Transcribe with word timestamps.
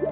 Olá 0.00 0.06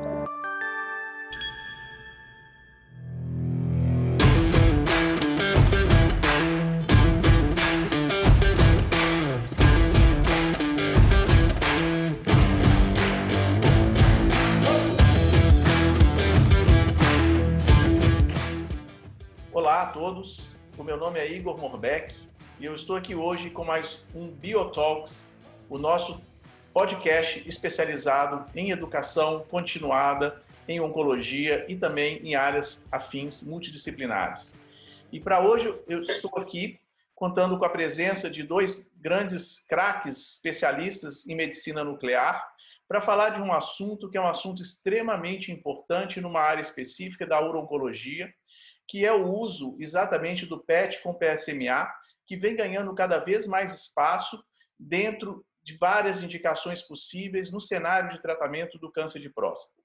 a 19.82 19.86
todos, 19.86 20.54
o 20.76 20.84
meu 20.84 20.98
nome 20.98 21.18
é 21.18 21.32
Igor 21.32 21.56
Morbeck 21.56 22.14
e 22.60 22.66
eu 22.66 22.74
estou 22.74 22.94
aqui 22.94 23.14
hoje 23.14 23.48
com 23.48 23.64
mais 23.64 24.04
um 24.14 24.30
Biotalks, 24.30 25.34
o 25.70 25.78
nosso 25.78 26.20
podcast 26.78 27.42
especializado 27.44 28.48
em 28.54 28.70
educação 28.70 29.44
continuada, 29.50 30.40
em 30.68 30.78
oncologia 30.78 31.66
e 31.68 31.74
também 31.74 32.18
em 32.18 32.36
áreas 32.36 32.86
afins 32.92 33.42
multidisciplinares. 33.42 34.56
E 35.10 35.18
para 35.18 35.40
hoje 35.40 35.76
eu 35.88 36.02
estou 36.04 36.30
aqui 36.38 36.78
contando 37.16 37.58
com 37.58 37.64
a 37.64 37.68
presença 37.68 38.30
de 38.30 38.44
dois 38.44 38.92
grandes 38.94 39.58
craques 39.66 40.34
especialistas 40.34 41.26
em 41.26 41.34
medicina 41.34 41.82
nuclear 41.82 42.48
para 42.86 43.02
falar 43.02 43.30
de 43.30 43.42
um 43.42 43.52
assunto 43.52 44.08
que 44.08 44.16
é 44.16 44.20
um 44.20 44.28
assunto 44.28 44.62
extremamente 44.62 45.50
importante 45.50 46.20
numa 46.20 46.42
área 46.42 46.62
específica 46.62 47.26
da 47.26 47.44
urologia, 47.44 48.32
que 48.86 49.04
é 49.04 49.12
o 49.12 49.26
uso 49.26 49.76
exatamente 49.80 50.46
do 50.46 50.60
PET 50.60 51.02
com 51.02 51.12
PSMA, 51.12 51.90
que 52.24 52.36
vem 52.36 52.54
ganhando 52.54 52.94
cada 52.94 53.18
vez 53.18 53.48
mais 53.48 53.72
espaço 53.72 54.40
dentro 54.78 55.44
de 55.68 55.76
várias 55.76 56.22
indicações 56.22 56.80
possíveis 56.80 57.52
no 57.52 57.60
cenário 57.60 58.08
de 58.08 58.22
tratamento 58.22 58.78
do 58.78 58.90
câncer 58.90 59.20
de 59.20 59.28
próstata. 59.28 59.82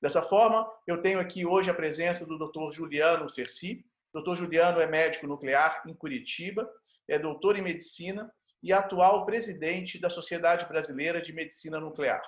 Dessa 0.00 0.22
forma, 0.22 0.66
eu 0.86 1.02
tenho 1.02 1.20
aqui 1.20 1.44
hoje 1.44 1.68
a 1.68 1.74
presença 1.74 2.24
do 2.24 2.38
Dr. 2.38 2.72
Juliano 2.72 3.28
Cerci. 3.28 3.84
Dr. 4.14 4.34
Juliano 4.34 4.80
é 4.80 4.86
médico 4.86 5.26
nuclear 5.26 5.82
em 5.86 5.92
Curitiba, 5.92 6.66
é 7.06 7.18
doutor 7.18 7.54
em 7.54 7.60
medicina 7.60 8.32
e 8.62 8.72
atual 8.72 9.26
presidente 9.26 10.00
da 10.00 10.08
Sociedade 10.08 10.66
Brasileira 10.66 11.20
de 11.20 11.34
Medicina 11.34 11.78
Nuclear. 11.78 12.22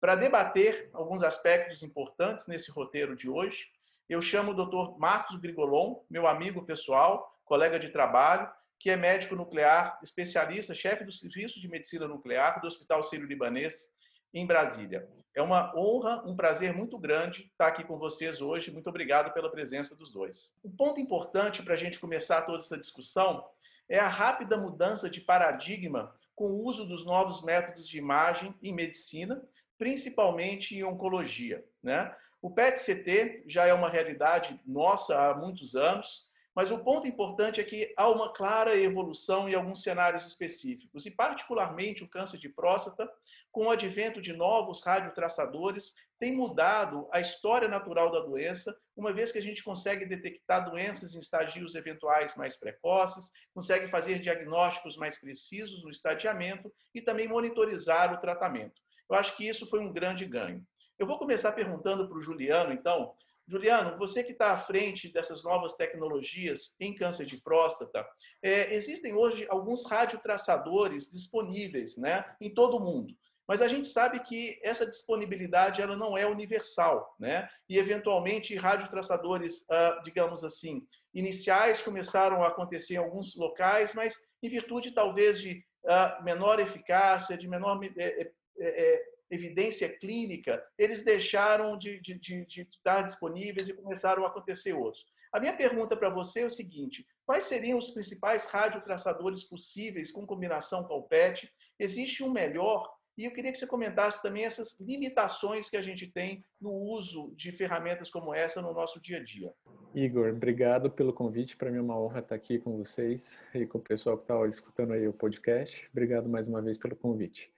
Para 0.00 0.16
debater 0.16 0.90
alguns 0.92 1.22
aspectos 1.22 1.80
importantes 1.84 2.48
nesse 2.48 2.72
roteiro 2.72 3.14
de 3.14 3.28
hoje, 3.28 3.68
eu 4.08 4.20
chamo 4.20 4.50
o 4.50 4.54
Dr. 4.54 4.98
Marcos 4.98 5.36
Grigolon, 5.36 6.00
meu 6.10 6.26
amigo 6.26 6.64
pessoal, 6.64 7.40
colega 7.44 7.78
de 7.78 7.90
trabalho, 7.90 8.50
que 8.78 8.90
é 8.90 8.96
médico 8.96 9.34
nuclear, 9.34 9.98
especialista, 10.02 10.74
chefe 10.74 11.04
do 11.04 11.12
Serviço 11.12 11.60
de 11.60 11.68
Medicina 11.68 12.06
Nuclear 12.06 12.60
do 12.60 12.66
Hospital 12.66 13.02
Sírio-Libanês, 13.02 13.88
em 14.32 14.46
Brasília. 14.46 15.08
É 15.34 15.42
uma 15.42 15.74
honra, 15.76 16.22
um 16.26 16.34
prazer 16.34 16.74
muito 16.74 16.98
grande 16.98 17.42
estar 17.42 17.68
aqui 17.68 17.84
com 17.84 17.98
vocês 17.98 18.40
hoje. 18.40 18.70
Muito 18.70 18.88
obrigado 18.88 19.32
pela 19.32 19.50
presença 19.50 19.94
dos 19.94 20.12
dois. 20.12 20.54
Um 20.64 20.70
ponto 20.70 21.00
importante 21.00 21.62
para 21.62 21.74
a 21.74 21.76
gente 21.76 21.98
começar 21.98 22.42
toda 22.42 22.58
essa 22.58 22.78
discussão 22.78 23.44
é 23.88 23.98
a 23.98 24.08
rápida 24.08 24.56
mudança 24.56 25.08
de 25.08 25.20
paradigma 25.20 26.14
com 26.34 26.50
o 26.50 26.64
uso 26.64 26.84
dos 26.84 27.04
novos 27.04 27.42
métodos 27.42 27.88
de 27.88 27.98
imagem 27.98 28.54
em 28.62 28.74
medicina, 28.74 29.42
principalmente 29.78 30.76
em 30.76 30.84
oncologia. 30.84 31.64
Né? 31.82 32.14
O 32.42 32.50
PET-CT 32.50 33.44
já 33.46 33.66
é 33.66 33.72
uma 33.72 33.88
realidade 33.88 34.60
nossa 34.66 35.18
há 35.18 35.34
muitos 35.34 35.74
anos, 35.74 36.25
mas 36.56 36.70
o 36.70 36.78
ponto 36.78 37.06
importante 37.06 37.60
é 37.60 37.64
que 37.64 37.92
há 37.98 38.08
uma 38.08 38.32
clara 38.32 38.74
evolução 38.74 39.46
em 39.46 39.54
alguns 39.54 39.82
cenários 39.82 40.26
específicos, 40.26 41.04
e 41.04 41.10
particularmente 41.10 42.02
o 42.02 42.08
câncer 42.08 42.38
de 42.38 42.48
próstata, 42.48 43.06
com 43.52 43.66
o 43.66 43.70
advento 43.70 44.22
de 44.22 44.32
novos 44.32 44.82
radiotraçadores, 44.82 45.92
tem 46.18 46.34
mudado 46.34 47.06
a 47.12 47.20
história 47.20 47.68
natural 47.68 48.10
da 48.10 48.20
doença, 48.20 48.74
uma 48.96 49.12
vez 49.12 49.30
que 49.30 49.38
a 49.38 49.42
gente 49.42 49.62
consegue 49.62 50.06
detectar 50.06 50.64
doenças 50.70 51.14
em 51.14 51.18
estadios 51.18 51.74
eventuais 51.74 52.34
mais 52.36 52.56
precoces, 52.56 53.30
consegue 53.52 53.90
fazer 53.90 54.18
diagnósticos 54.20 54.96
mais 54.96 55.18
precisos 55.18 55.84
no 55.84 55.90
estadiamento 55.90 56.72
e 56.94 57.02
também 57.02 57.28
monitorizar 57.28 58.14
o 58.14 58.18
tratamento. 58.18 58.80
Eu 59.10 59.16
acho 59.16 59.36
que 59.36 59.46
isso 59.46 59.66
foi 59.66 59.80
um 59.80 59.92
grande 59.92 60.24
ganho. 60.24 60.66
Eu 60.98 61.06
vou 61.06 61.18
começar 61.18 61.52
perguntando 61.52 62.08
para 62.08 62.16
o 62.16 62.22
Juliano, 62.22 62.72
então, 62.72 63.14
Juliano, 63.48 63.96
você 63.96 64.24
que 64.24 64.32
está 64.32 64.52
à 64.52 64.58
frente 64.58 65.12
dessas 65.12 65.42
novas 65.44 65.74
tecnologias 65.74 66.74
em 66.80 66.94
câncer 66.94 67.26
de 67.26 67.36
próstata, 67.36 68.06
é, 68.42 68.74
existem 68.74 69.14
hoje 69.14 69.46
alguns 69.48 69.88
radiotraçadores 69.88 71.10
disponíveis 71.10 71.96
né, 71.96 72.24
em 72.40 72.52
todo 72.52 72.76
o 72.76 72.80
mundo. 72.80 73.14
Mas 73.48 73.62
a 73.62 73.68
gente 73.68 73.88
sabe 73.88 74.18
que 74.20 74.58
essa 74.62 74.84
disponibilidade 74.84 75.80
ela 75.80 75.96
não 75.96 76.18
é 76.18 76.26
universal, 76.26 77.14
né? 77.18 77.48
E 77.68 77.78
eventualmente 77.78 78.56
radiotraçadores, 78.56 79.64
ah, 79.70 80.00
digamos 80.04 80.42
assim, 80.42 80.84
iniciais 81.14 81.80
começaram 81.80 82.42
a 82.42 82.48
acontecer 82.48 82.94
em 82.94 82.98
alguns 82.98 83.36
locais, 83.36 83.94
mas 83.94 84.16
em 84.42 84.48
virtude 84.48 84.90
talvez 84.90 85.40
de 85.40 85.64
ah, 85.86 86.20
menor 86.24 86.58
eficácia, 86.58 87.38
de 87.38 87.46
menor 87.46 87.78
é, 87.96 88.04
é, 88.04 88.32
é, 88.58 89.02
evidência 89.30 89.88
clínica, 89.88 90.62
eles 90.78 91.02
deixaram 91.02 91.76
de, 91.76 92.00
de, 92.00 92.18
de, 92.18 92.46
de 92.46 92.62
estar 92.62 93.02
disponíveis 93.02 93.68
e 93.68 93.74
começaram 93.74 94.24
a 94.24 94.28
acontecer 94.28 94.72
outros. 94.72 95.04
A 95.32 95.40
minha 95.40 95.56
pergunta 95.56 95.96
para 95.96 96.08
você 96.08 96.42
é 96.42 96.46
o 96.46 96.50
seguinte: 96.50 97.06
quais 97.26 97.44
seriam 97.44 97.78
os 97.78 97.90
principais 97.90 98.46
radiotraçadores 98.46 99.44
possíveis 99.44 100.10
com 100.10 100.26
combinação 100.26 100.84
com 100.84 100.94
o 100.94 101.02
PET? 101.02 101.52
Existe 101.78 102.22
um 102.22 102.32
melhor? 102.32 102.88
E 103.16 103.24
eu 103.24 103.32
queria 103.32 103.50
que 103.50 103.58
você 103.58 103.66
comentasse 103.66 104.20
também 104.20 104.44
essas 104.44 104.78
limitações 104.78 105.70
que 105.70 105.76
a 105.76 105.82
gente 105.82 106.06
tem 106.06 106.44
no 106.60 106.70
uso 106.70 107.32
de 107.34 107.50
ferramentas 107.50 108.10
como 108.10 108.34
essa 108.34 108.60
no 108.60 108.74
nosso 108.74 109.00
dia 109.00 109.18
a 109.18 109.24
dia. 109.24 109.54
Igor, 109.94 110.28
obrigado 110.28 110.90
pelo 110.90 111.14
convite. 111.14 111.56
Para 111.56 111.70
mim 111.70 111.78
é 111.78 111.80
uma 111.80 111.98
honra 111.98 112.18
estar 112.18 112.34
aqui 112.34 112.58
com 112.58 112.76
vocês 112.76 113.42
e 113.54 113.64
com 113.64 113.78
o 113.78 113.80
pessoal 113.80 114.18
que 114.18 114.22
está 114.22 114.46
escutando 114.46 114.92
aí 114.92 115.08
o 115.08 115.14
podcast. 115.14 115.88
Obrigado 115.90 116.28
mais 116.28 116.46
uma 116.46 116.60
vez 116.60 116.76
pelo 116.76 116.94
convite. 116.94 117.50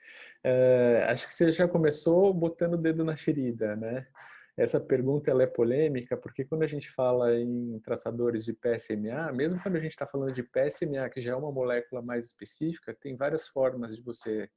É, 0.45 1.05
acho 1.09 1.27
que 1.27 1.35
você 1.35 1.51
já 1.51 1.67
começou 1.67 2.33
botando 2.33 2.75
o 2.75 2.79
dedo 2.79 3.05
na 3.05 3.17
ferida, 3.17 3.75
né? 3.75 4.07
Essa 4.57 4.81
pergunta 4.81 5.31
ela 5.31 5.43
é 5.43 5.47
polêmica 5.47 6.17
porque 6.17 6.45
quando 6.45 6.63
a 6.63 6.67
gente 6.69 6.91
fala 6.91 7.37
em 7.37 7.81
traçadores 7.81 8.45
de 8.45 8.53
PSMA, 8.53 9.33
mesmo 9.33 9.61
quando 9.61 9.77
a 9.77 9.81
gente 9.81 9.93
está 9.93 10.07
falando 10.07 10.33
de 10.33 10.43
PSMA, 10.45 11.09
que 11.11 11.21
já 11.21 11.33
é 11.33 11.37
uma 11.37 11.51
molécula 11.51 12.01
mais 12.01 12.27
específica, 12.27 12.95
tem 12.95 13.17
várias 13.17 13.49
formas 13.49 13.97
de 13.97 14.03
você 14.03 14.49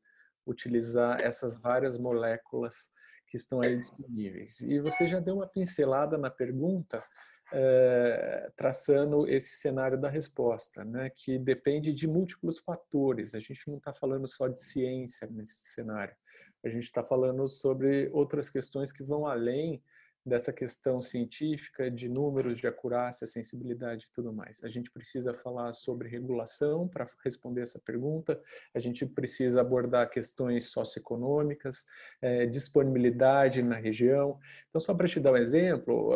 utilizar 0.46 1.19
essas 1.19 1.56
várias 1.56 1.97
moléculas 1.97 2.91
que 3.28 3.38
estão 3.38 3.62
aí 3.62 3.78
disponíveis. 3.78 4.59
E 4.62 4.79
você 4.79 5.07
já 5.07 5.19
deu 5.19 5.35
uma 5.35 5.47
pincelada 5.47 6.18
na 6.18 6.29
pergunta, 6.29 7.02
é, 7.53 8.52
traçando 8.56 9.28
esse 9.28 9.57
cenário 9.57 10.00
da 10.00 10.09
resposta, 10.09 10.84
né, 10.85 11.09
que 11.09 11.38
depende 11.38 11.94
de 11.94 12.07
múltiplos 12.07 12.59
fatores. 12.59 13.34
A 13.35 13.40
gente 13.40 13.62
não 13.68 13.78
está 13.78 13.94
falando 13.94 14.28
só 14.28 14.47
de 14.47 14.62
ciência 14.62 15.28
nesse 15.31 15.69
cenário, 15.74 16.16
a 16.63 16.69
gente 16.69 16.84
está 16.84 17.03
falando 17.03 17.47
sobre 17.47 18.09
outras 18.13 18.50
questões 18.50 18.91
que 18.91 19.03
vão 19.03 19.25
além 19.25 19.81
dessa 20.26 20.54
questão 20.54 21.02
científica 21.02 21.90
de 21.90 22.08
números, 22.08 22.59
de 22.59 22.68
acurácia, 22.68 23.26
sensibilidade 23.26 24.06
e 24.06 24.14
tudo 24.14 24.32
mais. 24.32 24.64
A 24.64 24.70
gente 24.70 24.92
precisa 24.92 25.34
falar 25.34 25.74
sobre 25.74 26.08
regulação 26.08 26.88
para 26.88 27.06
responder 27.24 27.62
essa 27.62 27.80
pergunta, 27.80 28.40
a 28.74 28.80
gente 28.80 29.06
precisa 29.06 29.62
abordar 29.62 30.09
questões 30.09 30.66
socioeconômicas, 30.70 31.86
é, 32.22 32.46
disponibilidade 32.46 33.64
na 33.64 33.76
região. 33.76 34.40
Então, 34.70 34.80
só 34.80 34.94
para 34.94 35.08
te 35.08 35.20
dar 35.20 35.34
um 35.34 35.38
exemplo, 35.38 36.12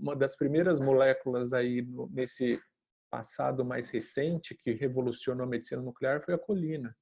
uma 0.00 0.14
das 0.14 0.36
primeiras 0.36 0.78
moléculas 0.78 1.52
aí 1.52 1.86
nesse 2.10 2.60
passado 3.10 3.64
mais 3.64 3.88
recente 3.88 4.54
que 4.54 4.72
revolucionou 4.72 5.46
a 5.46 5.48
medicina 5.48 5.80
nuclear 5.80 6.22
foi 6.22 6.34
a 6.34 6.38
colina. 6.38 6.94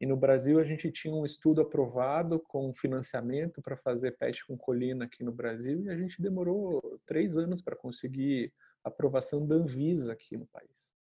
E 0.00 0.06
no 0.06 0.16
Brasil 0.16 0.60
a 0.60 0.64
gente 0.64 0.90
tinha 0.92 1.12
um 1.12 1.24
estudo 1.24 1.60
aprovado 1.60 2.38
com 2.38 2.72
financiamento 2.72 3.60
para 3.60 3.76
fazer 3.76 4.12
PET 4.12 4.46
com 4.46 4.56
colina 4.56 5.06
aqui 5.06 5.24
no 5.24 5.32
Brasil 5.32 5.84
e 5.84 5.90
a 5.90 5.96
gente 5.96 6.22
demorou 6.22 7.00
três 7.04 7.36
anos 7.36 7.60
para 7.60 7.74
conseguir 7.74 8.52
aprovação 8.84 9.46
da 9.46 9.56
Anvisa 9.56 10.12
aqui 10.12 10.36
no 10.36 10.46
país. 10.46 10.94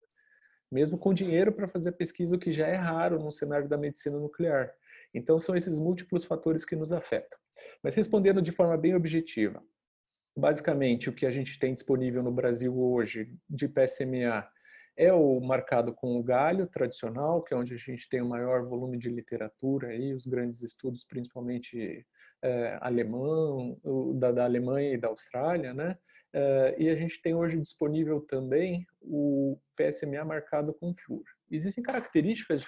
Mesmo 0.70 0.96
com 0.96 1.12
dinheiro 1.12 1.52
para 1.52 1.68
fazer 1.68 1.92
pesquisa, 1.92 2.36
o 2.36 2.38
que 2.38 2.52
já 2.52 2.66
é 2.66 2.76
raro 2.76 3.18
no 3.18 3.30
cenário 3.30 3.68
da 3.68 3.76
medicina 3.76 4.18
nuclear. 4.18 4.72
Então 5.12 5.38
são 5.38 5.56
esses 5.56 5.78
múltiplos 5.78 6.24
fatores 6.24 6.64
que 6.64 6.76
nos 6.76 6.92
afetam. 6.92 7.38
Mas 7.82 7.94
respondendo 7.94 8.40
de 8.40 8.52
forma 8.52 8.76
bem 8.76 8.94
objetiva, 8.94 9.62
basicamente 10.36 11.08
o 11.08 11.12
que 11.12 11.26
a 11.26 11.30
gente 11.30 11.58
tem 11.58 11.72
disponível 11.72 12.22
no 12.22 12.32
Brasil 12.32 12.76
hoje 12.76 13.36
de 13.48 13.68
PSMA 13.68 14.48
é 14.96 15.12
o 15.12 15.40
marcado 15.40 15.92
com 15.92 16.18
o 16.18 16.22
galho 16.22 16.66
tradicional, 16.66 17.42
que 17.42 17.52
é 17.52 17.56
onde 17.56 17.74
a 17.74 17.76
gente 17.76 18.08
tem 18.08 18.22
o 18.22 18.28
maior 18.28 18.64
volume 18.64 18.96
de 18.98 19.08
literatura 19.08 19.88
aí, 19.88 20.14
os 20.14 20.26
grandes 20.26 20.62
estudos, 20.62 21.04
principalmente 21.04 22.06
é, 22.42 22.78
alemão, 22.80 23.78
da, 24.14 24.30
da, 24.30 24.44
Alemanha 24.44 24.92
e 24.92 24.98
da 24.98 25.08
Austrália, 25.08 25.72
né? 25.72 25.96
É, 26.32 26.74
e 26.78 26.88
a 26.88 26.94
gente 26.94 27.20
tem 27.22 27.34
hoje 27.34 27.58
disponível 27.58 28.20
também 28.20 28.86
o 29.00 29.58
PSMA 29.76 30.24
marcado 30.24 30.74
com 30.74 30.92
flúor. 30.94 31.24
Existem 31.56 31.82
características 31.82 32.64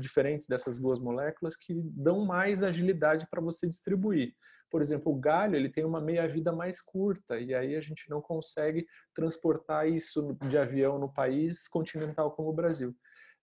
diferentes 0.00 0.46
dessas 0.46 0.78
duas 0.78 0.98
moléculas 1.00 1.56
que 1.56 1.74
dão 1.74 2.24
mais 2.24 2.62
agilidade 2.62 3.26
para 3.30 3.40
você 3.40 3.66
distribuir. 3.66 4.34
Por 4.70 4.80
exemplo, 4.80 5.12
o 5.12 5.18
galho 5.18 5.56
ele 5.56 5.68
tem 5.68 5.84
uma 5.84 6.00
meia-vida 6.00 6.52
mais 6.52 6.80
curta 6.80 7.38
e 7.38 7.52
aí 7.54 7.74
a 7.74 7.80
gente 7.80 8.08
não 8.08 8.20
consegue 8.20 8.86
transportar 9.14 9.88
isso 9.88 10.36
de 10.48 10.56
avião 10.56 10.98
no 10.98 11.12
país 11.12 11.66
continental 11.66 12.30
como 12.30 12.50
o 12.50 12.54
Brasil. 12.54 12.94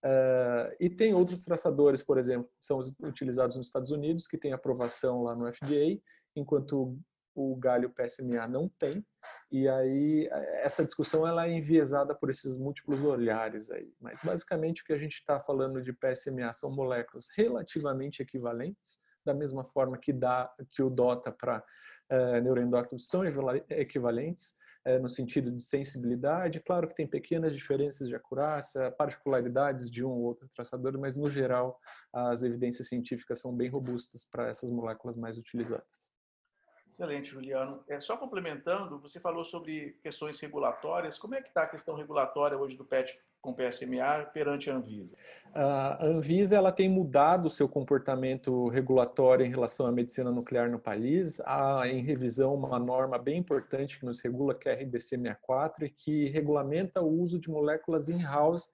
Uh, 0.06 0.72
e 0.80 0.90
tem 0.90 1.14
outros 1.14 1.44
traçadores, 1.44 2.04
por 2.04 2.18
exemplo, 2.18 2.50
que 2.62 2.66
são 2.66 2.80
utilizados 3.04 3.58
nos 3.58 3.68
Estados 3.68 3.92
Unidos, 3.92 4.28
que 4.28 4.38
tem 4.38 4.54
aprovação 4.54 5.24
lá 5.24 5.36
no 5.36 5.52
FDA, 5.54 6.00
enquanto 6.36 6.98
o 7.36 7.56
galho 7.56 7.94
PSMA 7.94 8.48
não 8.48 8.70
tem. 8.80 9.06
E 9.52 9.68
aí 9.68 10.28
essa 10.62 10.84
discussão 10.84 11.26
ela 11.26 11.48
é 11.48 11.52
enviesada 11.52 12.14
por 12.14 12.30
esses 12.30 12.58
múltiplos 12.58 13.02
olhares 13.04 13.72
aí. 13.72 13.94
Mas 14.00 14.22
basicamente 14.22 14.82
o 14.82 14.86
que 14.86 14.94
a 14.94 14.98
gente 14.98 15.14
está 15.14 15.40
falando 15.40 15.82
de 15.82 15.94
PSMA 15.94 16.52
são 16.52 16.70
moléculas 16.72 17.28
relativamente 17.36 18.22
equivalentes, 18.22 19.00
da 19.26 19.34
mesma 19.34 19.64
forma 19.64 19.98
que 19.98 20.12
dá 20.12 20.54
que 20.72 20.82
o 20.82 20.90
DOTA 20.90 21.32
para 21.32 21.64
uh, 22.12 22.42
neuroendócrinos 22.42 23.08
são 23.08 23.24
equivalentes 23.70 24.56
é, 24.88 24.98
no 24.98 25.10
sentido 25.10 25.52
de 25.52 25.62
sensibilidade. 25.62 26.62
Claro 26.62 26.88
que 26.88 26.96
tem 26.96 27.06
pequenas 27.06 27.54
diferenças 27.54 28.08
de 28.08 28.16
acurácia, 28.16 28.90
particularidades 28.92 29.92
de 29.92 30.04
um 30.04 30.10
ou 30.10 30.22
outro 30.22 30.50
traçador, 30.56 30.98
mas 30.98 31.14
no 31.14 31.30
geral 31.30 31.78
as 32.14 32.42
evidências 32.42 32.88
científicas 32.88 33.42
são 33.42 33.54
bem 33.54 33.70
robustas 33.70 34.24
para 34.24 34.48
essas 34.48 34.72
moléculas 34.72 35.18
mais 35.18 35.38
utilizadas. 35.38 36.17
Excelente, 36.98 37.30
Juliano. 37.30 37.84
É, 37.88 38.00
só 38.00 38.18
complementando, 38.18 38.98
você 38.98 39.20
falou 39.20 39.46
sobre 39.46 39.96
questões 40.02 40.40
regulatórias. 40.40 41.20
Como 41.20 41.36
é 41.36 41.42
que 41.44 41.50
está 41.50 41.62
a 41.62 41.68
questão 41.68 41.94
regulatória 41.94 42.58
hoje 42.58 42.76
do 42.76 42.84
PET 42.84 43.16
com 43.40 43.54
PSMA 43.54 44.26
perante 44.34 44.72
a 44.72 44.76
Anvisa? 44.76 45.16
A 45.54 46.04
Anvisa 46.04 46.56
ela 46.56 46.72
tem 46.72 46.90
mudado 46.90 47.46
o 47.46 47.52
seu 47.52 47.70
comportamento 47.70 48.68
regulatório 48.70 49.46
em 49.46 49.50
relação 49.50 49.86
à 49.86 49.92
medicina 49.92 50.32
nuclear 50.32 50.72
no 50.72 50.80
país. 50.80 51.40
Há 51.42 51.88
em 51.88 52.02
revisão 52.02 52.56
uma 52.56 52.80
norma 52.80 53.20
bem 53.20 53.38
importante 53.38 54.00
que 54.00 54.06
nos 54.06 54.20
regula, 54.20 54.56
que 54.56 54.68
é 54.68 54.72
a 54.72 54.76
RDC 54.76 55.18
64, 55.18 55.86
e 55.86 55.92
que 55.92 56.30
regulamenta 56.30 57.00
o 57.00 57.22
uso 57.22 57.40
de 57.40 57.48
moléculas 57.48 58.10
in-house 58.10 58.68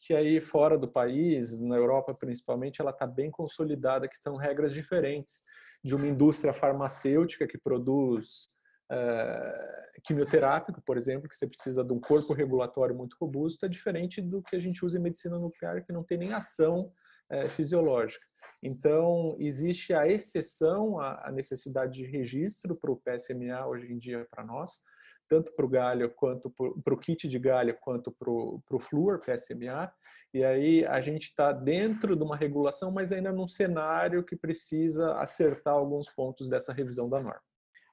que 0.00 0.14
aí 0.14 0.40
fora 0.40 0.76
do 0.76 0.86
país, 0.88 1.60
na 1.60 1.76
Europa 1.76 2.14
principalmente, 2.14 2.80
ela 2.80 2.90
está 2.90 3.06
bem 3.06 3.30
consolidada, 3.30 4.08
que 4.08 4.16
são 4.18 4.36
regras 4.36 4.72
diferentes 4.72 5.44
de 5.84 5.94
uma 5.94 6.06
indústria 6.06 6.52
farmacêutica 6.52 7.46
que 7.46 7.58
produz 7.58 8.48
uh, 8.90 10.00
quimioterápico, 10.04 10.82
por 10.82 10.96
exemplo, 10.96 11.28
que 11.28 11.36
você 11.36 11.46
precisa 11.46 11.84
de 11.84 11.92
um 11.92 12.00
corpo 12.00 12.32
regulatório 12.32 12.94
muito 12.94 13.16
robusto, 13.20 13.64
é 13.66 13.68
diferente 13.68 14.20
do 14.20 14.42
que 14.42 14.56
a 14.56 14.58
gente 14.58 14.84
usa 14.84 14.98
em 14.98 15.02
medicina 15.02 15.38
nuclear, 15.38 15.84
que 15.84 15.92
não 15.92 16.02
tem 16.02 16.18
nem 16.18 16.32
ação 16.32 16.92
uh, 17.32 17.48
fisiológica. 17.50 18.24
Então, 18.62 19.36
existe 19.38 19.94
a 19.94 20.08
exceção 20.08 21.00
à 21.00 21.30
necessidade 21.30 21.92
de 21.92 22.04
registro 22.04 22.74
para 22.74 22.90
o 22.90 22.96
PSMA 22.96 23.66
hoje 23.66 23.92
em 23.92 23.98
dia 23.98 24.26
para 24.30 24.44
nós, 24.44 24.80
tanto 25.28 25.54
para 25.54 25.64
o 25.64 25.68
galho 25.68 26.10
quanto 26.10 26.50
para 26.50 26.94
o 26.94 26.98
kit 26.98 27.28
de 27.28 27.38
galho 27.38 27.76
quanto 27.80 28.10
para 28.10 28.30
o 28.30 28.80
flúor 28.80 29.20
PSMA. 29.20 29.92
E 30.32 30.44
aí 30.44 30.84
a 30.84 31.00
gente 31.00 31.24
está 31.24 31.52
dentro 31.52 32.14
de 32.14 32.22
uma 32.22 32.36
regulação, 32.36 32.92
mas 32.92 33.12
ainda 33.12 33.32
num 33.32 33.46
cenário 33.46 34.24
que 34.24 34.36
precisa 34.36 35.14
acertar 35.14 35.74
alguns 35.74 36.08
pontos 36.10 36.48
dessa 36.48 36.72
revisão 36.72 37.08
da 37.08 37.20
norma. 37.20 37.47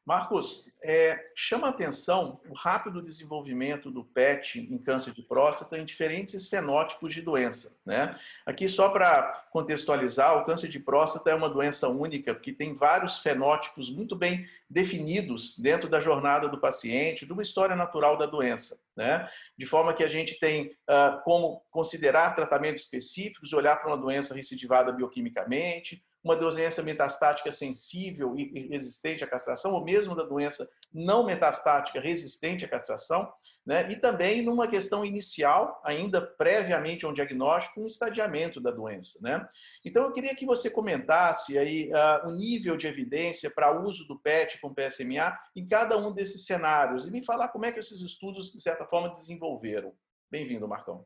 Marcos, 0.05 0.71
é, 0.83 1.31
chama 1.35 1.67
atenção 1.67 2.39
o 2.47 2.53
rápido 2.53 3.01
desenvolvimento 3.01 3.89
do 3.89 4.03
PET 4.03 4.59
em 4.59 4.77
câncer 4.77 5.11
de 5.13 5.23
próstata 5.23 5.79
em 5.79 5.83
diferentes 5.83 6.47
fenótipos 6.47 7.11
de 7.11 7.23
doença. 7.23 7.75
Né? 7.83 8.15
Aqui, 8.45 8.67
só 8.67 8.89
para 8.89 9.47
contextualizar, 9.51 10.37
o 10.37 10.45
câncer 10.45 10.67
de 10.67 10.79
próstata 10.79 11.31
é 11.31 11.33
uma 11.33 11.49
doença 11.49 11.89
única 11.89 12.35
que 12.35 12.53
tem 12.53 12.75
vários 12.75 13.17
fenótipos 13.17 13.89
muito 13.89 14.15
bem 14.15 14.45
definidos 14.69 15.57
dentro 15.57 15.89
da 15.89 15.99
jornada 15.99 16.47
do 16.47 16.59
paciente, 16.59 17.25
de 17.25 17.33
uma 17.33 17.41
história 17.41 17.75
natural 17.75 18.15
da 18.15 18.27
doença. 18.27 18.79
Né? 18.95 19.27
De 19.57 19.65
forma 19.65 19.93
que 19.93 20.03
a 20.03 20.07
gente 20.07 20.39
tem 20.39 20.67
uh, 20.87 21.19
como 21.23 21.65
considerar 21.71 22.35
tratamentos 22.35 22.83
específicos, 22.83 23.53
olhar 23.53 23.77
para 23.77 23.87
uma 23.87 23.97
doença 23.97 24.35
recidivada 24.35 24.91
bioquimicamente, 24.91 26.04
uma 26.25 26.35
doença 26.35 26.81
metastática 26.81 27.51
sensível 27.51 28.35
e 28.35 28.67
resistente 28.67 29.23
à 29.23 29.27
castração, 29.27 29.73
ou 29.73 29.83
mesmo 29.83 30.15
da 30.15 30.23
doença 30.23 30.67
não 30.91 31.23
metastática 31.23 31.99
resistente 31.99 32.65
à 32.65 32.67
castração, 32.67 33.31
né? 33.63 33.91
e 33.91 33.95
também 33.95 34.41
numa 34.41 34.67
questão 34.67 35.05
inicial, 35.05 35.79
ainda 35.85 36.19
previamente 36.19 37.05
a 37.05 37.09
um 37.09 37.13
diagnóstico, 37.13 37.79
um 37.79 37.85
estadiamento 37.85 38.59
da 38.59 38.71
doença. 38.71 39.19
Né? 39.21 39.47
Então, 39.85 40.03
eu 40.03 40.11
queria 40.11 40.35
que 40.35 40.47
você 40.47 40.67
comentasse 40.67 41.59
aí 41.59 41.91
uh, 41.93 42.27
o 42.27 42.31
nível 42.31 42.75
de 42.75 42.87
evidência 42.87 43.51
para 43.51 43.79
uso 43.79 44.07
do 44.07 44.19
PET 44.19 44.59
com 44.59 44.73
PSMA 44.73 45.37
em 45.55 45.67
cada 45.67 45.95
um 45.95 46.11
desses 46.11 46.47
cenários 46.47 47.05
e 47.05 47.11
me 47.11 47.23
falar 47.23 47.49
como 47.49 47.65
é 47.65 47.71
que 47.71 47.79
esses 47.79 48.01
estudos, 48.01 48.51
de 48.51 48.59
certa 48.59 48.83
forma, 48.87 49.09
desenvolveram. 49.09 49.93
Bem-vindo, 50.31 50.67
Marcão. 50.67 51.05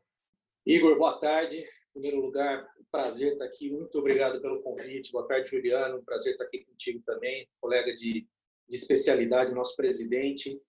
Igor, 0.64 0.96
boa 0.96 1.20
tarde. 1.20 1.62
Em 1.90 2.00
primeiro 2.00 2.24
lugar, 2.24 2.68
prazer 2.92 3.32
estar 3.32 3.44
aqui. 3.44 3.70
Muito 3.70 3.98
obrigado 3.98 4.40
pelo 4.40 4.62
convite. 4.62 5.10
Boa 5.10 5.26
tarde, 5.26 5.50
Juliano. 5.50 6.02
Prazer 6.04 6.32
estar 6.32 6.44
aqui 6.44 6.64
contigo 6.64 7.02
também, 7.04 7.48
colega 7.60 7.92
de, 7.94 8.28
de 8.68 8.76
especialidade, 8.76 9.52
nosso 9.52 9.74
presidente. 9.74 10.60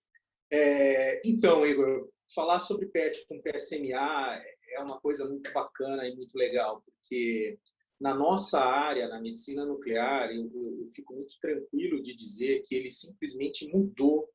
É, 0.51 1.21
então, 1.23 1.65
Igor, 1.65 2.09
falar 2.33 2.59
sobre 2.59 2.87
PET 2.87 3.25
com 3.27 3.41
PSMA 3.41 4.41
é 4.73 4.79
uma 4.79 4.99
coisa 4.99 5.29
muito 5.29 5.51
bacana 5.53 6.07
e 6.07 6.15
muito 6.15 6.35
legal, 6.35 6.81
porque 6.81 7.59
na 7.99 8.15
nossa 8.15 8.59
área, 8.59 9.07
na 9.07 9.21
medicina 9.21 9.63
nuclear, 9.63 10.31
eu, 10.31 10.49
eu, 10.55 10.81
eu 10.81 10.87
fico 10.89 11.13
muito 11.13 11.35
tranquilo 11.39 12.01
de 12.01 12.15
dizer 12.15 12.63
que 12.63 12.73
ele 12.73 12.89
simplesmente 12.89 13.67
mudou 13.71 14.27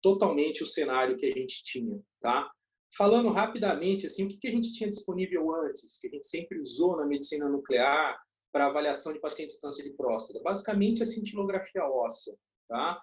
totalmente 0.00 0.62
o 0.62 0.66
cenário 0.66 1.16
que 1.16 1.26
a 1.26 1.30
gente 1.30 1.62
tinha, 1.62 2.00
tá? 2.18 2.50
Falando 2.96 3.30
rapidamente, 3.30 4.06
assim, 4.06 4.26
o 4.26 4.28
que 4.28 4.48
a 4.48 4.50
gente 4.50 4.72
tinha 4.74 4.90
disponível 4.90 5.54
antes, 5.54 5.98
que 5.98 6.08
a 6.08 6.10
gente 6.10 6.28
sempre 6.28 6.60
usou 6.60 6.96
na 6.96 7.06
medicina 7.06 7.48
nuclear 7.48 8.20
para 8.52 8.66
avaliação 8.66 9.12
de 9.12 9.20
pacientes 9.20 9.56
com 9.56 9.68
câncer 9.68 9.84
de 9.84 9.96
próstata? 9.96 10.42
Basicamente, 10.42 11.02
a 11.02 11.06
cintilografia 11.06 11.84
óssea, 11.84 12.36
tá? 12.68 13.00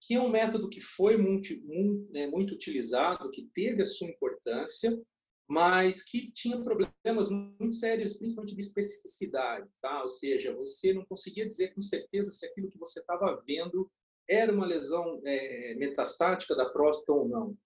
que 0.00 0.14
é 0.14 0.20
um 0.20 0.30
método 0.30 0.68
que 0.68 0.80
foi 0.80 1.16
muito, 1.16 1.54
muito, 1.62 2.10
né, 2.10 2.26
muito 2.26 2.54
utilizado, 2.54 3.30
que 3.30 3.48
teve 3.54 3.82
a 3.82 3.86
sua 3.86 4.08
importância, 4.08 4.98
mas 5.46 6.02
que 6.04 6.32
tinha 6.32 6.62
problemas 6.62 7.28
muito 7.28 7.74
sérios, 7.74 8.16
principalmente 8.16 8.54
de 8.54 8.60
especificidade, 8.60 9.68
tá? 9.82 10.00
Ou 10.02 10.08
seja, 10.08 10.54
você 10.54 10.92
não 10.92 11.04
conseguia 11.04 11.44
dizer 11.44 11.74
com 11.74 11.80
certeza 11.80 12.30
se 12.30 12.46
aquilo 12.46 12.70
que 12.70 12.78
você 12.78 13.00
estava 13.00 13.42
vendo 13.44 13.90
era 14.28 14.52
uma 14.52 14.64
lesão 14.64 15.20
é, 15.26 15.74
metastática 15.74 16.54
da 16.54 16.70
próstata 16.70 17.12
ou 17.12 17.28
não. 17.28 17.56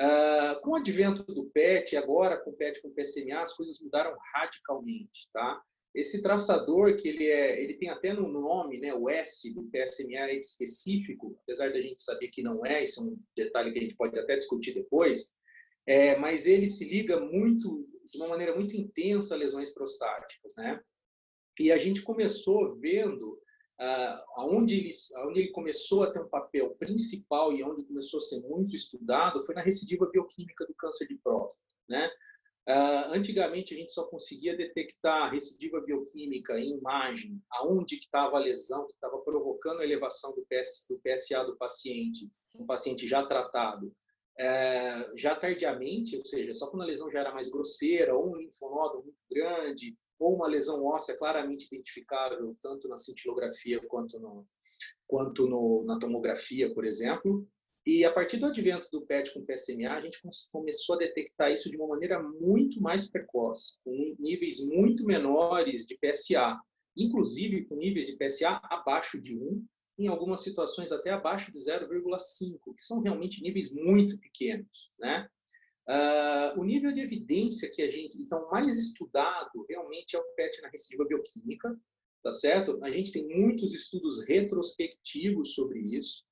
Uh, 0.00 0.58
com 0.62 0.70
o 0.70 0.76
advento 0.76 1.22
do 1.24 1.50
PET, 1.50 1.94
agora 1.94 2.38
com 2.38 2.50
o 2.50 2.56
PET 2.56 2.80
com 2.80 2.90
PSMA, 2.90 3.42
as 3.42 3.54
coisas 3.54 3.82
mudaram 3.82 4.16
radicalmente, 4.34 5.28
tá? 5.30 5.62
Esse 5.94 6.22
traçador, 6.22 6.96
que 6.96 7.08
ele, 7.08 7.26
é, 7.26 7.60
ele 7.60 7.74
tem 7.74 7.90
até 7.90 8.12
no 8.12 8.28
nome, 8.28 8.80
né, 8.80 8.94
o 8.94 9.10
S 9.10 9.52
do 9.52 9.64
PSMA 9.64 10.30
é 10.30 10.36
específico, 10.36 11.36
apesar 11.42 11.70
da 11.70 11.80
gente 11.80 12.00
saber 12.00 12.28
que 12.28 12.42
não 12.42 12.64
é, 12.64 12.84
isso 12.84 13.00
é 13.00 13.04
um 13.04 13.18
detalhe 13.36 13.72
que 13.72 13.78
a 13.78 13.82
gente 13.82 13.96
pode 13.96 14.18
até 14.18 14.36
discutir 14.36 14.72
depois, 14.72 15.34
é, 15.86 16.16
mas 16.16 16.46
ele 16.46 16.66
se 16.66 16.88
liga 16.88 17.20
muito, 17.20 17.86
de 18.10 18.18
uma 18.18 18.28
maneira 18.28 18.54
muito 18.54 18.76
intensa 18.76 19.34
a 19.34 19.38
lesões 19.38 19.74
prostáticas, 19.74 20.54
né? 20.56 20.80
E 21.58 21.70
a 21.72 21.76
gente 21.76 22.02
começou 22.02 22.76
vendo 22.76 23.38
aonde, 24.36 24.78
ele, 24.78 24.90
aonde 25.16 25.40
ele 25.40 25.52
começou 25.52 26.02
a 26.02 26.10
ter 26.10 26.20
um 26.20 26.28
papel 26.28 26.70
principal 26.76 27.52
e 27.52 27.62
onde 27.62 27.82
começou 27.84 28.18
a 28.18 28.22
ser 28.22 28.40
muito 28.42 28.74
estudado 28.74 29.42
foi 29.42 29.54
na 29.54 29.62
recidiva 29.62 30.08
bioquímica 30.10 30.66
do 30.66 30.74
câncer 30.74 31.08
de 31.08 31.16
próstata, 31.16 31.66
né? 31.88 32.10
Uh, 32.68 33.10
antigamente 33.12 33.74
a 33.74 33.76
gente 33.76 33.92
só 33.92 34.04
conseguia 34.04 34.56
detectar 34.56 35.32
recidiva 35.32 35.80
bioquímica 35.80 36.60
em 36.60 36.76
imagem, 36.76 37.42
aonde 37.50 37.96
estava 37.96 38.36
a 38.36 38.40
lesão 38.40 38.86
que 38.86 38.92
estava 38.92 39.18
provocando 39.18 39.80
a 39.80 39.84
elevação 39.84 40.34
do, 40.34 40.46
PS, 40.46 40.86
do 40.88 41.00
PSA 41.00 41.42
do 41.44 41.56
paciente, 41.56 42.30
um 42.60 42.66
paciente 42.66 43.08
já 43.08 43.24
tratado. 43.26 43.92
Uh, 44.38 45.16
já 45.16 45.34
tardiamente, 45.34 46.16
ou 46.16 46.24
seja, 46.24 46.54
só 46.54 46.68
quando 46.68 46.82
a 46.82 46.86
lesão 46.86 47.10
já 47.10 47.20
era 47.20 47.34
mais 47.34 47.50
grosseira, 47.50 48.14
ou 48.14 48.30
um 48.30 48.36
linfonodo 48.36 49.02
muito 49.02 49.18
grande, 49.30 49.96
ou 50.20 50.36
uma 50.36 50.46
lesão 50.46 50.84
óssea 50.84 51.16
claramente 51.16 51.66
identificável 51.66 52.54
tanto 52.62 52.86
na 52.86 52.98
cintilografia 52.98 53.80
quanto, 53.88 54.20
no, 54.20 54.46
quanto 55.06 55.48
no, 55.48 55.82
na 55.86 55.98
tomografia, 55.98 56.72
por 56.74 56.84
exemplo. 56.84 57.48
E 57.86 58.04
a 58.04 58.12
partir 58.12 58.36
do 58.36 58.46
advento 58.46 58.88
do 58.92 59.06
PET 59.06 59.32
com 59.32 59.44
PSMA, 59.44 59.90
a 59.90 60.00
gente 60.02 60.20
começou 60.52 60.94
a 60.94 60.98
detectar 60.98 61.50
isso 61.50 61.70
de 61.70 61.78
uma 61.78 61.88
maneira 61.88 62.22
muito 62.22 62.80
mais 62.80 63.08
precoce, 63.08 63.80
com 63.82 64.14
níveis 64.18 64.62
muito 64.66 65.06
menores 65.06 65.86
de 65.86 65.96
PSA, 65.96 66.60
inclusive 66.94 67.64
com 67.64 67.76
níveis 67.76 68.06
de 68.06 68.16
PSA 68.18 68.60
abaixo 68.64 69.18
de 69.18 69.34
1, 69.34 69.64
em 69.98 70.08
algumas 70.08 70.42
situações 70.42 70.92
até 70.92 71.10
abaixo 71.10 71.50
de 71.50 71.58
0,5, 71.58 72.74
que 72.76 72.82
são 72.82 73.00
realmente 73.00 73.42
níveis 73.42 73.72
muito 73.72 74.18
pequenos, 74.18 74.92
né? 74.98 75.26
Uh, 75.90 76.60
o 76.60 76.62
nível 76.62 76.92
de 76.92 77.00
evidência 77.00 77.68
que 77.68 77.82
a 77.82 77.90
gente, 77.90 78.16
então, 78.22 78.48
mais 78.48 78.78
estudado 78.78 79.66
realmente 79.68 80.14
é 80.14 80.20
o 80.20 80.34
PET 80.36 80.62
na 80.62 80.68
recidiva 80.68 81.04
bioquímica, 81.04 81.76
tá 82.22 82.30
certo? 82.30 82.78
A 82.84 82.90
gente 82.92 83.10
tem 83.10 83.26
muitos 83.26 83.74
estudos 83.74 84.24
retrospectivos 84.24 85.52
sobre 85.52 85.80
isso. 85.80 86.24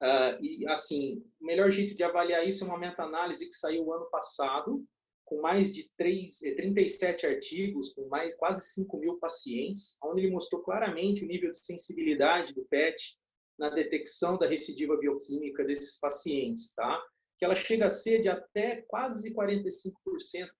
Uh, 0.00 0.38
e, 0.40 0.68
assim, 0.68 1.24
o 1.40 1.44
melhor 1.44 1.72
jeito 1.72 1.96
de 1.96 2.04
avaliar 2.04 2.46
isso 2.46 2.62
é 2.62 2.68
uma 2.68 2.78
meta-análise 2.78 3.48
que 3.48 3.56
saiu 3.56 3.92
ano 3.92 4.08
passado, 4.10 4.86
com 5.24 5.40
mais 5.40 5.72
de 5.72 5.90
3, 5.96 6.38
37 6.56 7.26
eh, 7.26 7.30
artigos, 7.30 7.92
com 7.92 8.08
mais 8.08 8.36
quase 8.36 8.72
5 8.74 8.96
mil 8.96 9.16
pacientes, 9.18 9.98
onde 10.04 10.22
ele 10.22 10.32
mostrou 10.32 10.62
claramente 10.62 11.24
o 11.24 11.26
nível 11.26 11.50
de 11.50 11.64
sensibilidade 11.64 12.54
do 12.54 12.64
PET 12.66 13.18
na 13.58 13.70
detecção 13.70 14.38
da 14.38 14.48
recidiva 14.48 14.96
bioquímica 14.96 15.64
desses 15.64 15.98
pacientes, 15.98 16.72
tá? 16.74 17.00
Que 17.40 17.44
ela 17.46 17.54
chega 17.54 17.86
a 17.86 17.90
ser 17.90 18.20
de 18.20 18.28
até 18.28 18.82
quase 18.82 19.34
45% 19.34 20.50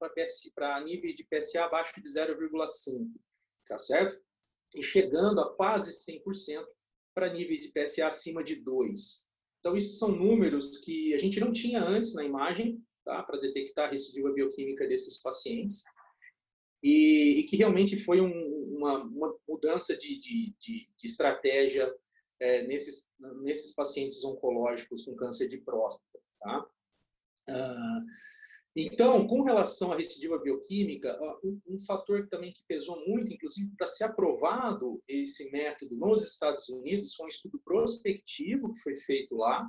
para 0.55 0.83
níveis 0.83 1.15
de 1.15 1.25
PSA 1.25 1.67
abaixo 1.67 2.01
de 2.01 2.09
0,5%, 2.09 3.07
tá 3.69 3.77
certo? 3.77 4.19
E 4.75 4.83
chegando 4.83 5.43
a 5.43 5.55
quase 5.55 5.91
100% 6.11 6.65
para 7.15 7.31
níveis 7.31 7.61
de 7.61 7.71
PSA 7.71 8.07
acima 8.07 8.43
de 8.43 8.57
2. 8.57 9.29
Então, 9.59 9.77
isso 9.77 9.99
são 9.99 10.11
números 10.11 10.79
que 10.79 11.13
a 11.13 11.19
gente 11.19 11.39
não 11.39 11.53
tinha 11.53 11.85
antes 11.85 12.15
na 12.15 12.25
imagem, 12.25 12.83
tá? 13.05 13.23
para 13.25 13.39
detectar 13.39 13.89
a 13.89 13.91
recidiva 13.91 14.33
bioquímica 14.33 14.89
desses 14.89 15.21
pacientes, 15.21 15.85
e, 16.83 17.41
e 17.41 17.43
que 17.45 17.57
realmente 17.57 18.01
foi 18.01 18.23
um, 18.23 18.77
uma, 18.79 19.05
uma, 19.05 19.39
mudança 19.47 19.95
de, 19.95 20.19
de, 20.19 20.57
de, 20.59 20.89
de 20.97 21.07
estratégia 21.07 21.95
é, 22.41 22.67
nesses, 22.67 23.13
nesses 23.43 23.75
pacientes 23.75 24.25
oncológicos 24.25 25.05
com 25.05 25.15
câncer 25.15 25.47
de 25.47 25.59
próstata. 25.59 26.21
Tá? 26.41 26.67
Ah, 27.49 28.01
então, 28.75 29.27
com 29.27 29.43
relação 29.43 29.93
à 29.93 29.97
recidiva 29.97 30.39
bioquímica, 30.39 31.19
um, 31.43 31.61
um 31.67 31.79
fator 31.85 32.29
também 32.29 32.53
que 32.53 32.63
pesou 32.69 33.05
muito, 33.07 33.33
inclusive 33.33 33.75
para 33.77 33.87
ser 33.87 34.05
aprovado 34.05 35.03
esse 35.09 35.51
método 35.51 35.97
nos 35.97 36.23
Estados 36.23 36.69
Unidos, 36.69 37.15
foi 37.15 37.27
um 37.27 37.29
estudo 37.29 37.61
prospectivo 37.65 38.73
que 38.73 38.81
foi 38.81 38.97
feito 38.97 39.37
lá, 39.37 39.69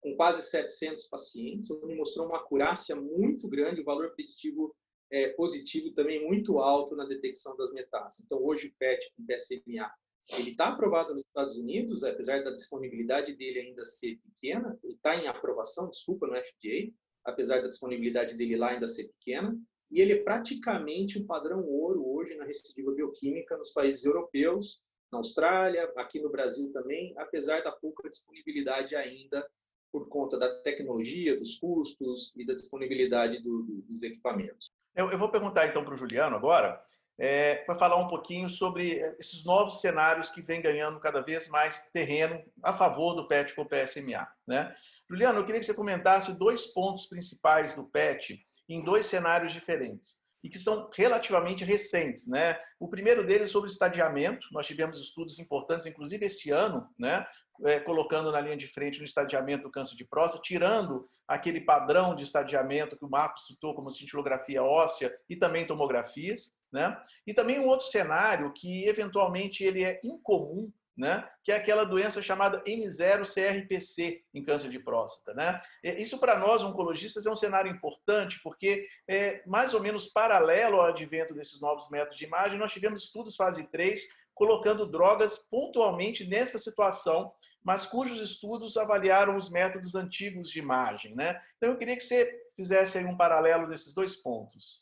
com 0.00 0.14
quase 0.16 0.42
700 0.42 1.06
pacientes, 1.06 1.70
onde 1.70 1.94
mostrou 1.94 2.26
uma 2.26 2.38
acurácia 2.38 2.94
muito 2.94 3.48
grande, 3.48 3.80
o 3.80 3.84
valor 3.84 4.12
preditivo 4.14 4.74
é, 5.10 5.28
positivo 5.28 5.92
também 5.92 6.26
muito 6.26 6.58
alto 6.58 6.96
na 6.96 7.06
detecção 7.06 7.56
das 7.56 7.72
metástases. 7.72 8.24
Então, 8.24 8.42
hoje 8.42 8.68
o 8.68 8.74
PET 8.78 9.12
com 9.16 9.24
PSMA 9.24 9.90
ele 10.30 10.50
está 10.50 10.68
aprovado 10.68 11.14
nos 11.14 11.24
Estados 11.24 11.56
Unidos, 11.56 12.04
apesar 12.04 12.42
da 12.42 12.50
disponibilidade 12.50 13.34
dele 13.34 13.60
ainda 13.60 13.84
ser 13.84 14.18
pequena, 14.18 14.78
ele 14.82 14.94
está 14.94 15.16
em 15.16 15.26
aprovação, 15.26 15.90
desculpa, 15.90 16.26
no 16.26 16.34
FDA, 16.34 16.92
apesar 17.24 17.60
da 17.60 17.68
disponibilidade 17.68 18.36
dele 18.36 18.56
lá 18.56 18.70
ainda 18.70 18.86
ser 18.86 19.08
pequena, 19.18 19.56
e 19.90 20.00
ele 20.00 20.14
é 20.14 20.22
praticamente 20.22 21.18
um 21.18 21.26
padrão 21.26 21.64
ouro 21.64 22.06
hoje 22.06 22.34
na 22.36 22.44
recidiva 22.44 22.92
bioquímica 22.92 23.56
nos 23.56 23.72
países 23.72 24.04
europeus, 24.04 24.84
na 25.12 25.18
Austrália, 25.18 25.92
aqui 25.96 26.20
no 26.20 26.30
Brasil 26.30 26.72
também, 26.72 27.12
apesar 27.18 27.62
da 27.62 27.70
pouca 27.70 28.08
disponibilidade 28.08 28.96
ainda 28.96 29.46
por 29.92 30.08
conta 30.08 30.38
da 30.38 30.48
tecnologia, 30.62 31.38
dos 31.38 31.58
custos 31.58 32.34
e 32.36 32.46
da 32.46 32.54
disponibilidade 32.54 33.42
do, 33.42 33.62
do, 33.62 33.82
dos 33.82 34.02
equipamentos. 34.02 34.70
Eu, 34.96 35.10
eu, 35.10 35.18
vou 35.18 35.30
perguntar 35.30 35.66
então 35.68 35.84
para 35.84 35.94
o 35.94 35.98
Juliano 35.98 36.34
agora, 36.34 36.82
é, 37.18 37.56
para 37.56 37.78
falar 37.78 37.96
um 37.96 38.08
pouquinho 38.08 38.48
sobre 38.48 38.94
esses 39.18 39.44
novos 39.44 39.80
cenários 39.80 40.30
que 40.30 40.42
vêm 40.42 40.62
ganhando 40.62 40.98
cada 41.00 41.20
vez 41.20 41.48
mais 41.48 41.82
terreno 41.92 42.42
a 42.62 42.72
favor 42.72 43.14
do 43.14 43.28
PET 43.28 43.54
com 43.54 43.62
o 43.62 43.68
PSMA. 43.68 44.26
Né? 44.46 44.74
Juliano, 45.08 45.38
eu 45.38 45.44
queria 45.44 45.60
que 45.60 45.66
você 45.66 45.74
comentasse 45.74 46.32
dois 46.32 46.66
pontos 46.66 47.06
principais 47.06 47.74
do 47.74 47.84
PET 47.84 48.44
em 48.68 48.82
dois 48.82 49.06
cenários 49.06 49.52
diferentes 49.52 50.21
e 50.42 50.48
que 50.48 50.58
são 50.58 50.90
relativamente 50.92 51.64
recentes, 51.64 52.26
né? 52.26 52.58
O 52.80 52.88
primeiro 52.88 53.24
deles 53.24 53.48
é 53.48 53.52
sobre 53.52 53.70
estadiamento. 53.70 54.46
Nós 54.50 54.66
tivemos 54.66 55.00
estudos 55.00 55.38
importantes, 55.38 55.86
inclusive 55.86 56.26
esse 56.26 56.50
ano, 56.50 56.88
né? 56.98 57.24
É, 57.64 57.78
colocando 57.78 58.32
na 58.32 58.40
linha 58.40 58.56
de 58.56 58.66
frente 58.66 58.98
no 58.98 59.04
estadiamento 59.04 59.62
do 59.62 59.70
câncer 59.70 59.94
de 59.94 60.04
próstata, 60.04 60.42
tirando 60.42 61.06
aquele 61.28 61.60
padrão 61.60 62.16
de 62.16 62.24
estadiamento 62.24 62.96
que 62.96 63.04
o 63.04 63.10
Marcos 63.10 63.46
citou 63.46 63.74
como 63.74 63.90
cintilografia 63.90 64.64
óssea 64.64 65.16
e 65.28 65.36
também 65.36 65.66
tomografias, 65.66 66.52
né? 66.72 67.00
E 67.26 67.32
também 67.32 67.60
um 67.60 67.68
outro 67.68 67.86
cenário 67.86 68.52
que 68.52 68.84
eventualmente 68.88 69.62
ele 69.62 69.84
é 69.84 70.00
incomum 70.02 70.72
né? 70.96 71.28
que 71.42 71.50
é 71.50 71.56
aquela 71.56 71.84
doença 71.84 72.22
chamada 72.22 72.62
M0-CRPC 72.64 74.22
em 74.34 74.44
câncer 74.44 74.70
de 74.70 74.78
próstata. 74.78 75.34
Né? 75.34 75.60
Isso, 75.82 76.18
para 76.18 76.38
nós, 76.38 76.62
oncologistas, 76.62 77.26
é 77.26 77.30
um 77.30 77.36
cenário 77.36 77.70
importante, 77.70 78.40
porque, 78.42 78.86
é, 79.08 79.42
mais 79.46 79.74
ou 79.74 79.80
menos 79.80 80.08
paralelo 80.08 80.76
ao 80.76 80.86
advento 80.86 81.34
desses 81.34 81.60
novos 81.60 81.88
métodos 81.90 82.18
de 82.18 82.24
imagem, 82.24 82.58
nós 82.58 82.72
tivemos 82.72 83.04
estudos 83.04 83.36
fase 83.36 83.64
3 83.64 84.02
colocando 84.34 84.86
drogas 84.86 85.38
pontualmente 85.38 86.26
nessa 86.26 86.58
situação, 86.58 87.32
mas 87.62 87.86
cujos 87.86 88.20
estudos 88.22 88.76
avaliaram 88.76 89.36
os 89.36 89.50
métodos 89.50 89.94
antigos 89.94 90.50
de 90.50 90.58
imagem. 90.58 91.14
Né? 91.14 91.40
Então, 91.56 91.70
eu 91.70 91.78
queria 91.78 91.96
que 91.96 92.04
você 92.04 92.40
fizesse 92.56 92.98
um 92.98 93.16
paralelo 93.16 93.68
desses 93.68 93.94
dois 93.94 94.16
pontos. 94.16 94.78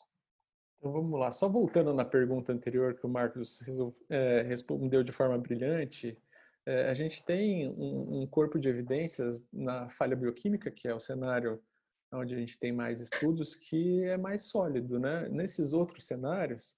Então 0.81 0.91
vamos 0.91 1.19
lá, 1.19 1.31
só 1.31 1.47
voltando 1.47 1.93
na 1.93 2.03
pergunta 2.03 2.51
anterior 2.51 2.95
que 2.95 3.05
o 3.05 3.09
Marcos 3.09 3.63
é, 4.09 4.41
respondeu 4.41 5.03
de 5.03 5.11
forma 5.11 5.37
brilhante, 5.37 6.17
é, 6.65 6.89
a 6.89 6.93
gente 6.95 7.23
tem 7.23 7.69
um, 7.69 8.21
um, 8.21 8.25
corpo 8.25 8.57
de 8.57 8.67
evidências 8.67 9.47
na 9.53 9.87
falha 9.89 10.15
bioquímica, 10.15 10.71
que 10.71 10.87
é 10.87 10.95
o 10.95 10.99
cenário 10.99 11.61
onde 12.11 12.33
a 12.33 12.37
gente 12.39 12.57
tem 12.57 12.71
mais 12.71 12.99
estudos, 12.99 13.53
que 13.53 14.03
é 14.05 14.17
mais 14.17 14.45
sólido. 14.45 14.99
Né? 14.99 15.29
Nesses 15.29 15.71
outros 15.71 16.07
cenários, 16.07 16.75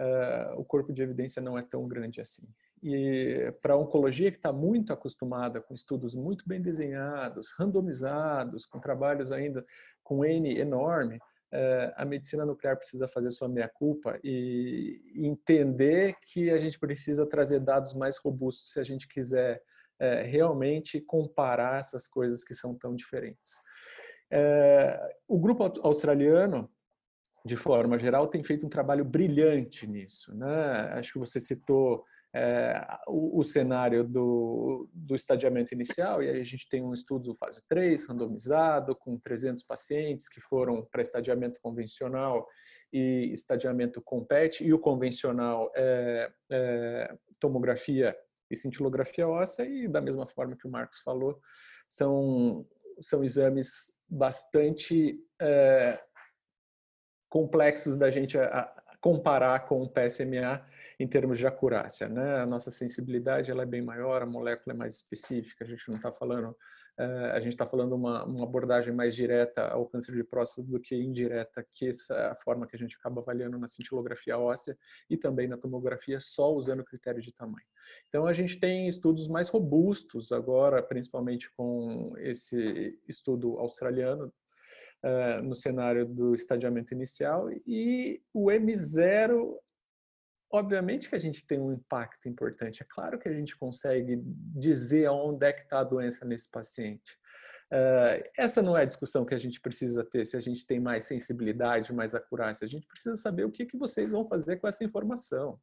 é, 0.00 0.54
o 0.56 0.64
corpo 0.64 0.90
de 0.90 1.02
evidência 1.02 1.42
não 1.42 1.58
é 1.58 1.62
tão 1.62 1.86
grande 1.86 2.22
assim. 2.22 2.48
E 2.82 3.52
para 3.60 3.74
a 3.74 3.78
oncologia, 3.78 4.30
que 4.30 4.38
está 4.38 4.54
muito 4.54 4.90
acostumada 4.90 5.60
com 5.60 5.74
estudos 5.74 6.14
muito 6.14 6.48
bem 6.48 6.62
desenhados, 6.62 7.52
randomizados, 7.58 8.64
com 8.64 8.80
trabalhos 8.80 9.30
ainda 9.30 9.62
com 10.02 10.24
N 10.24 10.58
enorme, 10.58 11.18
a 11.96 12.04
medicina 12.04 12.44
nuclear 12.44 12.76
precisa 12.76 13.06
fazer 13.06 13.30
sua 13.30 13.48
meia-culpa 13.48 14.18
e 14.24 15.00
entender 15.14 16.16
que 16.26 16.50
a 16.50 16.58
gente 16.58 16.78
precisa 16.78 17.26
trazer 17.26 17.60
dados 17.60 17.94
mais 17.94 18.16
robustos 18.18 18.72
se 18.72 18.80
a 18.80 18.84
gente 18.84 19.06
quiser 19.06 19.62
é, 20.00 20.22
realmente 20.22 21.00
comparar 21.00 21.80
essas 21.80 22.06
coisas 22.06 22.42
que 22.42 22.54
são 22.54 22.74
tão 22.74 22.94
diferentes. 22.94 23.52
É, 24.30 24.98
o 25.28 25.38
grupo 25.38 25.72
australiano, 25.82 26.68
de 27.44 27.56
forma 27.56 27.98
geral, 27.98 28.26
tem 28.26 28.42
feito 28.42 28.66
um 28.66 28.70
trabalho 28.70 29.04
brilhante 29.04 29.86
nisso. 29.86 30.34
Né? 30.34 30.90
Acho 30.94 31.12
que 31.12 31.18
você 31.18 31.38
citou 31.38 32.04
é, 32.34 32.84
o, 33.06 33.38
o, 33.38 33.44
cenário 33.44 34.02
do, 34.02 34.88
do 34.92 35.14
estadiamento 35.14 35.72
inicial, 35.72 36.20
e 36.20 36.28
aí 36.28 36.40
a 36.40 36.44
gente 36.44 36.68
tem 36.68 36.82
um 36.82 36.92
estudo 36.92 37.32
fase 37.36 37.62
3, 37.68 38.08
randomizado, 38.08 38.96
com 38.96 39.16
300 39.16 39.62
pacientes 39.62 40.28
que 40.28 40.40
foram 40.40 40.84
para 40.84 41.00
estadiamento 41.00 41.60
convencional 41.62 42.44
e 42.92 43.30
estadiamento 43.32 44.02
com 44.02 44.24
PET, 44.24 44.64
e 44.64 44.72
o 44.72 44.80
convencional 44.80 45.70
é, 45.76 46.32
é 46.50 47.14
tomografia 47.38 48.16
e 48.50 48.56
cintilografia 48.56 49.28
óssea, 49.28 49.64
e 49.64 49.86
da 49.86 50.00
mesma 50.00 50.26
forma 50.26 50.56
que 50.56 50.66
o 50.66 50.70
Marcos 50.70 50.98
falou, 51.00 51.38
são, 51.88 52.66
são 53.00 53.22
exames 53.22 53.94
bastante 54.08 55.20
é, 55.40 56.00
complexos 57.28 57.96
da 57.96 58.10
gente 58.10 58.36
a, 58.36 58.44
a 58.46 58.96
comparar 59.00 59.66
com 59.66 59.82
o 59.82 59.88
PSMA, 59.88 60.64
em 60.98 61.06
termos 61.06 61.38
de 61.38 61.46
acurácia. 61.46 62.08
Né? 62.08 62.36
A 62.40 62.46
nossa 62.46 62.70
sensibilidade 62.70 63.50
ela 63.50 63.62
é 63.62 63.66
bem 63.66 63.82
maior, 63.82 64.22
a 64.22 64.26
molécula 64.26 64.74
é 64.74 64.76
mais 64.76 64.96
específica, 64.96 65.64
a 65.64 65.68
gente 65.68 65.88
não 65.88 65.96
está 65.96 66.12
falando, 66.12 66.50
uh, 66.98 67.32
a 67.32 67.40
gente 67.40 67.52
está 67.52 67.66
falando 67.66 67.94
uma, 67.94 68.24
uma 68.24 68.44
abordagem 68.44 68.92
mais 68.92 69.14
direta 69.14 69.66
ao 69.68 69.86
câncer 69.86 70.14
de 70.14 70.24
próstata 70.24 70.68
do 70.68 70.80
que 70.80 70.94
indireta, 70.94 71.64
que 71.70 71.88
é 71.88 72.14
a 72.26 72.36
forma 72.36 72.66
que 72.66 72.76
a 72.76 72.78
gente 72.78 72.96
acaba 72.96 73.20
avaliando 73.20 73.58
na 73.58 73.66
cintilografia 73.66 74.38
óssea 74.38 74.76
e 75.08 75.16
também 75.16 75.48
na 75.48 75.56
tomografia, 75.56 76.18
só 76.20 76.52
usando 76.52 76.80
o 76.80 76.84
critério 76.84 77.20
de 77.20 77.32
tamanho. 77.32 77.66
Então 78.08 78.26
a 78.26 78.32
gente 78.32 78.58
tem 78.58 78.86
estudos 78.86 79.28
mais 79.28 79.48
robustos 79.48 80.32
agora, 80.32 80.82
principalmente 80.82 81.50
com 81.56 82.14
esse 82.18 82.98
estudo 83.08 83.58
australiano, 83.58 84.32
Uh, 85.04 85.42
no 85.42 85.54
cenário 85.54 86.06
do 86.06 86.34
estadiamento 86.34 86.94
inicial 86.94 87.50
e 87.66 88.22
o 88.32 88.46
M0 88.46 89.54
Obviamente 90.54 91.08
que 91.08 91.16
a 91.16 91.18
gente 91.18 91.44
tem 91.44 91.58
um 91.58 91.72
impacto 91.72 92.28
importante. 92.28 92.80
É 92.80 92.86
claro 92.88 93.18
que 93.18 93.28
a 93.28 93.32
gente 93.32 93.56
consegue 93.56 94.22
dizer 94.24 95.08
onde 95.08 95.44
é 95.44 95.52
que 95.52 95.62
está 95.62 95.80
a 95.80 95.84
doença 95.84 96.24
nesse 96.24 96.48
paciente. 96.48 97.18
Uh, 97.72 98.22
essa 98.38 98.62
não 98.62 98.78
é 98.78 98.82
a 98.82 98.84
discussão 98.84 99.24
que 99.24 99.34
a 99.34 99.38
gente 99.38 99.60
precisa 99.60 100.04
ter 100.04 100.24
se 100.24 100.36
a 100.36 100.40
gente 100.40 100.64
tem 100.64 100.78
mais 100.78 101.06
sensibilidade, 101.06 101.92
mais 101.92 102.14
acurácia. 102.14 102.64
A 102.64 102.68
gente 102.68 102.86
precisa 102.86 103.16
saber 103.16 103.44
o 103.44 103.50
que, 103.50 103.66
que 103.66 103.76
vocês 103.76 104.12
vão 104.12 104.24
fazer 104.24 104.58
com 104.58 104.68
essa 104.68 104.84
informação. 104.84 105.58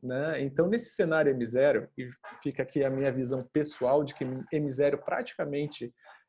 Né? 0.00 0.40
Então, 0.42 0.68
nesse 0.68 0.90
cenário 0.90 1.36
M0, 1.36 1.88
e 1.98 2.08
fica 2.40 2.62
aqui 2.62 2.84
a 2.84 2.90
minha 2.90 3.10
visão 3.10 3.42
pessoal 3.52 4.04
de 4.04 4.14
que 4.14 4.24
M0 4.24 4.98
praticamente 5.04 5.86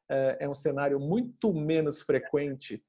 uh, 0.09 0.37
é 0.39 0.49
um 0.49 0.55
cenário 0.55 0.99
muito 0.99 1.53
menos 1.53 2.01
frequente 2.01 2.83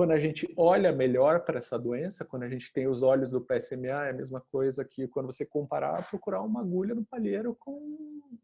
Quando 0.00 0.12
a 0.12 0.18
gente 0.18 0.50
olha 0.56 0.90
melhor 0.92 1.40
para 1.40 1.58
essa 1.58 1.78
doença, 1.78 2.24
quando 2.24 2.44
a 2.44 2.48
gente 2.48 2.72
tem 2.72 2.88
os 2.88 3.02
olhos 3.02 3.30
do 3.30 3.42
PSMA, 3.42 4.06
é 4.06 4.08
a 4.08 4.14
mesma 4.14 4.40
coisa 4.40 4.82
que 4.82 5.06
quando 5.06 5.26
você 5.26 5.44
comparar, 5.44 6.08
procurar 6.08 6.40
uma 6.40 6.62
agulha 6.62 6.94
no 6.94 7.04
palheiro 7.04 7.54
com, 7.60 8.38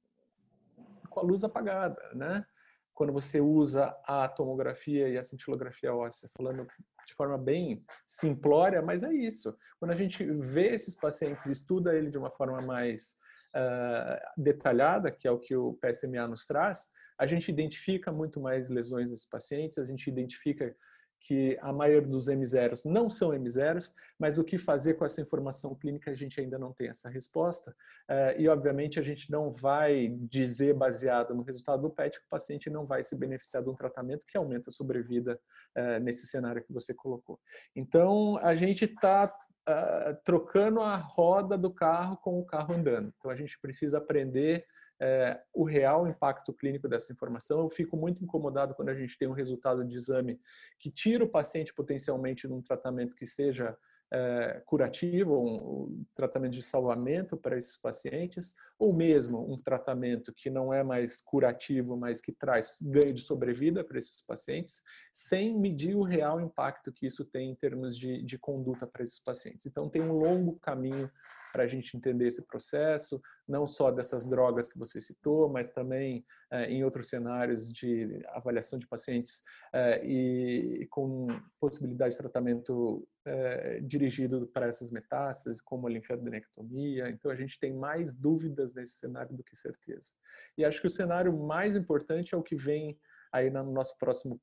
com 1.08 1.20
a 1.20 1.22
luz 1.22 1.44
apagada, 1.44 1.98
né? 2.12 2.44
Quando 2.92 3.10
você 3.10 3.40
usa 3.40 3.86
a 4.04 4.28
tomografia 4.28 5.08
e 5.08 5.16
a 5.16 5.22
cintilografia 5.22 5.94
óssea, 5.94 6.28
falando 6.36 6.66
de 7.06 7.14
forma 7.14 7.38
bem 7.38 7.82
simplória, 8.06 8.82
mas 8.82 9.02
é 9.02 9.14
isso. 9.14 9.56
Quando 9.80 9.92
a 9.92 9.96
gente 9.96 10.22
vê 10.24 10.74
esses 10.74 10.94
pacientes, 10.94 11.46
estuda 11.46 11.96
ele 11.96 12.10
de 12.10 12.18
uma 12.18 12.30
forma 12.30 12.60
mais 12.60 13.18
uh, 13.54 14.42
detalhada, 14.42 15.10
que 15.10 15.26
é 15.26 15.30
o 15.30 15.38
que 15.38 15.56
o 15.56 15.72
PSMA 15.80 16.28
nos 16.28 16.44
traz, 16.44 16.92
a 17.18 17.26
gente 17.26 17.50
identifica 17.50 18.12
muito 18.12 18.42
mais 18.42 18.68
lesões 18.68 19.10
nesses 19.10 19.24
pacientes, 19.24 19.78
a 19.78 19.86
gente 19.86 20.06
identifica 20.06 20.76
que 21.20 21.58
a 21.60 21.72
maioria 21.72 22.08
dos 22.08 22.28
M0 22.28 22.84
não 22.84 23.10
são 23.10 23.30
M0, 23.30 23.92
mas 24.18 24.38
o 24.38 24.44
que 24.44 24.58
fazer 24.58 24.94
com 24.94 25.04
essa 25.04 25.20
informação 25.20 25.74
clínica 25.74 26.10
a 26.10 26.14
gente 26.14 26.40
ainda 26.40 26.58
não 26.58 26.72
tem 26.72 26.88
essa 26.88 27.08
resposta. 27.08 27.74
Eh, 28.08 28.42
e, 28.42 28.48
obviamente, 28.48 29.00
a 29.00 29.02
gente 29.02 29.30
não 29.30 29.50
vai 29.50 30.08
dizer, 30.30 30.74
baseado 30.74 31.34
no 31.34 31.42
resultado 31.42 31.82
do 31.82 31.90
PET, 31.90 32.18
que 32.20 32.26
o 32.26 32.30
paciente 32.30 32.70
não 32.70 32.86
vai 32.86 33.02
se 33.02 33.18
beneficiar 33.18 33.62
de 33.62 33.68
um 33.68 33.74
tratamento 33.74 34.24
que 34.26 34.38
aumenta 34.38 34.70
a 34.70 34.72
sobrevida 34.72 35.40
eh, 35.74 35.98
nesse 35.98 36.26
cenário 36.26 36.62
que 36.62 36.72
você 36.72 36.94
colocou. 36.94 37.40
Então, 37.74 38.36
a 38.38 38.54
gente 38.54 38.84
está 38.84 39.32
ah, 39.68 40.16
trocando 40.24 40.80
a 40.80 40.94
roda 40.94 41.58
do 41.58 41.72
carro 41.72 42.16
com 42.18 42.38
o 42.38 42.46
carro 42.46 42.72
andando. 42.72 43.12
Então, 43.18 43.32
a 43.32 43.34
gente 43.34 43.58
precisa 43.60 43.98
aprender 43.98 44.64
é, 45.00 45.40
o 45.52 45.64
real 45.64 46.06
impacto 46.06 46.52
clínico 46.52 46.88
dessa 46.88 47.12
informação. 47.12 47.60
Eu 47.60 47.70
fico 47.70 47.96
muito 47.96 48.22
incomodado 48.22 48.74
quando 48.74 48.88
a 48.88 48.94
gente 48.94 49.16
tem 49.18 49.28
um 49.28 49.32
resultado 49.32 49.84
de 49.84 49.96
exame 49.96 50.40
que 50.78 50.90
tira 50.90 51.24
o 51.24 51.28
paciente 51.28 51.74
potencialmente 51.74 52.48
num 52.48 52.62
tratamento 52.62 53.14
que 53.14 53.26
seja 53.26 53.76
é, 54.10 54.62
curativo, 54.64 55.36
um, 55.36 55.56
um, 55.56 56.04
tratamento 56.14 56.52
de 56.52 56.62
salvamento 56.62 57.36
para 57.36 57.58
esses 57.58 57.76
pacientes, 57.76 58.54
ou 58.78 58.92
mesmo 58.92 59.52
um 59.52 59.58
tratamento 59.58 60.32
que 60.32 60.48
não 60.48 60.72
é 60.72 60.82
mais 60.82 61.20
curativo, 61.20 61.96
mas 61.96 62.20
que 62.20 62.32
traz 62.32 62.78
ganho 62.80 63.12
de 63.12 63.20
sobrevida 63.20 63.82
para 63.82 63.98
esses 63.98 64.20
pacientes, 64.22 64.84
sem 65.12 65.58
medir 65.58 65.96
o 65.96 66.02
real 66.02 66.40
impacto 66.40 66.92
que 66.92 67.06
isso 67.06 67.24
tem 67.24 67.50
em 67.50 67.54
termos 67.54 67.98
de, 67.98 68.22
de 68.22 68.38
conduta 68.38 68.86
para 68.86 69.02
esses 69.02 69.18
pacientes. 69.18 69.66
Então, 69.66 69.88
tem 69.88 70.02
um 70.02 70.12
longo 70.12 70.58
caminho 70.60 71.10
para 71.56 71.64
a 71.64 71.66
gente 71.66 71.96
entender 71.96 72.26
esse 72.26 72.42
processo, 72.42 73.18
não 73.48 73.66
só 73.66 73.90
dessas 73.90 74.26
drogas 74.26 74.70
que 74.70 74.78
você 74.78 75.00
citou, 75.00 75.48
mas 75.48 75.66
também 75.68 76.22
é, 76.50 76.70
em 76.70 76.84
outros 76.84 77.08
cenários 77.08 77.72
de 77.72 78.22
avaliação 78.28 78.78
de 78.78 78.86
pacientes 78.86 79.42
é, 79.72 80.06
e 80.06 80.86
com 80.90 81.28
possibilidade 81.58 82.12
de 82.12 82.18
tratamento 82.18 83.08
é, 83.24 83.80
dirigido 83.80 84.46
para 84.48 84.66
essas 84.66 84.90
metástases, 84.90 85.62
como 85.62 85.86
a 85.86 85.90
linfadenectomia. 85.90 87.08
Então, 87.08 87.30
a 87.30 87.34
gente 87.34 87.58
tem 87.58 87.72
mais 87.72 88.14
dúvidas 88.14 88.74
nesse 88.74 88.96
cenário 88.96 89.34
do 89.34 89.42
que 89.42 89.56
certeza. 89.56 90.12
E 90.58 90.64
acho 90.64 90.78
que 90.78 90.88
o 90.88 90.90
cenário 90.90 91.34
mais 91.34 91.74
importante 91.74 92.34
é 92.34 92.36
o 92.36 92.42
que 92.42 92.54
vem 92.54 93.00
aí 93.32 93.48
no 93.48 93.72
nosso 93.72 93.96
próximo 93.98 94.38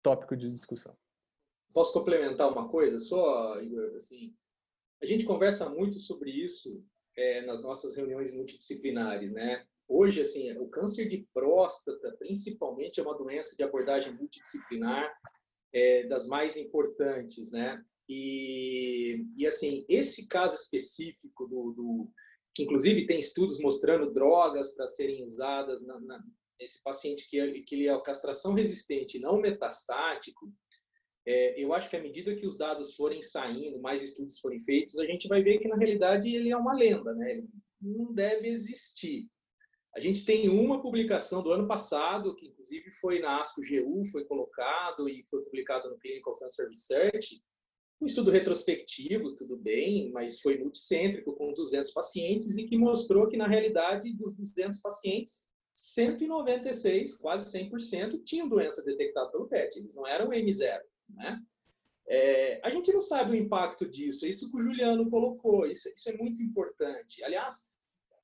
tópico 0.00 0.36
de 0.36 0.48
discussão. 0.48 0.96
Posso 1.74 1.92
complementar 1.92 2.52
uma 2.52 2.68
coisa 2.68 3.00
só, 3.00 3.60
Igor? 3.60 3.96
Assim, 3.96 4.32
a 5.02 5.06
gente 5.06 5.24
conversa 5.24 5.68
muito 5.68 6.00
sobre 6.00 6.30
isso 6.30 6.84
é, 7.16 7.42
nas 7.42 7.62
nossas 7.62 7.96
reuniões 7.96 8.32
multidisciplinares, 8.32 9.32
né? 9.32 9.64
Hoje, 9.88 10.20
assim, 10.20 10.52
o 10.58 10.68
câncer 10.68 11.08
de 11.08 11.26
próstata, 11.32 12.16
principalmente, 12.18 12.98
é 12.98 13.02
uma 13.02 13.16
doença 13.16 13.54
de 13.56 13.62
abordagem 13.62 14.12
multidisciplinar 14.14 15.12
é, 15.72 16.06
das 16.06 16.26
mais 16.26 16.56
importantes, 16.56 17.52
né? 17.52 17.82
E, 18.08 19.24
e, 19.36 19.46
assim, 19.46 19.84
esse 19.88 20.26
caso 20.28 20.54
específico 20.54 21.46
do, 21.46 21.72
do 21.72 22.10
que 22.54 22.62
inclusive 22.62 23.06
tem 23.06 23.18
estudos 23.18 23.60
mostrando 23.60 24.12
drogas 24.12 24.74
para 24.74 24.88
serem 24.88 25.26
usadas 25.26 25.84
na, 25.84 26.00
na, 26.00 26.24
nesse 26.58 26.82
paciente 26.82 27.28
que, 27.28 27.62
que 27.62 27.74
ele 27.74 27.88
é 27.88 28.02
castração 28.02 28.54
resistente, 28.54 29.18
não 29.18 29.40
metastático, 29.40 30.50
é, 31.26 31.60
eu 31.60 31.74
acho 31.74 31.90
que 31.90 31.96
à 31.96 32.00
medida 32.00 32.36
que 32.36 32.46
os 32.46 32.56
dados 32.56 32.94
forem 32.94 33.22
saindo, 33.22 33.80
mais 33.80 34.02
estudos 34.02 34.38
forem 34.38 34.62
feitos, 34.62 34.98
a 34.98 35.04
gente 35.04 35.26
vai 35.26 35.42
ver 35.42 35.58
que 35.58 35.66
na 35.66 35.76
realidade 35.76 36.32
ele 36.32 36.50
é 36.50 36.56
uma 36.56 36.72
lenda, 36.72 37.12
né? 37.14 37.32
Ele 37.32 37.48
não 37.80 38.14
deve 38.14 38.48
existir. 38.48 39.28
A 39.94 40.00
gente 40.00 40.24
tem 40.24 40.48
uma 40.48 40.80
publicação 40.80 41.42
do 41.42 41.50
ano 41.50 41.66
passado, 41.66 42.34
que 42.36 42.46
inclusive 42.46 42.92
foi 43.00 43.18
na 43.18 43.40
ASCO-GU, 43.40 44.04
foi 44.12 44.24
colocado 44.24 45.08
e 45.08 45.24
foi 45.28 45.42
publicado 45.42 45.90
no 45.90 45.98
Clinical 45.98 46.36
Cancer 46.36 46.68
Research, 46.68 47.42
um 48.00 48.06
estudo 48.06 48.30
retrospectivo, 48.30 49.34
tudo 49.34 49.56
bem, 49.56 50.10
mas 50.12 50.40
foi 50.40 50.58
multicêntrico, 50.58 51.32
com 51.32 51.52
200 51.54 51.90
pacientes, 51.92 52.58
e 52.58 52.68
que 52.68 52.76
mostrou 52.76 53.26
que, 53.26 53.38
na 53.38 53.48
realidade, 53.48 54.12
dos 54.12 54.36
200 54.36 54.80
pacientes, 54.80 55.46
196, 55.72 57.16
quase 57.16 57.58
100%, 57.58 58.22
tinham 58.22 58.48
doença 58.48 58.84
detectada 58.84 59.30
pelo 59.30 59.48
PET, 59.48 59.78
eles 59.78 59.94
não 59.94 60.06
eram 60.06 60.28
M0. 60.28 60.78
Né? 61.08 61.40
É, 62.08 62.60
a 62.64 62.70
gente 62.70 62.92
não 62.92 63.00
sabe 63.00 63.32
o 63.32 63.34
impacto 63.34 63.88
disso, 63.88 64.24
é 64.24 64.28
isso 64.28 64.50
que 64.50 64.56
o 64.56 64.62
Juliano 64.62 65.10
colocou, 65.10 65.66
isso, 65.66 65.88
isso 65.88 66.08
é 66.08 66.16
muito 66.16 66.42
importante. 66.42 67.22
Aliás, 67.24 67.70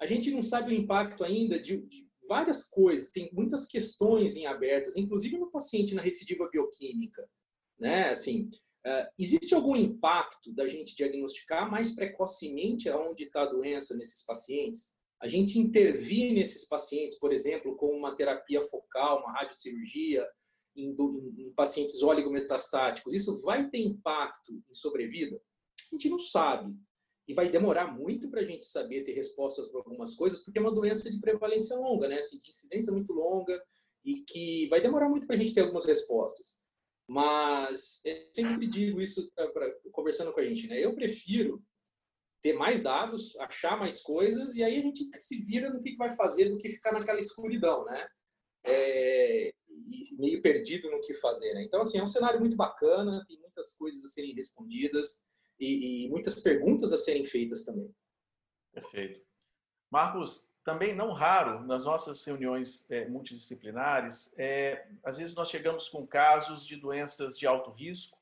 a 0.00 0.06
gente 0.06 0.30
não 0.30 0.42
sabe 0.42 0.72
o 0.72 0.76
impacto 0.76 1.24
ainda 1.24 1.58
de, 1.58 1.78
de 1.78 2.06
várias 2.28 2.68
coisas, 2.68 3.10
tem 3.10 3.30
muitas 3.32 3.66
questões 3.66 4.36
em 4.36 4.46
abertas, 4.46 4.96
inclusive 4.96 5.36
no 5.36 5.50
paciente 5.50 5.94
na 5.94 6.02
recidiva 6.02 6.48
bioquímica. 6.50 7.28
Né? 7.78 8.10
Assim, 8.10 8.48
uh, 8.86 9.08
existe 9.18 9.54
algum 9.54 9.74
impacto 9.74 10.52
da 10.52 10.68
gente 10.68 10.94
diagnosticar 10.94 11.70
mais 11.70 11.94
precocemente 11.94 12.88
aonde 12.88 13.24
está 13.24 13.42
a 13.42 13.50
doença 13.50 13.96
nesses 13.96 14.24
pacientes? 14.24 14.94
A 15.20 15.28
gente 15.28 15.58
intervir 15.58 16.32
nesses 16.34 16.68
pacientes, 16.68 17.18
por 17.18 17.32
exemplo, 17.32 17.76
com 17.76 17.86
uma 17.86 18.16
terapia 18.16 18.62
focal, 18.62 19.20
uma 19.20 19.32
radiocirurgia, 19.32 20.26
em, 20.76 20.94
em 20.94 21.54
pacientes 21.54 22.02
oligometastáticos, 22.02 23.12
isso 23.14 23.40
vai 23.42 23.68
ter 23.68 23.78
impacto 23.78 24.52
em 24.52 24.74
sobrevida? 24.74 25.40
A 25.90 25.94
gente 25.94 26.08
não 26.08 26.18
sabe. 26.18 26.74
E 27.28 27.34
vai 27.34 27.48
demorar 27.48 27.86
muito 27.86 28.28
para 28.28 28.40
a 28.40 28.44
gente 28.44 28.66
saber 28.66 29.04
ter 29.04 29.12
respostas 29.12 29.68
para 29.68 29.80
algumas 29.80 30.16
coisas, 30.16 30.44
porque 30.44 30.58
é 30.58 30.62
uma 30.62 30.74
doença 30.74 31.10
de 31.10 31.20
prevalência 31.20 31.76
longa, 31.76 32.08
né? 32.08 32.18
Assim, 32.18 32.40
de 32.40 32.48
incidência 32.48 32.92
muito 32.92 33.12
longa 33.12 33.62
e 34.04 34.24
que 34.24 34.66
vai 34.68 34.80
demorar 34.80 35.08
muito 35.08 35.26
para 35.26 35.36
a 35.36 35.38
gente 35.38 35.54
ter 35.54 35.60
algumas 35.60 35.86
respostas. 35.86 36.60
Mas 37.08 38.00
eu 38.04 38.28
sempre 38.34 38.66
digo 38.66 39.00
isso 39.00 39.30
pra, 39.34 39.48
pra, 39.50 39.74
conversando 39.92 40.32
com 40.32 40.40
a 40.40 40.44
gente, 40.44 40.66
né? 40.66 40.84
Eu 40.84 40.94
prefiro 40.94 41.62
ter 42.40 42.54
mais 42.54 42.82
dados, 42.82 43.38
achar 43.38 43.78
mais 43.78 44.02
coisas 44.02 44.54
e 44.54 44.64
aí 44.64 44.78
a 44.78 44.82
gente 44.82 45.08
se 45.20 45.44
vira 45.44 45.72
no 45.72 45.80
que 45.80 45.94
vai 45.96 46.14
fazer 46.16 46.48
do 46.48 46.58
que 46.58 46.68
ficar 46.68 46.92
naquela 46.92 47.20
escuridão, 47.20 47.84
né? 47.84 48.08
É, 48.64 49.52
meio 50.18 50.40
perdido 50.42 50.90
no 50.90 51.00
que 51.00 51.14
fazer. 51.14 51.54
Né? 51.54 51.64
Então, 51.64 51.80
assim, 51.80 51.98
é 51.98 52.02
um 52.02 52.06
cenário 52.06 52.40
muito 52.40 52.56
bacana, 52.56 53.24
tem 53.26 53.38
muitas 53.38 53.74
coisas 53.74 54.04
a 54.04 54.08
serem 54.08 54.34
respondidas 54.34 55.24
e, 55.58 56.06
e 56.06 56.08
muitas 56.10 56.40
perguntas 56.40 56.92
a 56.92 56.98
serem 56.98 57.24
feitas 57.24 57.64
também. 57.64 57.94
Perfeito. 58.72 59.20
Marcos, 59.90 60.48
também 60.64 60.94
não 60.94 61.12
raro 61.12 61.66
nas 61.66 61.84
nossas 61.84 62.24
reuniões 62.24 62.88
é, 62.90 63.08
multidisciplinares, 63.08 64.32
é, 64.38 64.86
às 65.04 65.18
vezes 65.18 65.34
nós 65.34 65.50
chegamos 65.50 65.88
com 65.88 66.06
casos 66.06 66.64
de 66.64 66.76
doenças 66.76 67.36
de 67.36 67.46
alto 67.46 67.70
risco, 67.70 68.16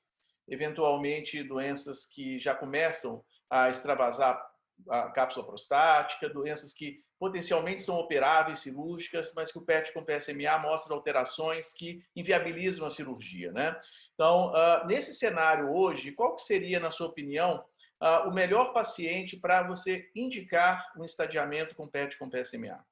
eventualmente 0.49 1.43
doenças 1.43 2.07
que 2.07 2.39
já 2.41 2.55
começam 2.55 3.23
a 3.49 3.69
extravasar 3.69 4.51
a 4.89 5.11
cápsula 5.11 5.47
prostática, 5.47 6.29
doenças 6.29 6.73
que 6.73 7.05
potencialmente 7.21 7.83
são 7.83 7.97
operáveis, 7.97 8.61
cirúrgicas, 8.61 9.35
mas 9.37 9.53
que 9.53 9.59
o 9.59 9.63
PET 9.63 9.93
com 9.93 10.03
PSMA 10.03 10.59
mostra 10.59 10.95
alterações 10.95 11.71
que 11.71 12.03
inviabilizam 12.17 12.87
a 12.87 12.91
cirurgia. 12.91 13.53
Né? 13.53 13.79
Então, 14.15 14.51
uh, 14.53 14.87
nesse 14.87 15.15
cenário 15.15 15.71
hoje, 15.71 16.13
qual 16.13 16.35
que 16.35 16.41
seria, 16.41 16.81
na 16.81 16.91
sua 16.91 17.09
opinião, 17.09 17.63
uh, 18.03 18.27
o 18.27 18.35
melhor 18.35 18.73
paciente 18.73 19.37
para 19.37 19.63
você 19.63 20.11
indicar 20.17 20.91
um 20.97 21.05
estadiamento 21.05 21.77
com 21.77 21.87
PET 21.87 22.19
com 22.19 22.31
PSMA? 22.31 22.83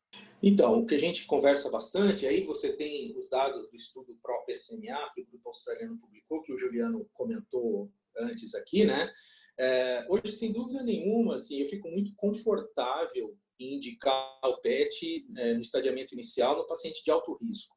Então, 0.42 0.78
o 0.78 0.86
que 0.86 0.94
a 0.94 1.00
gente 1.00 1.24
conversa 1.24 1.70
bastante, 1.70 2.26
aí 2.26 2.44
você 2.44 2.76
tem 2.76 3.16
os 3.16 3.30
dados 3.30 3.70
do 3.70 3.76
estudo 3.76 4.14
PRO-PSMA, 4.22 5.10
que 5.14 5.22
o 5.22 5.26
grupo 5.26 5.48
australiano 5.48 5.98
publicou, 5.98 6.42
que 6.42 6.52
o 6.52 6.58
Juliano 6.58 7.08
comentou 7.14 7.90
antes 8.16 8.54
aqui, 8.54 8.84
né? 8.84 9.10
É, 9.58 10.06
hoje, 10.08 10.32
sem 10.32 10.52
dúvida 10.52 10.82
nenhuma, 10.82 11.36
assim, 11.36 11.60
eu 11.60 11.68
fico 11.68 11.90
muito 11.90 12.12
confortável 12.14 13.36
indicar 13.58 14.40
o 14.44 14.58
PET 14.58 15.26
é, 15.36 15.54
no 15.54 15.60
estadiamento 15.60 16.14
inicial 16.14 16.56
no 16.56 16.66
paciente 16.66 17.02
de 17.04 17.10
alto 17.10 17.34
risco. 17.34 17.76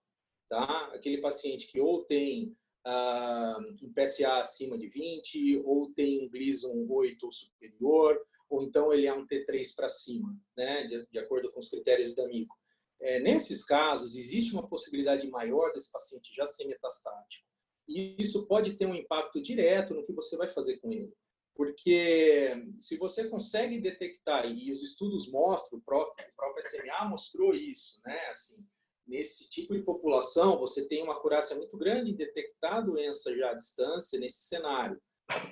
Tá? 0.50 0.92
Aquele 0.94 1.20
paciente 1.20 1.68
que 1.68 1.80
ou 1.80 2.04
tem 2.04 2.56
ah, 2.86 3.58
um 3.82 3.94
PSA 3.94 4.40
acima 4.40 4.78
de 4.78 4.88
20, 4.88 5.62
ou 5.64 5.92
tem 5.94 6.24
um 6.24 6.30
Gleason 6.30 6.86
8 6.90 7.26
ou 7.26 7.32
superior, 7.32 8.20
ou 8.50 8.64
então 8.64 8.94
ele 8.94 9.08
é 9.08 9.14
um 9.14 9.26
T3 9.26 9.76
para 9.76 9.88
cima, 9.88 10.36
né? 10.58 10.88
de, 10.88 11.08
de, 11.10 11.20
acordo 11.20 11.52
com 11.52 11.60
os 11.60 11.70
critérios 11.70 12.14
da 12.14 12.28
MICO. 12.28 12.56
É, 13.00 13.20
nesses 13.20 13.66
casos, 13.66 14.16
existe 14.16 14.54
uma 14.54 14.68
possibilidade 14.68 15.28
maior 15.30 15.72
desse 15.72 15.92
paciente 15.92 16.34
já 16.36 16.46
ser 16.46 16.68
metastático. 16.68 17.48
E 17.88 18.16
isso 18.20 18.46
pode 18.46 18.74
ter 18.74 18.86
um 18.86 18.96
impacto 18.96 19.42
direto 19.42 19.94
no 19.94 20.06
que 20.06 20.14
você 20.14 20.38
vai 20.38 20.48
fazer 20.48 20.78
com 20.78 20.92
ele. 20.92 21.14
Porque 21.62 22.56
se 22.80 22.98
você 22.98 23.30
consegue 23.30 23.80
detectar, 23.80 24.48
e 24.48 24.72
os 24.72 24.82
estudos 24.82 25.32
mostram, 25.32 25.78
o 25.78 25.82
próprio, 25.84 26.28
o 26.28 26.36
próprio 26.36 26.64
SMA 26.64 27.08
mostrou 27.08 27.54
isso, 27.54 28.02
né? 28.04 28.18
Assim, 28.32 28.66
nesse 29.06 29.48
tipo 29.48 29.76
de 29.76 29.84
população, 29.84 30.58
você 30.58 30.88
tem 30.88 31.04
uma 31.04 31.14
acurácia 31.14 31.56
muito 31.56 31.78
grande 31.78 32.10
em 32.10 32.16
detectar 32.16 32.78
a 32.78 32.82
doença 32.82 33.38
já 33.38 33.52
à 33.52 33.54
distância 33.54 34.20
nesse 34.20 34.48
cenário. 34.48 35.00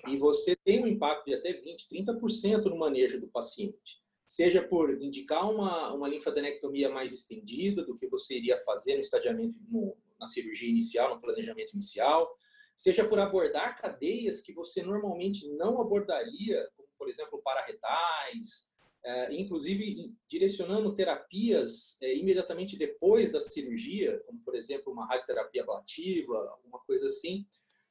E 0.07 0.17
você 0.17 0.55
tem 0.65 0.83
um 0.83 0.87
impacto 0.87 1.25
de 1.25 1.35
até 1.35 1.53
20%, 1.53 1.87
30% 1.91 2.63
no 2.63 2.79
manejo 2.79 3.21
do 3.21 3.27
paciente. 3.27 4.01
Seja 4.27 4.63
por 4.67 4.99
indicar 4.99 5.47
uma, 5.47 5.93
uma 5.93 6.07
linfadenectomia 6.07 6.89
mais 6.89 7.13
estendida 7.13 7.85
do 7.85 7.93
que 7.93 8.07
você 8.07 8.35
iria 8.35 8.59
fazer 8.61 8.95
no 8.95 9.01
estadiamento, 9.01 9.55
no, 9.69 9.95
na 10.19 10.25
cirurgia 10.25 10.69
inicial, 10.69 11.13
no 11.13 11.21
planejamento 11.21 11.73
inicial, 11.73 12.35
seja 12.79 13.05
por 13.05 13.19
abordar 13.19 13.75
cadeias 13.75 14.39
que 14.39 14.53
você 14.53 14.81
normalmente 14.81 15.45
não 15.49 15.81
abordaria, 15.81 16.65
como, 16.77 16.87
por 16.97 17.09
exemplo, 17.09 17.41
pararetais, 17.43 18.71
é, 19.03 19.33
inclusive 19.35 20.15
direcionando 20.29 20.95
terapias 20.95 22.01
é, 22.01 22.15
imediatamente 22.15 22.77
depois 22.77 23.33
da 23.33 23.41
cirurgia, 23.41 24.17
como, 24.25 24.39
por 24.39 24.55
exemplo, 24.55 24.93
uma 24.93 25.05
radioterapia 25.05 25.61
ablativa, 25.63 26.33
alguma 26.51 26.79
coisa 26.79 27.07
assim. 27.07 27.45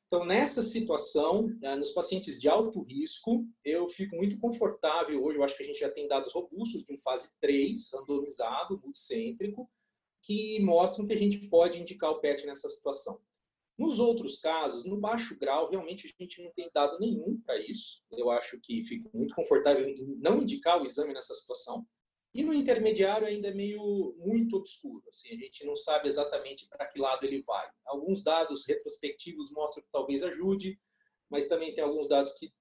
Então, 0.07 0.25
nessa 0.25 0.63
situação, 0.63 1.55
é, 1.63 1.77
nos 1.77 1.91
pacientes 1.91 2.41
de 2.41 2.49
alto 2.49 2.81
risco, 2.81 3.47
eu 3.63 3.91
fico 3.91 4.17
muito 4.17 4.41
confortável 4.41 5.23
hoje, 5.23 5.37
eu 5.37 5.45
acho 5.45 5.55
que 5.55 5.65
a 5.65 5.67
gente 5.67 5.81
já 5.81 5.91
tem 5.91 6.09
dados 6.09 6.33
robustos 6.33 6.83
de 6.87 6.95
um 6.95 6.99
fase 6.99 7.39
3, 7.43 7.91
randomizado, 7.93 8.81
multicêntrico, 8.83 9.71
que 10.23 10.59
mostram 10.61 11.07
que 11.07 11.13
a 11.13 11.19
gente 11.19 11.47
pode 11.49 11.79
indicar 11.79 12.11
o 12.11 12.21
PET 12.21 12.47
nessa 12.47 12.71
situação. 12.71 13.21
Nos 13.79 14.01
outros 14.01 14.41
casos, 14.41 14.85
no 14.85 14.99
baixo 14.99 15.39
grau, 15.39 15.71
realmente 15.71 16.07
a 16.09 16.23
gente 16.23 16.43
não 16.43 16.51
tem 16.53 16.69
dado 16.75 16.99
nenhum 16.99 17.41
para 17.47 17.57
isso. 17.61 18.03
Eu 18.11 18.29
acho 18.29 18.59
que 18.61 18.83
fico 18.83 19.09
muito 19.17 19.35
confortável 19.35 19.89
em 19.89 20.17
não 20.21 20.43
indicar 20.43 20.83
o 20.83 20.85
exame 20.85 21.15
nessa 21.15 21.33
situação. 21.35 21.87
E 22.35 22.43
no 22.43 22.53
intermediário 22.53 23.27
ainda 23.27 23.49
é 23.49 23.55
meio 23.55 24.15
muito 24.19 24.57
obscuro, 24.57 25.03
assim, 25.09 25.31
a 25.31 25.37
gente 25.37 25.65
não 25.65 25.75
sabe 25.75 26.09
exatamente 26.09 26.69
para 26.69 26.87
que 26.87 26.99
lado 26.99 27.25
ele 27.25 27.43
vai. 27.43 27.67
Alguns 27.87 28.23
dados 28.23 28.67
retrospectivos 28.67 29.51
mostram 29.53 29.83
que 29.83 29.91
talvez 29.91 30.23
ajude, 30.23 30.79
mas 31.31 31.49
também 31.49 31.75
tem 31.75 31.83
alguns 31.83 32.09
dados 32.09 32.35
que 32.35 32.53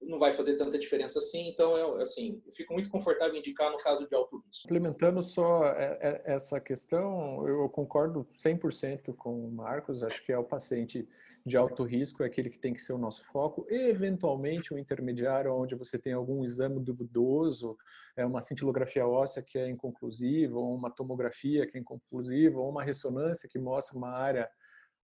não 0.00 0.18
vai 0.18 0.32
fazer 0.32 0.56
tanta 0.56 0.78
diferença 0.78 1.18
assim. 1.18 1.48
Então, 1.48 1.76
eu, 1.76 1.96
assim, 2.00 2.42
eu 2.46 2.52
fico 2.52 2.72
muito 2.72 2.88
confortável 2.88 3.34
em 3.34 3.38
indicar 3.38 3.70
no 3.70 3.78
caso 3.78 4.08
de 4.08 4.14
alto 4.14 4.38
risco. 4.38 4.62
Complementando 4.62 5.22
só 5.22 5.66
é, 5.66 5.98
é, 6.00 6.22
essa 6.34 6.60
questão, 6.60 7.46
eu 7.46 7.68
concordo 7.68 8.26
100% 8.36 9.14
com 9.16 9.46
o 9.46 9.50
Marcos. 9.50 10.02
Acho 10.02 10.24
que 10.24 10.32
é 10.32 10.38
o 10.38 10.44
paciente 10.44 11.08
de 11.44 11.56
alto 11.56 11.84
risco, 11.84 12.24
é 12.24 12.26
aquele 12.26 12.50
que 12.50 12.58
tem 12.58 12.74
que 12.74 12.82
ser 12.82 12.92
o 12.92 12.98
nosso 12.98 13.24
foco. 13.26 13.66
E, 13.70 13.88
eventualmente, 13.88 14.74
o 14.74 14.78
intermediário, 14.78 15.54
onde 15.54 15.76
você 15.76 15.96
tem 15.96 16.12
algum 16.12 16.44
exame 16.44 16.80
duvidoso, 16.80 17.76
é 18.16 18.26
uma 18.26 18.40
cintilografia 18.40 19.06
óssea 19.06 19.42
que 19.42 19.56
é 19.56 19.70
inconclusiva, 19.70 20.58
ou 20.58 20.74
uma 20.74 20.90
tomografia 20.90 21.66
que 21.66 21.78
é 21.78 21.80
inconclusiva, 21.80 22.58
ou 22.58 22.68
uma 22.68 22.82
ressonância 22.82 23.48
que 23.48 23.58
mostra 23.58 23.96
uma 23.96 24.10
área 24.10 24.50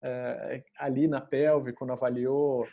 é, 0.02 0.64
ali 0.78 1.06
na 1.06 1.20
pelve, 1.20 1.74
quando 1.74 1.92
avaliou 1.92 2.66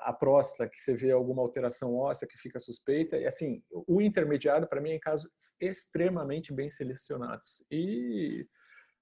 a 0.00 0.12
próstata, 0.12 0.70
que 0.70 0.80
você 0.80 0.94
vê 0.94 1.10
alguma 1.10 1.42
alteração 1.42 1.96
óssea 1.96 2.28
que 2.28 2.38
fica 2.38 2.60
suspeita. 2.60 3.16
E 3.16 3.26
assim, 3.26 3.62
o 3.70 4.00
intermediário, 4.00 4.68
para 4.68 4.80
mim, 4.80 4.90
é 4.90 4.94
em 4.94 5.00
casos 5.00 5.30
extremamente 5.60 6.52
bem 6.52 6.70
selecionados. 6.70 7.64
E 7.70 8.46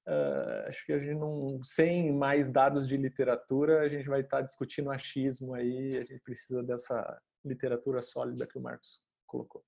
uh, 0.08 0.68
acho 0.68 0.84
que 0.86 0.92
a 0.92 0.98
gente 0.98 1.18
não, 1.18 1.60
sem 1.62 2.12
mais 2.12 2.48
dados 2.48 2.88
de 2.88 2.96
literatura, 2.96 3.80
a 3.80 3.88
gente 3.88 4.08
vai 4.08 4.20
estar 4.20 4.38
tá 4.38 4.42
discutindo 4.42 4.90
achismo 4.90 5.54
aí. 5.54 5.98
A 5.98 6.04
gente 6.04 6.20
precisa 6.20 6.62
dessa 6.62 7.20
literatura 7.44 8.00
sólida 8.00 8.46
que 8.46 8.56
o 8.56 8.62
Marcos 8.62 9.06
colocou. 9.26 9.62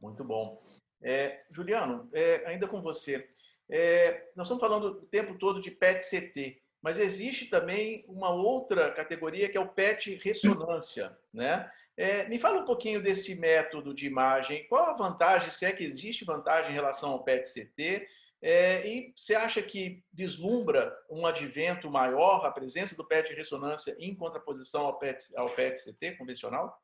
Muito 0.00 0.24
bom. 0.24 0.64
É, 1.02 1.40
Juliano, 1.50 2.08
é, 2.12 2.46
ainda 2.46 2.68
com 2.68 2.80
você. 2.80 3.28
É, 3.68 4.30
nós 4.36 4.46
estamos 4.46 4.60
falando 4.60 4.84
o 4.86 5.06
tempo 5.06 5.38
todo 5.38 5.60
de 5.60 5.70
PET-CT. 5.70 6.61
Mas 6.82 6.98
existe 6.98 7.46
também 7.46 8.04
uma 8.08 8.30
outra 8.30 8.90
categoria 8.90 9.48
que 9.48 9.56
é 9.56 9.60
o 9.60 9.68
PET 9.68 10.16
ressonância, 10.16 11.16
né? 11.32 11.70
É, 11.96 12.28
me 12.28 12.40
fala 12.40 12.60
um 12.60 12.64
pouquinho 12.64 13.00
desse 13.00 13.36
método 13.36 13.94
de 13.94 14.06
imagem. 14.06 14.66
Qual 14.68 14.90
a 14.90 14.96
vantagem, 14.96 15.50
se 15.50 15.64
é 15.64 15.70
que 15.70 15.84
existe 15.84 16.24
vantagem 16.24 16.72
em 16.72 16.74
relação 16.74 17.10
ao 17.10 17.22
PET-CT? 17.22 18.06
É, 18.42 18.84
e 18.84 19.14
você 19.16 19.36
acha 19.36 19.62
que 19.62 20.02
vislumbra 20.12 20.92
um 21.08 21.24
advento 21.24 21.88
maior, 21.88 22.44
a 22.44 22.50
presença 22.50 22.96
do 22.96 23.06
PET 23.06 23.32
ressonância 23.32 23.94
em 24.00 24.16
contraposição 24.16 24.82
ao 24.82 24.98
PET, 24.98 25.28
ao 25.36 25.50
PET-CT 25.50 26.16
convencional? 26.18 26.76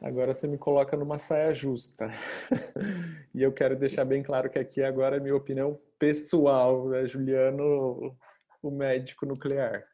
Agora 0.00 0.32
você 0.32 0.46
me 0.46 0.56
coloca 0.56 0.96
numa 0.96 1.18
saia 1.18 1.52
justa. 1.52 2.08
e 3.34 3.42
eu 3.42 3.52
quero 3.52 3.76
deixar 3.76 4.04
bem 4.04 4.22
claro 4.22 4.48
que 4.48 4.58
aqui 4.60 4.80
agora 4.80 5.16
é 5.16 5.20
minha 5.20 5.34
opinião 5.34 5.78
pessoal, 5.98 6.88
né? 6.88 7.06
Juliano 7.06 8.16
o 8.62 8.70
médico 8.70 9.26
nuclear. 9.26 9.86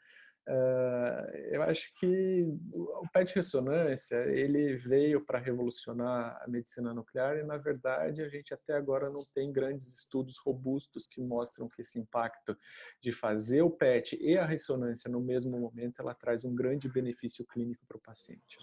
Uh, 0.48 1.26
eu 1.50 1.60
acho 1.64 1.92
que 1.98 2.44
o 2.72 3.04
PET 3.12 3.34
ressonância 3.34 4.14
ele 4.28 4.76
veio 4.76 5.20
para 5.20 5.40
revolucionar 5.40 6.40
a 6.40 6.46
medicina 6.46 6.94
nuclear 6.94 7.36
e 7.36 7.42
na 7.42 7.56
verdade 7.56 8.22
a 8.22 8.28
gente 8.28 8.54
até 8.54 8.74
agora 8.74 9.10
não 9.10 9.24
tem 9.34 9.50
grandes 9.50 9.92
estudos 9.92 10.38
robustos 10.38 11.08
que 11.08 11.20
mostram 11.20 11.68
que 11.68 11.80
esse 11.80 11.98
impacto 11.98 12.56
de 13.02 13.10
fazer 13.10 13.62
o 13.62 13.70
PET 13.70 14.16
e 14.20 14.38
a 14.38 14.46
ressonância 14.46 15.10
no 15.10 15.20
mesmo 15.20 15.58
momento 15.58 16.00
ela 16.00 16.14
traz 16.14 16.44
um 16.44 16.54
grande 16.54 16.88
benefício 16.88 17.44
clínico 17.44 17.84
para 17.88 17.96
o 17.96 18.00
paciente. 18.00 18.56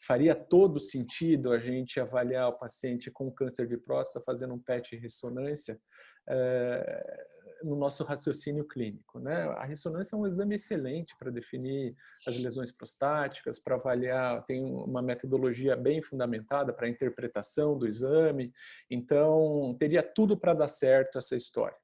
Faria 0.00 0.34
todo 0.34 0.80
sentido 0.80 1.52
a 1.52 1.58
gente 1.60 2.00
avaliar 2.00 2.48
o 2.48 2.58
paciente 2.58 3.12
com 3.12 3.30
câncer 3.30 3.68
de 3.68 3.76
próstata 3.76 4.24
fazendo 4.24 4.54
um 4.54 4.58
PET 4.58 4.96
ressonância 4.96 5.80
uh, 6.28 7.37
no 7.62 7.76
nosso 7.76 8.04
raciocínio 8.04 8.64
clínico. 8.64 9.18
Né? 9.18 9.42
A 9.56 9.64
ressonância 9.64 10.14
é 10.14 10.18
um 10.18 10.26
exame 10.26 10.56
excelente 10.56 11.14
para 11.18 11.30
definir 11.30 11.94
as 12.26 12.36
lesões 12.36 12.72
prostáticas, 12.72 13.58
para 13.58 13.76
avaliar, 13.76 14.44
tem 14.44 14.62
uma 14.62 15.02
metodologia 15.02 15.76
bem 15.76 16.02
fundamentada 16.02 16.72
para 16.72 16.86
a 16.86 16.90
interpretação 16.90 17.76
do 17.76 17.86
exame, 17.86 18.52
então 18.90 19.76
teria 19.78 20.02
tudo 20.02 20.36
para 20.36 20.54
dar 20.54 20.68
certo 20.68 21.18
essa 21.18 21.36
história. 21.36 21.76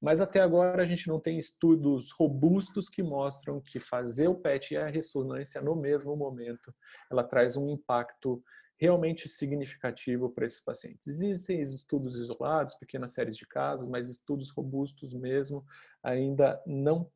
Mas 0.00 0.20
até 0.20 0.40
agora 0.40 0.82
a 0.82 0.86
gente 0.86 1.08
não 1.08 1.18
tem 1.18 1.38
estudos 1.38 2.12
robustos 2.12 2.88
que 2.88 3.02
mostram 3.02 3.60
que 3.60 3.80
fazer 3.80 4.28
o 4.28 4.34
PET 4.34 4.74
e 4.74 4.76
a 4.76 4.86
ressonância 4.86 5.60
no 5.60 5.74
mesmo 5.74 6.16
momento, 6.16 6.72
ela 7.10 7.24
traz 7.24 7.56
um 7.56 7.68
impacto 7.68 8.42
realmente 8.78 9.28
significativo 9.28 10.30
para 10.30 10.46
esses 10.46 10.60
pacientes. 10.60 11.06
Existem 11.06 11.60
estudos 11.60 12.14
isolados, 12.14 12.76
pequenas 12.76 13.12
séries 13.12 13.36
de 13.36 13.46
casos, 13.46 13.88
mas 13.88 14.08
estudos 14.08 14.50
robustos 14.50 15.12
mesmo 15.12 15.64
ainda 16.02 16.62
não 16.66 17.10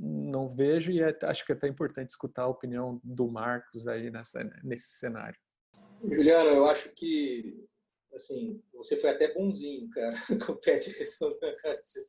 não 0.00 0.48
vejo 0.48 0.92
e 0.92 1.02
é, 1.02 1.12
acho 1.24 1.44
que 1.44 1.50
é 1.50 1.56
até 1.56 1.66
importante 1.66 2.10
escutar 2.10 2.42
a 2.42 2.48
opinião 2.48 3.00
do 3.02 3.28
Marcos 3.28 3.88
aí 3.88 4.12
nessa, 4.12 4.44
nesse 4.62 4.90
cenário. 4.90 5.36
Juliana, 6.00 6.50
eu 6.50 6.66
acho 6.66 6.90
que 6.90 7.66
assim 8.14 8.62
você 8.72 8.96
foi 8.96 9.10
até 9.10 9.34
bonzinho, 9.34 9.90
cara, 9.90 10.14
com 10.46 10.54
PET 10.54 10.90
ressonância. 10.90 12.06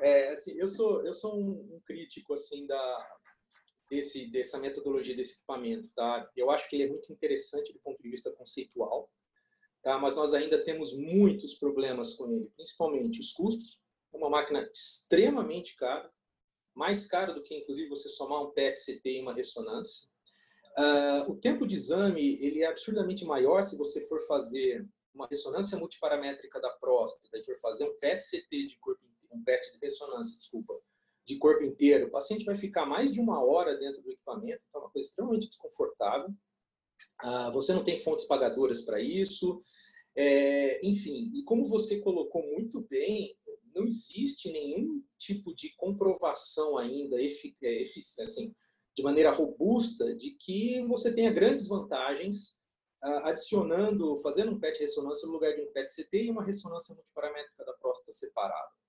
É, 0.00 0.28
assim, 0.30 0.56
eu 0.56 0.68
sou 0.68 1.04
eu 1.04 1.12
sou 1.12 1.36
um, 1.36 1.74
um 1.74 1.80
crítico 1.84 2.32
assim 2.34 2.64
da 2.64 3.18
desse, 3.90 4.30
dessa 4.30 4.58
metodologia 4.58 5.16
desse 5.16 5.38
equipamento, 5.38 5.90
tá? 5.96 6.30
Eu 6.36 6.50
acho 6.50 6.68
que 6.70 6.76
ele 6.76 6.84
é 6.84 6.88
muito 6.88 7.12
interessante 7.12 7.72
do 7.72 7.80
ponto 7.80 8.00
de 8.00 8.08
vista 8.08 8.30
conceitual, 8.30 9.10
tá? 9.82 9.98
Mas 9.98 10.14
nós 10.14 10.32
ainda 10.32 10.62
temos 10.64 10.96
muitos 10.96 11.54
problemas 11.54 12.14
com 12.14 12.30
ele, 12.32 12.50
principalmente 12.54 13.18
os 13.18 13.32
custos. 13.32 13.80
É 14.14 14.16
uma 14.16 14.30
máquina 14.30 14.68
extremamente 14.72 15.74
cara, 15.76 16.10
mais 16.74 17.06
cara 17.06 17.32
do 17.32 17.42
que 17.42 17.56
inclusive 17.56 17.88
você 17.88 18.08
somar 18.08 18.42
um 18.42 18.52
PET-CT 18.52 19.02
e 19.04 19.20
uma 19.20 19.34
ressonância. 19.34 20.08
Uh, 20.78 21.32
o 21.32 21.34
tempo 21.34 21.66
de 21.66 21.74
exame 21.74 22.38
ele 22.40 22.62
é 22.62 22.66
absurdamente 22.66 23.24
maior 23.24 23.62
se 23.62 23.76
você 23.76 24.06
for 24.08 24.20
fazer 24.26 24.88
uma 25.12 25.26
ressonância 25.26 25.76
multiparamétrica 25.76 26.60
da 26.60 26.70
próstata, 26.70 27.36
e 27.36 27.44
for 27.44 27.56
fazer 27.56 27.84
um 27.84 27.98
PET-CT 27.98 28.68
de 28.68 28.78
corpo, 28.78 29.04
um 29.32 29.42
PET 29.42 29.72
de 29.72 29.78
ressonância, 29.78 30.38
desculpa, 30.38 30.80
de 31.30 31.38
corpo 31.38 31.62
inteiro. 31.64 32.08
O 32.08 32.10
paciente 32.10 32.44
vai 32.44 32.56
ficar 32.56 32.84
mais 32.84 33.12
de 33.12 33.20
uma 33.20 33.42
hora 33.42 33.76
dentro 33.78 34.02
do 34.02 34.10
equipamento, 34.10 34.60
então 34.68 34.80
é 34.80 34.84
uma 34.84 34.90
coisa 34.90 35.08
extremamente 35.08 35.48
desconfortável. 35.48 36.28
Ah, 37.20 37.50
você 37.50 37.72
não 37.72 37.84
tem 37.84 38.00
fontes 38.00 38.26
pagadoras 38.26 38.82
para 38.82 39.00
isso. 39.00 39.62
É, 40.16 40.84
enfim, 40.84 41.30
e 41.34 41.44
como 41.44 41.68
você 41.68 42.00
colocou 42.00 42.42
muito 42.42 42.80
bem, 42.82 43.36
não 43.74 43.84
existe 43.84 44.50
nenhum 44.50 45.02
tipo 45.18 45.54
de 45.54 45.74
comprovação 45.76 46.76
ainda 46.76 47.16
é, 47.22 47.26
assim, 48.22 48.54
de 48.94 49.02
maneira 49.02 49.30
robusta 49.30 50.16
de 50.16 50.32
que 50.32 50.84
você 50.86 51.14
tenha 51.14 51.32
grandes 51.32 51.68
vantagens 51.68 52.58
ah, 53.02 53.30
adicionando, 53.30 54.16
fazendo 54.16 54.50
um 54.50 54.58
PET 54.58 54.80
ressonância 54.80 55.26
no 55.26 55.32
lugar 55.32 55.54
de 55.54 55.62
um 55.62 55.72
PET 55.72 55.88
CT 55.90 56.24
e 56.24 56.30
uma 56.30 56.44
ressonância 56.44 56.94
multiparamétrica 56.94 57.64
da 57.64 57.72
próstata 57.74 58.10
separada. 58.10 58.79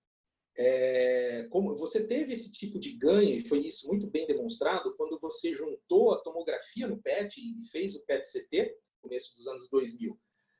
É, 0.63 1.47
como 1.49 1.75
você 1.75 2.05
teve 2.05 2.33
esse 2.33 2.51
tipo 2.51 2.77
de 2.77 2.91
ganho, 2.91 3.35
e 3.35 3.39
foi 3.39 3.65
isso 3.65 3.87
muito 3.87 4.05
bem 4.05 4.27
demonstrado, 4.27 4.95
quando 4.95 5.19
você 5.19 5.55
juntou 5.55 6.13
a 6.13 6.19
tomografia 6.19 6.87
no 6.87 7.01
PET 7.01 7.41
e 7.41 7.67
fez 7.71 7.95
o 7.95 8.05
PET-CT, 8.05 8.77
começo 9.01 9.35
dos 9.35 9.47
anos 9.47 9.67
2000. 9.71 10.15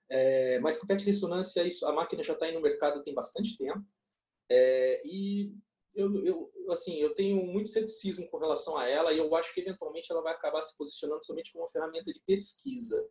É, 0.10 0.60
mas 0.60 0.80
com 0.80 0.88
PET-ressonância, 0.88 1.64
isso, 1.64 1.86
a 1.86 1.94
máquina 1.94 2.24
já 2.24 2.34
está 2.34 2.48
aí 2.48 2.52
no 2.52 2.62
mercado 2.62 3.04
tem 3.04 3.14
bastante 3.14 3.56
tempo. 3.56 3.86
É, 4.50 5.04
e 5.06 5.54
eu, 5.94 6.26
eu, 6.26 6.52
assim, 6.72 6.98
eu 6.98 7.14
tenho 7.14 7.46
muito 7.46 7.70
ceticismo 7.70 8.28
com 8.28 8.40
relação 8.40 8.80
a 8.80 8.90
ela 8.90 9.14
e 9.14 9.20
eu 9.20 9.36
acho 9.36 9.54
que 9.54 9.62
eventualmente 9.62 10.12
ela 10.12 10.24
vai 10.24 10.34
acabar 10.34 10.64
se 10.64 10.76
posicionando 10.80 11.24
somente 11.24 11.52
como 11.52 11.64
uma 11.64 11.70
ferramenta 11.70 12.12
de 12.12 12.20
pesquisa 12.26 13.08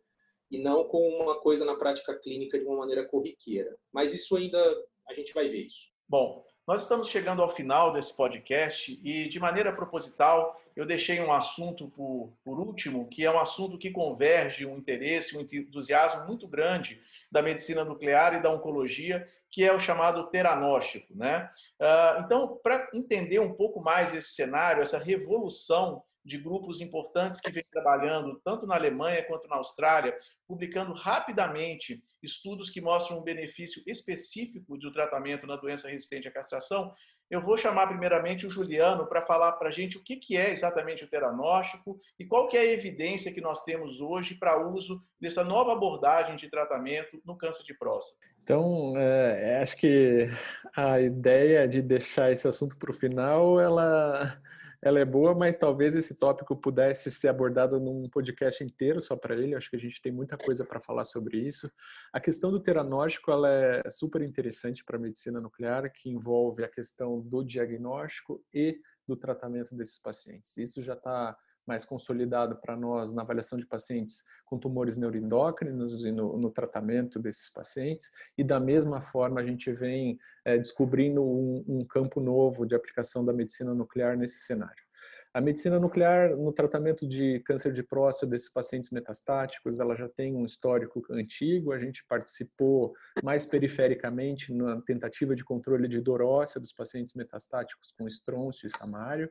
e 0.51 0.61
não 0.61 0.83
como 0.89 1.23
uma 1.23 1.39
coisa 1.39 1.63
na 1.63 1.77
prática 1.77 2.19
clínica 2.19 2.59
de 2.59 2.65
uma 2.65 2.79
maneira 2.79 3.07
corriqueira. 3.07 3.79
Mas 3.93 4.13
isso 4.13 4.35
ainda 4.35 4.59
a 5.07 5.13
gente 5.13 5.33
vai 5.33 5.47
ver 5.47 5.61
isso. 5.61 5.89
Bom, 6.09 6.45
nós 6.67 6.83
estamos 6.83 7.09
chegando 7.09 7.41
ao 7.41 7.49
final 7.49 7.91
desse 7.91 8.15
podcast 8.15 8.99
e, 9.03 9.27
de 9.27 9.39
maneira 9.39 9.73
proposital, 9.73 10.61
eu 10.75 10.85
deixei 10.85 11.19
um 11.19 11.33
assunto 11.33 11.89
por, 11.89 12.31
por 12.45 12.59
último, 12.59 13.07
que 13.09 13.25
é 13.25 13.31
um 13.31 13.39
assunto 13.39 13.77
que 13.77 13.91
converge 13.91 14.65
um 14.65 14.77
interesse, 14.77 15.35
um 15.35 15.41
entusiasmo 15.41 16.25
muito 16.25 16.47
grande 16.47 17.01
da 17.31 17.41
medicina 17.41 17.83
nuclear 17.83 18.35
e 18.35 18.41
da 18.41 18.51
oncologia, 18.51 19.27
que 19.49 19.63
é 19.63 19.73
o 19.73 19.79
chamado 19.79 20.27
teranóstico. 20.27 21.13
Né? 21.15 21.49
Ah, 21.79 22.21
então, 22.23 22.59
para 22.63 22.87
entender 22.93 23.39
um 23.39 23.53
pouco 23.53 23.81
mais 23.81 24.13
esse 24.13 24.29
cenário, 24.29 24.81
essa 24.81 24.97
revolução 24.97 26.03
de 26.23 26.37
grupos 26.37 26.81
importantes 26.81 27.39
que 27.39 27.51
vêm 27.51 27.63
trabalhando 27.71 28.39
tanto 28.43 28.67
na 28.67 28.75
Alemanha 28.75 29.23
quanto 29.23 29.47
na 29.47 29.55
Austrália, 29.55 30.15
publicando 30.47 30.93
rapidamente 30.93 32.03
estudos 32.21 32.69
que 32.69 32.79
mostram 32.79 33.19
um 33.19 33.23
benefício 33.23 33.81
específico 33.87 34.77
do 34.77 34.91
tratamento 34.91 35.47
na 35.47 35.55
doença 35.55 35.89
resistente 35.89 36.27
à 36.27 36.31
castração. 36.31 36.93
Eu 37.29 37.41
vou 37.41 37.57
chamar 37.57 37.87
primeiramente 37.87 38.45
o 38.45 38.49
Juliano 38.49 39.07
para 39.07 39.25
falar 39.25 39.53
para 39.53 39.69
a 39.69 39.71
gente 39.71 39.97
o 39.97 40.03
que, 40.03 40.17
que 40.17 40.35
é 40.35 40.51
exatamente 40.51 41.03
o 41.03 41.09
teranóstico 41.09 41.97
e 42.19 42.25
qual 42.25 42.47
que 42.47 42.57
é 42.57 42.59
a 42.59 42.73
evidência 42.73 43.33
que 43.33 43.41
nós 43.41 43.63
temos 43.63 44.01
hoje 44.01 44.35
para 44.35 44.67
uso 44.67 45.01
dessa 45.19 45.43
nova 45.43 45.71
abordagem 45.71 46.35
de 46.35 46.49
tratamento 46.49 47.21
no 47.25 47.37
câncer 47.37 47.63
de 47.63 47.73
próstata. 47.73 48.19
Então, 48.43 48.93
é, 48.97 49.59
acho 49.61 49.77
que 49.77 50.29
a 50.75 50.99
ideia 50.99 51.67
de 51.67 51.81
deixar 51.81 52.31
esse 52.31 52.47
assunto 52.47 52.77
para 52.77 52.91
o 52.91 52.93
final, 52.93 53.59
ela 53.59 54.41
ela 54.81 54.99
é 54.99 55.05
boa, 55.05 55.35
mas 55.35 55.57
talvez 55.57 55.95
esse 55.95 56.15
tópico 56.15 56.55
pudesse 56.55 57.11
ser 57.11 57.27
abordado 57.27 57.79
num 57.79 58.09
podcast 58.09 58.63
inteiro 58.63 58.99
só 58.99 59.15
para 59.15 59.35
ele. 59.35 59.55
Acho 59.55 59.69
que 59.69 59.75
a 59.75 59.79
gente 59.79 60.01
tem 60.01 60.11
muita 60.11 60.37
coisa 60.37 60.65
para 60.65 60.79
falar 60.79 61.03
sobre 61.03 61.37
isso. 61.37 61.71
A 62.11 62.19
questão 62.19 62.51
do 62.51 62.59
teranóstico 62.59 63.31
ela 63.31 63.49
é 63.49 63.91
super 63.91 64.21
interessante 64.21 64.83
para 64.83 64.97
a 64.97 64.99
medicina 64.99 65.39
nuclear, 65.39 65.91
que 65.91 66.09
envolve 66.09 66.63
a 66.63 66.69
questão 66.69 67.21
do 67.21 67.43
diagnóstico 67.43 68.43
e 68.53 68.79
do 69.07 69.15
tratamento 69.15 69.75
desses 69.75 69.99
pacientes. 69.99 70.57
Isso 70.57 70.81
já 70.81 70.93
está 70.93 71.37
mais 71.65 71.85
consolidado 71.85 72.55
para 72.55 72.75
nós 72.75 73.13
na 73.13 73.21
avaliação 73.21 73.57
de 73.57 73.65
pacientes 73.65 74.25
com 74.45 74.57
tumores 74.57 74.97
neuroendócrinos 74.97 76.03
e 76.03 76.11
no, 76.11 76.37
no, 76.37 76.51
tratamento 76.51 77.19
desses 77.19 77.49
pacientes. 77.49 78.11
E 78.37 78.43
da 78.43 78.59
mesma 78.59 79.01
forma 79.01 79.39
a 79.39 79.45
gente 79.45 79.71
vem 79.71 80.19
é, 80.43 80.57
descobrindo 80.57 81.23
um, 81.23 81.63
um 81.67 81.85
campo 81.85 82.19
novo 82.19 82.65
de 82.65 82.75
aplicação 82.75 83.23
da 83.23 83.31
medicina 83.31 83.73
nuclear 83.73 84.17
nesse 84.17 84.39
cenário. 84.39 84.83
A 85.33 85.39
medicina 85.39 85.79
nuclear 85.79 86.35
no 86.35 86.51
tratamento 86.51 87.07
de 87.07 87.39
câncer 87.45 87.71
de 87.71 87.81
próstata 87.81 88.29
desses 88.29 88.51
pacientes 88.51 88.89
metastáticos, 88.89 89.79
ela 89.79 89.95
já 89.95 90.09
tem 90.09 90.35
um 90.35 90.43
histórico 90.43 91.01
antigo. 91.09 91.71
A 91.71 91.79
gente 91.79 92.03
participou 92.05 92.93
mais 93.23 93.45
perifericamente 93.45 94.53
na 94.53 94.81
tentativa 94.81 95.33
de 95.33 95.43
controle 95.43 95.87
de 95.87 96.01
dor 96.01 96.21
óssea 96.21 96.59
dos 96.59 96.73
pacientes 96.73 97.13
metastáticos 97.13 97.93
com 97.97 98.05
estrôncio 98.05 98.67
e 98.67 98.69
samário. 98.69 99.27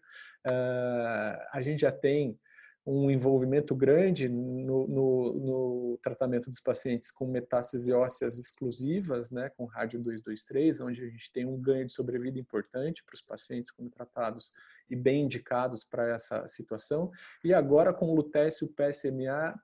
Uh, 0.46 1.36
a 1.52 1.60
gente 1.60 1.80
já 1.80 1.92
tem 1.92 2.38
um 2.86 3.10
envolvimento 3.10 3.74
grande 3.74 4.28
no, 4.28 4.86
no, 4.88 5.32
no, 5.34 5.98
tratamento 6.02 6.48
dos 6.48 6.60
pacientes 6.60 7.10
com 7.10 7.26
metástase 7.26 7.92
ósseas 7.92 8.38
exclusivas, 8.38 9.30
né, 9.30 9.50
com 9.50 9.66
rádio 9.66 10.00
223, 10.00 10.80
onde 10.80 11.04
a 11.04 11.08
gente 11.08 11.30
tem 11.30 11.44
um 11.44 11.60
ganho 11.60 11.86
de 11.86 11.92
sobrevida 11.92 12.38
importante 12.38 13.04
para 13.04 13.14
os 13.14 13.20
pacientes 13.20 13.70
como 13.70 13.90
tratados 13.90 14.52
e 14.88 14.96
bem 14.96 15.24
indicados 15.24 15.84
para 15.84 16.08
essa 16.08 16.46
situação. 16.48 17.10
E 17.44 17.52
agora 17.52 17.92
com 17.92 18.06
o 18.06 18.14
lutécio 18.14 18.72
PSMA, 18.74 19.54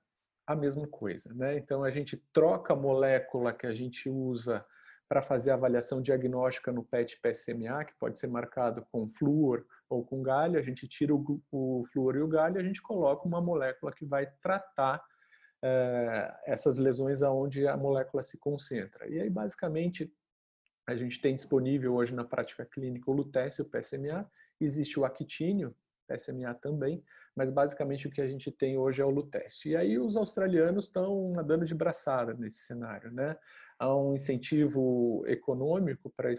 a 0.46 0.54
mesma 0.54 0.86
coisa. 0.86 1.34
Né? 1.34 1.56
Então 1.56 1.82
a 1.82 1.90
gente 1.90 2.22
troca 2.32 2.74
a 2.74 2.76
molécula 2.76 3.52
que 3.52 3.66
a 3.66 3.72
gente 3.72 4.08
usa 4.08 4.64
para 5.08 5.22
fazer 5.22 5.52
a 5.52 5.54
avaliação 5.54 6.02
diagnóstica 6.02 6.70
no 6.70 6.84
PET 6.84 7.18
PSMA, 7.20 7.84
que 7.84 7.94
pode 7.98 8.18
ser 8.18 8.26
marcado 8.26 8.84
com 8.90 9.08
flúor 9.08 9.64
ou 9.88 10.04
com 10.04 10.22
galho, 10.22 10.58
a 10.58 10.62
gente 10.62 10.86
tira 10.88 11.14
o, 11.14 11.40
o 11.50 11.82
flúor 11.92 12.16
e 12.16 12.20
o 12.20 12.28
galho 12.28 12.60
a 12.60 12.62
gente 12.62 12.82
coloca 12.82 13.26
uma 13.26 13.40
molécula 13.40 13.92
que 13.92 14.04
vai 14.04 14.26
tratar 14.40 15.02
eh, 15.62 16.34
essas 16.46 16.78
lesões 16.78 17.22
aonde 17.22 17.66
a 17.66 17.76
molécula 17.76 18.22
se 18.22 18.38
concentra. 18.38 19.08
E 19.08 19.20
aí, 19.20 19.30
basicamente, 19.30 20.12
a 20.86 20.94
gente 20.94 21.20
tem 21.20 21.34
disponível 21.34 21.94
hoje 21.94 22.14
na 22.14 22.24
prática 22.24 22.64
clínica 22.64 23.10
o 23.10 23.14
lutécio, 23.14 23.64
o 23.64 23.68
PSMA, 23.68 24.30
existe 24.60 24.98
o 25.00 25.04
actínio, 25.04 25.74
PSMA 26.06 26.54
também, 26.54 27.02
mas 27.34 27.50
basicamente 27.50 28.06
o 28.06 28.10
que 28.10 28.20
a 28.20 28.28
gente 28.28 28.50
tem 28.50 28.78
hoje 28.78 29.02
é 29.02 29.04
o 29.04 29.10
lutécio. 29.10 29.70
E 29.70 29.76
aí 29.76 29.98
os 29.98 30.16
australianos 30.16 30.84
estão 30.84 31.32
nadando 31.32 31.64
de 31.64 31.74
braçada 31.74 32.32
nesse 32.34 32.58
cenário, 32.58 33.10
né? 33.10 33.36
Há 33.78 33.94
um 33.94 34.14
incentivo 34.14 35.24
econômico 35.26 36.12
para, 36.16 36.30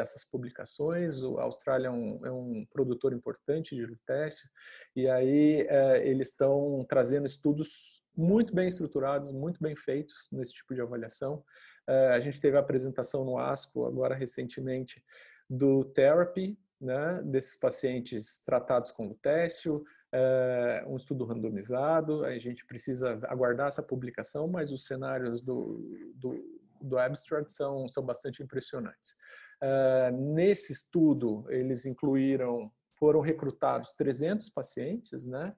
essas 0.00 0.24
publicações. 0.24 1.22
A 1.22 1.42
Austrália 1.42 1.88
é 1.88 1.90
um, 1.90 2.26
é 2.26 2.32
um 2.32 2.66
produtor 2.72 3.12
importante 3.12 3.74
de 3.74 3.84
lutécio 3.84 4.48
e 4.96 5.08
aí 5.08 5.66
é, 5.68 6.08
eles 6.08 6.30
estão 6.30 6.84
trazendo 6.88 7.26
estudos 7.26 8.02
muito 8.16 8.54
bem 8.54 8.68
estruturados, 8.68 9.32
muito 9.32 9.60
bem 9.60 9.76
feitos 9.76 10.28
nesse 10.32 10.54
tipo 10.54 10.74
de 10.74 10.80
avaliação. 10.80 11.44
É, 11.86 12.08
a 12.08 12.20
gente 12.20 12.40
teve 12.40 12.56
a 12.56 12.60
apresentação 12.60 13.24
no 13.24 13.38
ASCO 13.38 13.86
agora 13.86 14.14
recentemente 14.14 15.02
do 15.48 15.84
Therapy, 15.84 16.58
né, 16.80 17.20
desses 17.24 17.58
pacientes 17.58 18.42
tratados 18.42 18.90
com 18.90 19.08
lutécio, 19.08 19.84
é, 20.12 20.84
um 20.88 20.96
estudo 20.96 21.24
randomizado, 21.24 22.24
a 22.24 22.36
gente 22.38 22.64
precisa 22.66 23.18
aguardar 23.28 23.68
essa 23.68 23.82
publicação, 23.82 24.48
mas 24.48 24.72
os 24.72 24.86
cenários 24.86 25.40
do, 25.40 25.78
do 26.14 26.59
do 26.80 26.98
abstract 26.98 27.52
são, 27.52 27.88
são 27.88 28.04
bastante 28.04 28.42
impressionantes. 28.42 29.16
Uh, 29.62 30.16
nesse 30.34 30.72
estudo, 30.72 31.44
eles 31.48 31.84
incluíram, 31.84 32.72
foram 32.94 33.20
recrutados 33.20 33.92
300 33.92 34.48
pacientes, 34.50 35.26
né? 35.26 35.54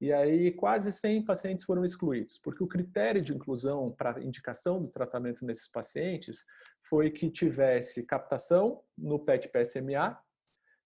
E 0.00 0.12
aí 0.12 0.50
quase 0.50 0.90
100 0.90 1.24
pacientes 1.24 1.64
foram 1.64 1.84
excluídos, 1.84 2.38
porque 2.38 2.64
o 2.64 2.66
critério 2.66 3.22
de 3.22 3.32
inclusão 3.32 3.92
para 3.92 4.20
indicação 4.22 4.82
do 4.82 4.88
tratamento 4.88 5.44
nesses 5.44 5.68
pacientes 5.68 6.44
foi 6.82 7.10
que 7.10 7.30
tivesse 7.30 8.04
captação 8.04 8.82
no 8.98 9.18
PET-PSMA, 9.18 10.18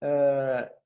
uh, 0.03 0.77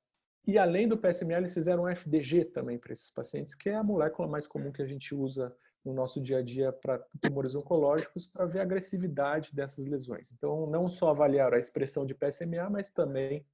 e 0.47 0.57
além 0.57 0.87
do 0.87 0.97
PSMA, 0.97 1.37
eles 1.37 1.53
fizeram 1.53 1.87
FDG 1.87 2.45
também 2.45 2.79
para 2.79 2.93
esses 2.93 3.11
pacientes, 3.11 3.53
que 3.53 3.69
é 3.69 3.75
a 3.75 3.83
molécula 3.83 4.27
mais 4.27 4.47
comum 4.47 4.71
que 4.71 4.81
a 4.81 4.87
gente 4.87 5.13
usa 5.13 5.55
no 5.83 5.93
nosso 5.93 6.21
dia 6.21 6.37
a 6.37 6.41
dia 6.41 6.71
para 6.71 6.99
tumores 7.19 7.55
oncológicos 7.55 8.27
para 8.27 8.45
ver 8.45 8.59
a 8.59 8.63
agressividade 8.63 9.53
dessas 9.53 9.85
lesões. 9.85 10.31
Então, 10.31 10.67
não 10.67 10.87
só 10.87 11.09
avaliar 11.09 11.53
a 11.53 11.59
expressão 11.59 12.05
de 12.05 12.13
PSMA, 12.13 12.69
mas 12.69 12.89
também 12.89 13.45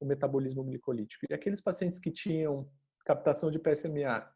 o 0.00 0.06
metabolismo 0.06 0.64
glicolítico. 0.64 1.26
E 1.28 1.34
aqueles 1.34 1.60
pacientes 1.60 1.98
que 1.98 2.10
tinham 2.10 2.68
captação 3.04 3.50
de 3.50 3.58
PSMA 3.58 4.28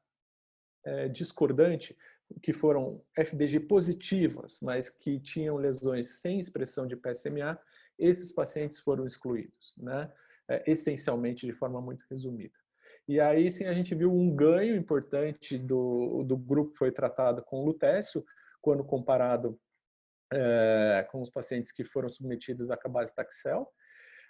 é, 0.85 1.09
discordante, 1.09 1.96
que 2.42 2.53
foram 2.53 3.03
FDG 3.16 3.61
positivas, 3.61 4.61
mas 4.62 4.88
que 4.88 5.18
tinham 5.18 5.57
lesões 5.57 6.20
sem 6.20 6.38
expressão 6.38 6.87
de 6.87 6.96
PSMA, 6.96 7.59
esses 7.98 8.33
pacientes 8.33 8.79
foram 8.79 9.05
excluídos, 9.05 9.74
né? 9.76 10.11
É, 10.48 10.70
essencialmente 10.70 11.46
de 11.46 11.53
forma 11.53 11.81
muito 11.81 12.05
resumida. 12.11 12.60
E 13.11 13.18
aí 13.18 13.51
sim 13.51 13.66
a 13.66 13.75
gente 13.75 13.92
viu 13.92 14.14
um 14.14 14.33
ganho 14.33 14.77
importante 14.77 15.59
do, 15.59 16.23
do 16.23 16.37
grupo 16.37 16.70
que 16.70 16.79
foi 16.79 16.92
tratado 16.92 17.42
com 17.42 17.64
lutécio, 17.64 18.25
quando 18.62 18.85
comparado 18.85 19.59
é, 20.33 21.05
com 21.11 21.20
os 21.20 21.29
pacientes 21.29 21.73
que 21.73 21.83
foram 21.83 22.09
submetidos 22.09 22.70
a 22.70 22.77
cabazitaxel. 22.77 23.68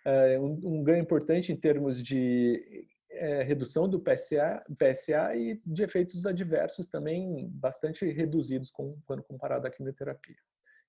É, 0.02 0.40
um, 0.40 0.58
um, 0.64 0.82
ganho 0.82 1.02
importante 1.02 1.52
em 1.52 1.56
termos 1.56 2.02
de 2.02 2.88
é, 3.10 3.42
redução 3.42 3.86
do 3.86 4.00
PSA, 4.00 4.64
PSA 4.78 5.36
e 5.36 5.60
de 5.66 5.82
efeitos 5.82 6.24
adversos 6.24 6.86
também 6.86 7.50
bastante 7.50 8.10
reduzidos 8.10 8.70
com, 8.70 8.96
quando 9.04 9.22
comparado 9.22 9.66
à 9.66 9.70
quimioterapia. 9.70 10.38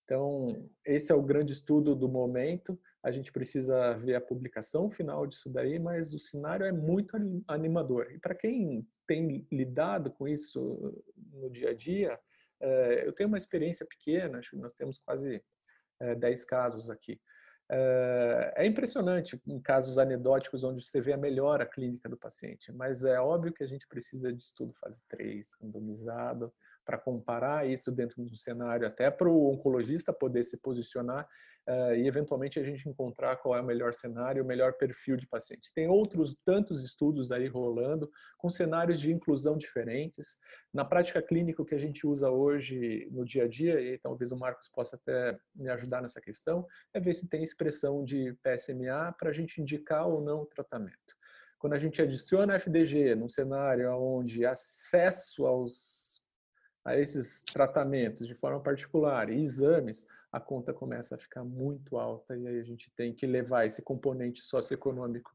Então, 0.05 0.47
esse 0.85 1.11
é 1.11 1.15
o 1.15 1.21
grande 1.21 1.51
estudo 1.51 1.93
do 1.93 2.07
momento 2.07 2.79
a 3.03 3.11
gente 3.11 3.31
precisa 3.31 3.93
ver 3.93 4.15
a 4.15 4.21
publicação 4.21 4.89
final 4.89 5.25
disso 5.25 5.49
daí, 5.49 5.79
mas 5.79 6.13
o 6.13 6.19
cenário 6.19 6.65
é 6.65 6.71
muito 6.71 7.17
animador. 7.47 8.11
E 8.11 8.19
para 8.19 8.35
quem 8.35 8.87
tem 9.07 9.47
lidado 9.51 10.11
com 10.11 10.27
isso 10.27 11.03
no 11.33 11.49
dia 11.49 11.71
a 11.71 11.73
dia, 11.73 12.19
eh, 12.59 13.03
eu 13.05 13.13
tenho 13.13 13.27
uma 13.27 13.37
experiência 13.37 13.85
pequena, 13.85 14.37
acho 14.37 14.51
que 14.51 14.57
nós 14.57 14.73
temos 14.73 14.99
quase 14.99 15.43
10 16.19 16.43
eh, 16.43 16.45
casos 16.47 16.89
aqui. 16.89 17.19
É, 17.73 18.53
é 18.57 18.65
impressionante 18.65 19.41
em 19.47 19.59
casos 19.59 19.97
anedóticos 19.97 20.63
onde 20.63 20.83
você 20.83 20.99
vê 20.99 21.13
a 21.13 21.17
melhora 21.17 21.65
clínica 21.65 22.09
do 22.09 22.17
paciente, 22.17 22.69
mas 22.73 23.05
é 23.05 23.17
óbvio 23.17 23.53
que 23.53 23.63
a 23.63 23.67
gente 23.67 23.87
precisa 23.87 24.31
de 24.33 24.43
estudo 24.43 24.73
fase 24.73 25.01
3, 25.07 25.49
randomizado, 25.61 26.53
para 26.91 26.97
comparar 26.97 27.65
isso 27.65 27.89
dentro 27.89 28.21
de 28.21 28.33
um 28.33 28.35
cenário, 28.35 28.85
até 28.85 29.09
para 29.09 29.29
o 29.29 29.49
oncologista 29.49 30.11
poder 30.11 30.43
se 30.43 30.59
posicionar 30.61 31.25
uh, 31.69 31.95
e 31.95 32.05
eventualmente 32.05 32.59
a 32.59 32.63
gente 32.63 32.89
encontrar 32.89 33.37
qual 33.37 33.55
é 33.55 33.61
o 33.61 33.65
melhor 33.65 33.93
cenário, 33.93 34.43
o 34.43 34.45
melhor 34.45 34.73
perfil 34.73 35.15
de 35.15 35.25
paciente. 35.25 35.71
Tem 35.73 35.87
outros 35.87 36.35
tantos 36.43 36.83
estudos 36.83 37.31
aí 37.31 37.47
rolando 37.47 38.11
com 38.37 38.49
cenários 38.49 38.99
de 38.99 39.09
inclusão 39.09 39.57
diferentes. 39.57 40.37
Na 40.73 40.83
prática 40.83 41.21
clínica, 41.21 41.61
o 41.61 41.65
que 41.65 41.75
a 41.75 41.79
gente 41.79 42.05
usa 42.05 42.29
hoje 42.29 43.07
no 43.09 43.23
dia 43.23 43.45
a 43.45 43.47
dia, 43.47 43.79
e 43.79 43.97
talvez 43.97 44.33
o 44.33 44.37
Marcos 44.37 44.67
possa 44.67 44.97
até 44.97 45.39
me 45.55 45.69
ajudar 45.69 46.01
nessa 46.01 46.19
questão, 46.19 46.67
é 46.93 46.99
ver 46.99 47.13
se 47.13 47.29
tem 47.29 47.41
expressão 47.41 48.03
de 48.03 48.35
PSMA 48.43 49.15
para 49.17 49.29
a 49.29 49.33
gente 49.33 49.61
indicar 49.61 50.09
ou 50.09 50.19
não 50.19 50.41
o 50.41 50.45
tratamento 50.45 51.15
quando 51.57 51.73
a 51.73 51.79
gente 51.79 52.01
adiciona 52.01 52.55
FDG 52.55 53.13
num 53.13 53.29
cenário 53.29 53.93
onde 53.93 54.43
acesso 54.43 55.45
aos 55.45 56.10
a 56.83 56.97
esses 56.97 57.43
tratamentos 57.43 58.27
de 58.27 58.35
forma 58.35 58.59
particular 58.59 59.29
e 59.29 59.41
exames, 59.41 60.07
a 60.31 60.39
conta 60.39 60.73
começa 60.73 61.15
a 61.15 61.17
ficar 61.17 61.43
muito 61.43 61.97
alta 61.97 62.35
e 62.37 62.47
aí 62.47 62.59
a 62.59 62.63
gente 62.63 62.89
tem 62.95 63.13
que 63.13 63.25
levar 63.25 63.65
esse 63.65 63.81
componente 63.81 64.41
socioeconômico 64.41 65.31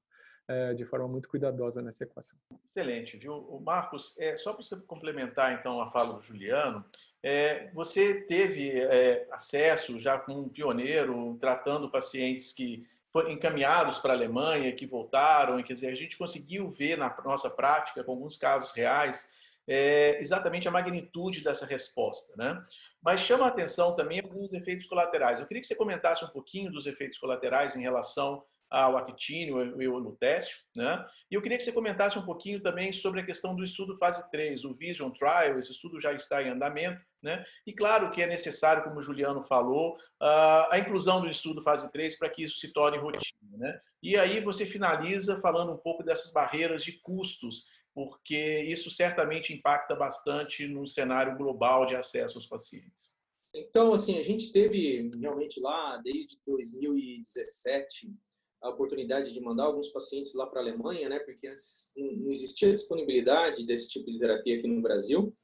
é, 0.48 0.74
de 0.74 0.84
forma 0.84 1.08
muito 1.08 1.28
cuidadosa 1.28 1.82
nessa 1.82 2.04
equação. 2.04 2.38
Excelente, 2.70 3.16
viu? 3.16 3.34
O 3.34 3.60
Marcos, 3.60 4.16
é, 4.18 4.36
só 4.36 4.52
para 4.52 4.62
você 4.62 4.76
complementar 4.76 5.52
então 5.52 5.80
a 5.80 5.90
fala 5.90 6.14
do 6.14 6.22
Juliano, 6.22 6.84
é, 7.22 7.70
você 7.72 8.22
teve 8.22 8.80
é, 8.80 9.26
acesso 9.32 10.00
já 10.00 10.18
com 10.18 10.32
um 10.32 10.48
pioneiro 10.48 11.36
tratando 11.40 11.90
pacientes 11.90 12.52
que 12.52 12.86
foram 13.12 13.30
encaminhados 13.30 13.98
para 13.98 14.12
a 14.12 14.16
Alemanha, 14.16 14.72
que 14.72 14.86
voltaram, 14.86 15.58
e 15.58 15.64
quer 15.64 15.72
dizer, 15.72 15.88
a 15.88 15.94
gente 15.94 16.18
conseguiu 16.18 16.70
ver 16.70 16.96
na 16.96 17.14
nossa 17.24 17.48
prática, 17.48 18.04
com 18.04 18.12
alguns 18.12 18.36
casos 18.36 18.72
reais, 18.72 19.28
é, 19.68 20.20
exatamente 20.20 20.68
a 20.68 20.70
magnitude 20.70 21.42
dessa 21.42 21.66
resposta. 21.66 22.32
Né? 22.36 22.62
Mas 23.02 23.20
chama 23.20 23.44
a 23.44 23.48
atenção 23.48 23.94
também 23.94 24.20
alguns 24.20 24.52
efeitos 24.52 24.86
colaterais. 24.86 25.40
Eu 25.40 25.46
queria 25.46 25.60
que 25.60 25.66
você 25.66 25.74
comentasse 25.74 26.24
um 26.24 26.28
pouquinho 26.28 26.70
dos 26.70 26.86
efeitos 26.86 27.18
colaterais 27.18 27.76
em 27.76 27.82
relação 27.82 28.42
ao 28.70 28.96
actínio 28.96 29.80
e 29.80 29.86
ao 29.86 29.98
lutécio, 29.98 30.56
né? 30.74 31.04
E 31.30 31.34
eu 31.34 31.42
queria 31.42 31.56
que 31.56 31.64
você 31.64 31.72
comentasse 31.72 32.18
um 32.18 32.24
pouquinho 32.24 32.60
também 32.60 32.92
sobre 32.92 33.20
a 33.20 33.24
questão 33.24 33.54
do 33.54 33.62
estudo 33.62 33.96
fase 33.96 34.28
3, 34.30 34.64
o 34.64 34.74
Vision 34.74 35.10
Trial, 35.10 35.58
esse 35.58 35.70
estudo 35.70 36.00
já 36.00 36.12
está 36.12 36.42
em 36.42 36.48
andamento, 36.48 37.00
né? 37.22 37.44
E 37.66 37.72
claro 37.72 38.10
que 38.10 38.22
é 38.22 38.26
necessário, 38.26 38.82
como 38.82 38.98
o 38.98 39.02
Juliano 39.02 39.44
falou, 39.44 39.96
a 40.20 40.78
inclusão 40.78 41.20
do 41.20 41.28
estudo 41.28 41.62
fase 41.62 41.90
3 41.92 42.18
para 42.18 42.28
que 42.28 42.42
isso 42.42 42.58
se 42.58 42.72
torne 42.72 42.98
rotina, 42.98 43.56
né? 43.56 43.80
E 44.02 44.16
aí 44.16 44.40
você 44.40 44.66
finaliza 44.66 45.40
falando 45.40 45.72
um 45.72 45.78
pouco 45.78 46.02
dessas 46.02 46.32
barreiras 46.32 46.82
de 46.82 46.92
custos 47.00 47.64
porque 47.96 48.60
isso 48.64 48.90
certamente 48.90 49.54
impacta 49.54 49.94
bastante 49.94 50.68
no 50.68 50.86
cenário 50.86 51.34
global 51.34 51.86
de 51.86 51.96
acesso 51.96 52.36
aos 52.36 52.46
pacientes. 52.46 53.16
Então, 53.54 53.94
assim, 53.94 54.18
a 54.18 54.22
gente 54.22 54.52
teve 54.52 55.10
realmente 55.18 55.58
lá, 55.58 55.96
desde 56.04 56.38
2017, 56.46 58.12
a 58.60 58.68
oportunidade 58.68 59.32
de 59.32 59.40
mandar 59.40 59.64
alguns 59.64 59.88
pacientes 59.88 60.34
lá 60.34 60.46
para 60.46 60.60
a 60.60 60.62
Alemanha, 60.62 61.08
né, 61.08 61.20
porque 61.20 61.48
antes 61.48 61.94
não 61.96 62.30
existia 62.30 62.74
disponibilidade 62.74 63.64
desse 63.64 63.88
tipo 63.88 64.12
de 64.12 64.18
terapia 64.18 64.58
aqui 64.58 64.68
no 64.68 64.82
Brasil, 64.82 65.34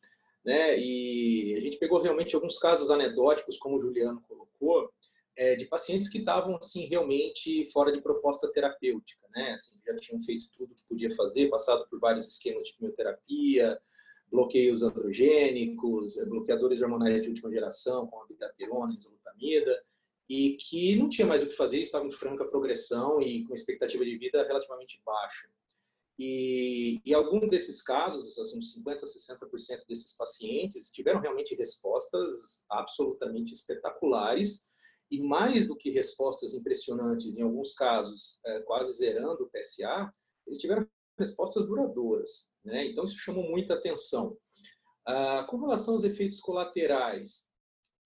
né, 0.45 0.79
e 0.79 1.55
a 1.57 1.61
gente 1.63 1.79
pegou 1.79 2.03
realmente 2.03 2.35
alguns 2.35 2.59
casos 2.59 2.91
anedóticos, 2.91 3.57
como 3.57 3.79
o 3.79 3.81
Juliano 3.81 4.23
colocou, 4.29 4.93
é, 5.37 5.55
de 5.55 5.67
pacientes 5.67 6.09
que 6.09 6.19
estavam 6.19 6.57
assim 6.57 6.87
realmente 6.87 7.67
fora 7.73 7.93
de 7.93 8.01
proposta 8.01 8.51
terapêutica, 8.53 9.27
né? 9.35 9.53
Assim, 9.53 9.81
já 9.87 9.97
tinham 9.97 10.23
feito 10.23 10.51
tudo 10.57 10.75
que 10.75 10.85
podia 10.89 11.11
fazer, 11.15 11.49
passado 11.49 11.87
por 11.89 11.99
vários 11.99 12.29
esquemas 12.29 12.65
de 12.65 12.75
quimioterapia, 12.75 13.81
bloqueios 14.31 14.83
androgênicos, 14.83 16.19
é, 16.19 16.27
bloqueadores 16.27 16.81
hormonais 16.81 17.23
de 17.23 17.29
última 17.29 17.51
geração, 17.51 18.07
como 18.07 18.25
a 18.25 18.27
bidaterona, 18.27 18.95
isolutamida, 18.95 19.83
e 20.29 20.57
que 20.57 20.97
não 20.97 21.09
tinha 21.09 21.27
mais 21.27 21.43
o 21.43 21.47
que 21.47 21.55
fazer, 21.55 21.81
estavam 21.81 22.09
em 22.09 22.13
franca 22.13 22.45
progressão 22.45 23.21
e 23.21 23.45
com 23.45 23.55
expectativa 23.55 24.05
de 24.05 24.17
vida 24.17 24.43
relativamente 24.47 25.01
baixa. 25.05 25.49
E, 26.19 27.01
e 27.05 27.15
alguns 27.15 27.51
desses 27.51 27.83
casos, 27.83 28.39
assim, 28.39 28.61
50%, 28.61 29.03
60% 29.03 29.87
desses 29.89 30.17
pacientes 30.17 30.91
tiveram 30.91 31.21
realmente 31.21 31.55
respostas 31.55 32.65
absolutamente 32.71 33.53
espetaculares, 33.53 34.72
e 35.13 35.21
mais 35.21 35.69
do 35.69 35.77
que 35.77 35.91
respostas 35.91 36.55
impressionantes, 36.55 37.37
em 37.37 37.43
alguns 37.43 37.75
casos 37.75 38.41
é, 38.47 38.61
quase 38.61 38.95
zerando 38.95 39.45
o 39.45 39.51
PSA, 39.51 40.11
eles 40.47 40.59
tiveram 40.59 40.89
respostas 41.19 41.67
duradouras. 41.67 42.51
Né? 42.65 42.87
Então, 42.87 43.05
isso 43.05 43.19
chamou 43.19 43.49
muita 43.49 43.75
atenção. 43.75 44.37
Ah, 45.07 45.45
com 45.51 45.59
relação 45.59 45.95
aos 45.95 46.05
efeitos 46.05 46.41
colaterais, 46.41 47.51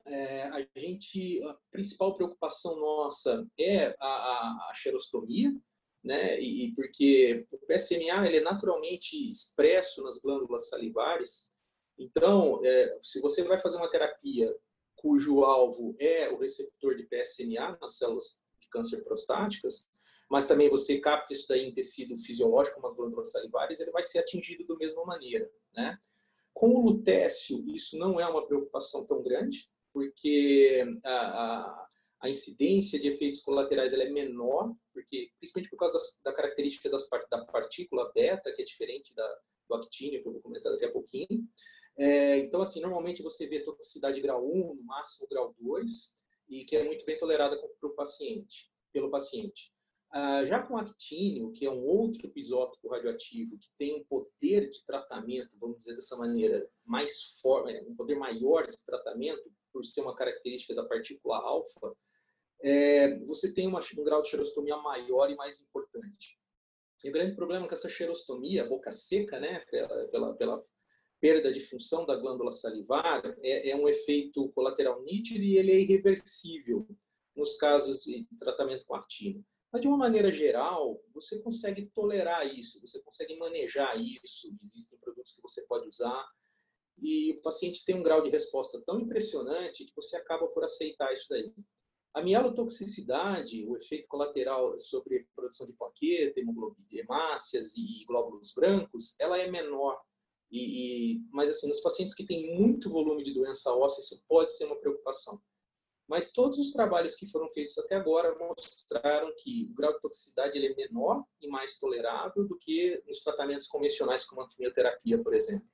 é, 0.04 0.42
a 0.44 0.66
gente, 0.76 1.40
a 1.44 1.56
principal 1.70 2.16
preocupação 2.16 2.76
nossa 2.76 3.46
é 3.58 3.94
a, 4.00 4.06
a, 4.06 4.68
a 4.70 4.72
xerostomia, 4.74 5.54
né? 6.02 6.40
E, 6.40 6.72
porque 6.74 7.46
o 7.50 7.58
PSMA 7.58 8.26
ele 8.26 8.38
é 8.38 8.40
naturalmente 8.40 9.28
expresso 9.28 10.02
nas 10.04 10.20
glândulas 10.20 10.68
salivares. 10.68 11.52
Então, 11.98 12.60
é, 12.64 12.98
se 13.02 13.20
você 13.20 13.42
vai 13.42 13.58
fazer 13.58 13.76
uma 13.76 13.90
terapia 13.90 14.54
cujo 15.06 15.44
alvo 15.44 15.94
é 16.00 16.28
o 16.28 16.36
receptor 16.36 16.96
de 16.96 17.04
PSMA 17.04 17.78
nas 17.80 17.96
células 17.96 18.42
de 18.60 18.68
câncer 18.68 19.04
prostáticas, 19.04 19.88
mas 20.28 20.48
também 20.48 20.68
você 20.68 20.98
capta 20.98 21.32
isso 21.32 21.46
daí 21.48 21.64
em 21.64 21.72
tecido 21.72 22.18
fisiológico, 22.18 22.74
como 22.74 22.88
as 22.88 22.96
glândulas 22.96 23.30
salivares, 23.30 23.78
ele 23.78 23.92
vai 23.92 24.02
ser 24.02 24.18
atingido 24.18 24.66
da 24.66 24.74
mesma 24.74 25.04
maneira, 25.04 25.48
né? 25.72 25.96
Com 26.52 26.70
o 26.70 26.80
lutécio, 26.80 27.64
isso 27.68 27.96
não 27.96 28.18
é 28.18 28.26
uma 28.26 28.44
preocupação 28.44 29.06
tão 29.06 29.22
grande, 29.22 29.70
porque 29.92 30.84
a, 31.04 31.10
a, 31.10 31.88
a 32.22 32.28
incidência 32.28 32.98
de 32.98 33.06
efeitos 33.06 33.42
colaterais 33.42 33.92
é 33.92 34.10
menor, 34.10 34.74
porque 34.92 35.30
principalmente 35.38 35.70
por 35.70 35.76
causa 35.76 35.94
das, 35.94 36.18
da 36.24 36.32
característica 36.32 36.90
das, 36.90 37.08
da 37.30 37.44
partícula 37.44 38.10
beta, 38.12 38.52
que 38.52 38.62
é 38.62 38.64
diferente 38.64 39.14
da, 39.14 39.38
do 39.68 39.76
actínio, 39.76 40.20
que 40.20 40.26
eu 40.26 40.32
vou 40.32 40.42
comentar 40.42 40.72
daqui 40.72 40.84
a 40.84 40.90
pouquinho. 40.90 41.46
É, 41.96 42.38
então, 42.38 42.60
assim, 42.60 42.80
normalmente 42.80 43.22
você 43.22 43.46
vê 43.46 43.60
toxicidade 43.60 44.20
grau 44.20 44.46
1, 44.46 44.74
no 44.74 44.82
máximo 44.82 45.26
grau 45.28 45.54
2, 45.58 46.16
e 46.48 46.64
que 46.64 46.76
é 46.76 46.84
muito 46.84 47.04
bem 47.04 47.16
tolerada 47.16 47.56
pelo 47.80 47.94
paciente, 47.94 48.70
pelo 48.92 49.10
paciente. 49.10 49.72
Ah, 50.10 50.44
já 50.44 50.62
com 50.62 50.76
actínio, 50.76 51.52
que 51.52 51.66
é 51.66 51.70
um 51.70 51.84
outro 51.84 52.30
isótopo 52.36 52.88
radioativo 52.88 53.58
que 53.58 53.68
tem 53.76 53.94
um 53.94 54.04
poder 54.04 54.70
de 54.70 54.84
tratamento, 54.84 55.50
vamos 55.58 55.78
dizer 55.78 55.94
dessa 55.94 56.16
maneira, 56.16 56.68
mais 56.84 57.38
forte, 57.40 57.72
é, 57.72 57.82
um 57.82 57.94
poder 57.94 58.16
maior 58.16 58.70
de 58.70 58.78
tratamento, 58.86 59.50
por 59.72 59.84
ser 59.84 60.02
uma 60.02 60.14
característica 60.14 60.74
da 60.74 60.86
partícula 60.86 61.36
alfa, 61.38 61.94
é, 62.62 63.18
você 63.26 63.52
tem 63.52 63.66
uma, 63.66 63.80
um 63.80 64.04
grau 64.04 64.22
de 64.22 64.30
xerostomia 64.30 64.76
maior 64.78 65.30
e 65.30 65.36
mais 65.36 65.60
importante. 65.60 66.38
E 67.04 67.10
o 67.10 67.12
grande 67.12 67.36
problema 67.36 67.68
com 67.68 67.74
essa 67.74 67.88
xerostomia, 67.88 68.64
boca 68.64 68.90
seca, 68.90 69.38
né, 69.38 69.60
pela, 69.70 70.08
pela, 70.08 70.34
pela 70.34 70.64
perda 71.26 71.52
de 71.52 71.58
função 71.58 72.06
da 72.06 72.14
glândula 72.14 72.52
salivar 72.52 73.20
é, 73.42 73.70
é 73.70 73.76
um 73.76 73.88
efeito 73.88 74.48
colateral 74.50 75.02
nítido 75.02 75.42
e 75.42 75.58
ele 75.58 75.72
é 75.72 75.80
irreversível 75.80 76.86
nos 77.34 77.56
casos 77.56 78.04
de 78.04 78.24
tratamento 78.38 78.86
com 78.86 78.94
actina. 78.94 79.44
Mas, 79.72 79.82
de 79.82 79.88
uma 79.88 79.96
maneira 79.96 80.30
geral, 80.30 81.02
você 81.12 81.42
consegue 81.42 81.90
tolerar 81.92 82.46
isso, 82.46 82.80
você 82.80 83.02
consegue 83.02 83.36
manejar 83.36 84.00
isso, 84.00 84.54
existem 84.62 85.00
produtos 85.00 85.32
que 85.32 85.42
você 85.42 85.66
pode 85.66 85.88
usar, 85.88 86.24
e 87.02 87.32
o 87.32 87.42
paciente 87.42 87.84
tem 87.84 87.96
um 87.96 88.04
grau 88.04 88.22
de 88.22 88.30
resposta 88.30 88.80
tão 88.86 89.00
impressionante 89.00 89.84
que 89.84 89.96
você 89.96 90.16
acaba 90.16 90.46
por 90.46 90.62
aceitar 90.62 91.12
isso 91.12 91.26
daí. 91.28 91.52
A 92.14 92.22
mielotoxicidade, 92.22 93.66
o 93.66 93.76
efeito 93.76 94.06
colateral 94.06 94.78
sobre 94.78 95.26
produção 95.34 95.66
de 95.66 95.72
plaqueta, 95.72 96.40
hemácias 96.92 97.76
e 97.76 98.04
glóbulos 98.06 98.54
brancos, 98.54 99.18
ela 99.18 99.36
é 99.36 99.50
menor 99.50 100.00
e, 100.50 101.16
e, 101.16 101.28
mas 101.32 101.50
assim, 101.50 101.68
nos 101.68 101.80
pacientes 101.80 102.14
que 102.14 102.26
têm 102.26 102.56
muito 102.56 102.90
volume 102.90 103.22
de 103.22 103.34
doença 103.34 103.72
óssea, 103.74 104.00
isso 104.00 104.24
pode 104.28 104.56
ser 104.56 104.66
uma 104.66 104.76
preocupação. 104.76 105.40
Mas 106.08 106.32
todos 106.32 106.58
os 106.58 106.70
trabalhos 106.70 107.16
que 107.16 107.28
foram 107.28 107.50
feitos 107.50 107.76
até 107.78 107.96
agora 107.96 108.36
mostraram 108.38 109.32
que 109.36 109.70
o 109.72 109.74
grau 109.74 109.92
de 109.92 110.00
toxicidade 110.00 110.56
ele 110.56 110.68
é 110.68 110.76
menor 110.76 111.24
e 111.40 111.48
mais 111.48 111.78
tolerável 111.78 112.46
do 112.46 112.56
que 112.56 113.02
nos 113.06 113.22
tratamentos 113.22 113.66
convencionais 113.66 114.24
como 114.24 114.42
a 114.42 114.48
quimioterapia, 114.48 115.20
por 115.20 115.34
exemplo. 115.34 115.66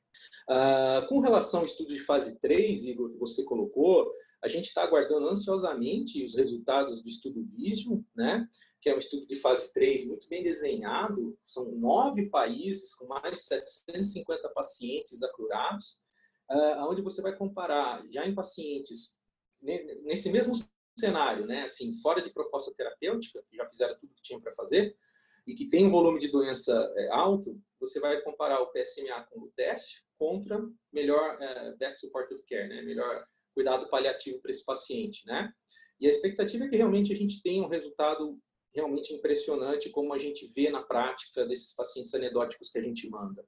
Ah, 0.48 1.04
com 1.08 1.20
relação 1.20 1.60
ao 1.60 1.66
estudo 1.66 1.94
de 1.94 2.00
fase 2.00 2.38
3, 2.40 2.84
Igor, 2.84 3.10
que 3.10 3.18
você 3.18 3.44
colocou, 3.44 4.10
a 4.42 4.48
gente 4.48 4.66
está 4.66 4.82
aguardando 4.82 5.28
ansiosamente 5.28 6.24
os 6.24 6.36
resultados 6.36 7.02
do 7.02 7.08
estudo 7.08 7.46
Vision, 7.54 8.00
né? 8.14 8.48
que 8.82 8.90
é 8.90 8.94
um 8.94 8.98
estudo 8.98 9.24
de 9.26 9.36
fase 9.36 9.72
3 9.72 10.08
muito 10.08 10.28
bem 10.28 10.42
desenhado, 10.42 11.38
são 11.46 11.70
nove 11.70 12.28
países 12.28 12.96
com 12.96 13.06
mais 13.06 13.38
de 13.38 13.44
750 13.44 14.48
pacientes 14.48 15.22
acurados, 15.22 16.00
uh, 16.50 16.90
onde 16.90 17.00
você 17.00 17.22
vai 17.22 17.36
comparar 17.36 18.04
já 18.10 18.26
em 18.26 18.34
pacientes 18.34 19.20
nesse 19.62 20.32
mesmo 20.32 20.54
cenário, 20.98 21.46
né, 21.46 21.62
assim, 21.62 21.96
fora 21.98 22.20
de 22.20 22.32
proposta 22.32 22.74
terapêutica, 22.76 23.40
que 23.48 23.56
já 23.56 23.68
fizeram 23.68 23.96
tudo 24.00 24.14
que 24.14 24.22
tinham 24.22 24.40
para 24.40 24.52
fazer, 24.52 24.96
e 25.46 25.54
que 25.54 25.68
tem 25.68 25.86
um 25.86 25.90
volume 25.90 26.18
de 26.18 26.28
doença 26.28 26.92
é, 26.96 27.08
alto, 27.10 27.60
você 27.78 28.00
vai 28.00 28.20
comparar 28.22 28.60
o 28.60 28.72
PSMA 28.72 29.24
com 29.30 29.38
o 29.38 29.44
lutécio 29.44 30.02
contra 30.18 30.60
melhor 30.92 31.38
best 31.78 32.00
supportive 32.00 32.42
care, 32.48 32.68
né, 32.68 32.82
melhor 32.82 33.24
cuidado 33.54 33.88
paliativo 33.88 34.40
para 34.40 34.50
esse 34.50 34.64
paciente, 34.64 35.26
né? 35.26 35.52
E 36.00 36.06
a 36.06 36.10
expectativa 36.10 36.64
é 36.64 36.68
que 36.68 36.76
realmente 36.76 37.12
a 37.12 37.16
gente 37.16 37.42
tenha 37.42 37.62
um 37.62 37.68
resultado 37.68 38.38
realmente 38.74 39.12
impressionante, 39.12 39.90
como 39.90 40.12
a 40.12 40.18
gente 40.18 40.46
vê 40.48 40.70
na 40.70 40.82
prática 40.82 41.46
desses 41.46 41.74
pacientes 41.76 42.14
anedóticos 42.14 42.70
que 42.70 42.78
a 42.78 42.82
gente 42.82 43.08
manda. 43.08 43.44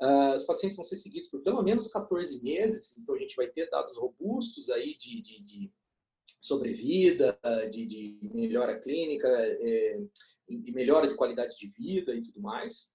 Uh, 0.00 0.34
os 0.34 0.44
pacientes 0.44 0.76
vão 0.76 0.84
ser 0.84 0.96
seguidos 0.96 1.28
por 1.28 1.42
pelo 1.42 1.62
menos 1.62 1.88
14 1.88 2.42
meses, 2.42 2.96
então 2.96 3.14
a 3.14 3.18
gente 3.18 3.36
vai 3.36 3.48
ter 3.48 3.68
dados 3.68 3.96
robustos 3.96 4.70
aí 4.70 4.96
de, 4.96 5.22
de, 5.22 5.44
de 5.46 5.72
sobrevida, 6.40 7.38
de, 7.70 7.86
de, 7.86 8.30
melhora 8.34 8.78
clínica, 8.78 9.28
é, 9.28 10.00
de 10.48 10.72
melhora 10.72 11.08
de 11.08 11.16
qualidade 11.16 11.56
de 11.56 11.68
vida 11.68 12.14
e 12.14 12.22
tudo 12.22 12.40
mais. 12.40 12.93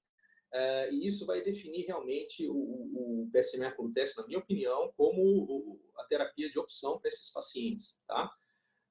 Uh, 0.54 0.92
e 0.92 1.06
isso 1.06 1.28
vai 1.28 1.44
definir 1.44 1.86
realmente 1.86 2.48
o, 2.50 2.56
o 2.56 3.30
PSMA 3.32 3.72
com 3.72 3.92
teste, 3.92 4.20
na 4.20 4.26
minha 4.26 4.40
opinião, 4.40 4.92
como 4.98 5.80
a 5.98 6.04
terapia 6.06 6.50
de 6.50 6.58
opção 6.58 7.00
para 7.00 7.08
esses 7.08 7.32
pacientes. 7.32 8.02
Tá? 8.08 8.32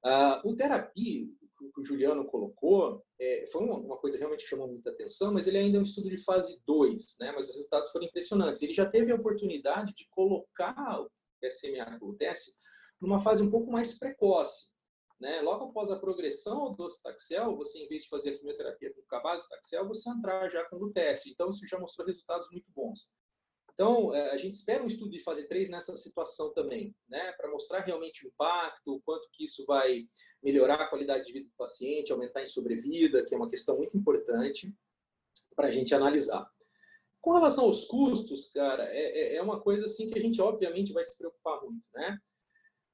Uh, 0.05 0.49
o 0.49 0.55
terapia, 0.55 1.27
que 1.73 1.81
o 1.81 1.85
Juliano 1.85 2.25
colocou, 2.25 3.03
é, 3.19 3.45
foi 3.51 3.63
uma, 3.63 3.75
uma, 3.75 3.97
coisa 3.97 4.17
realmente 4.17 4.43
que 4.43 4.49
chamou 4.49 4.67
muita 4.67 4.91
atenção, 4.91 5.33
mas 5.33 5.47
ele 5.47 5.57
ainda 5.57 5.77
é 5.77 5.79
um 5.79 5.83
estudo 5.83 6.09
de 6.09 6.23
fase 6.23 6.63
2, 6.65 7.17
né? 7.19 7.33
mas 7.33 7.49
os 7.49 7.55
resultados 7.55 7.91
foram 7.91 8.05
impressionantes. 8.05 8.61
Ele 8.61 8.73
já 8.73 8.89
teve 8.89 9.11
a 9.11 9.15
oportunidade 9.15 9.93
de 9.93 10.07
colocar 10.09 11.01
o 11.01 11.09
SMA 11.49 11.97
glutesse 11.97 12.53
numa 13.01 13.19
fase 13.19 13.43
um 13.43 13.51
pouco 13.51 13.69
mais 13.71 13.99
precoce. 13.99 14.71
Né? 15.19 15.41
Logo 15.41 15.65
após 15.65 15.91
a 15.91 15.99
progressão 15.99 16.61
ao 16.61 16.75
docetaxel, 16.75 17.55
você, 17.55 17.79
em 17.79 17.87
vez 17.87 18.03
de 18.03 18.09
fazer 18.09 18.31
a 18.31 18.37
quimioterapia 18.37 18.93
com 18.93 19.01
cabazitaxel, 19.01 19.87
você 19.87 20.09
entrar 20.09 20.49
já 20.49 20.63
com 20.65 20.77
glutesse. 20.77 21.29
Então, 21.29 21.49
isso 21.49 21.67
já 21.67 21.77
mostrou 21.77 22.07
resultados 22.07 22.49
muito 22.51 22.71
bons. 22.71 23.11
Então, 23.73 24.13
é, 24.13 24.31
a 24.31 24.37
gente 24.37 24.55
espera 24.55 24.83
um 24.83 24.87
estudo 24.87 25.11
de 25.11 25.23
fase 25.23 25.47
3 25.47 25.69
nessa 25.69 25.93
situação 25.95 26.53
também, 26.53 26.93
né, 27.07 27.31
para 27.33 27.49
mostrar 27.49 27.79
realmente 27.79 28.25
o 28.25 28.27
impacto, 28.27 28.95
o 28.95 29.01
quanto 29.01 29.29
que 29.31 29.45
isso 29.45 29.65
vai 29.65 30.05
melhorar 30.43 30.75
a 30.75 30.87
qualidade 30.87 31.25
de 31.25 31.31
vida 31.31 31.47
do 31.47 31.55
paciente, 31.55 32.11
aumentar 32.11 32.43
em 32.43 32.47
sobrevida, 32.47 33.23
que 33.23 33.33
é 33.33 33.37
uma 33.37 33.47
questão 33.47 33.77
muito 33.77 33.97
importante 33.97 34.73
para 35.55 35.67
a 35.67 35.71
gente 35.71 35.95
analisar. 35.95 36.45
Com 37.21 37.31
relação 37.31 37.65
aos 37.65 37.85
custos, 37.85 38.51
cara, 38.51 38.83
é, 38.83 38.99
é, 38.99 39.35
é 39.35 39.41
uma 39.41 39.61
coisa 39.61 39.85
assim 39.85 40.09
que 40.09 40.17
a 40.17 40.21
gente 40.21 40.41
obviamente 40.41 40.91
vai 40.91 41.03
se 41.05 41.17
preocupar 41.17 41.61
muito, 41.61 41.83
né? 41.93 42.19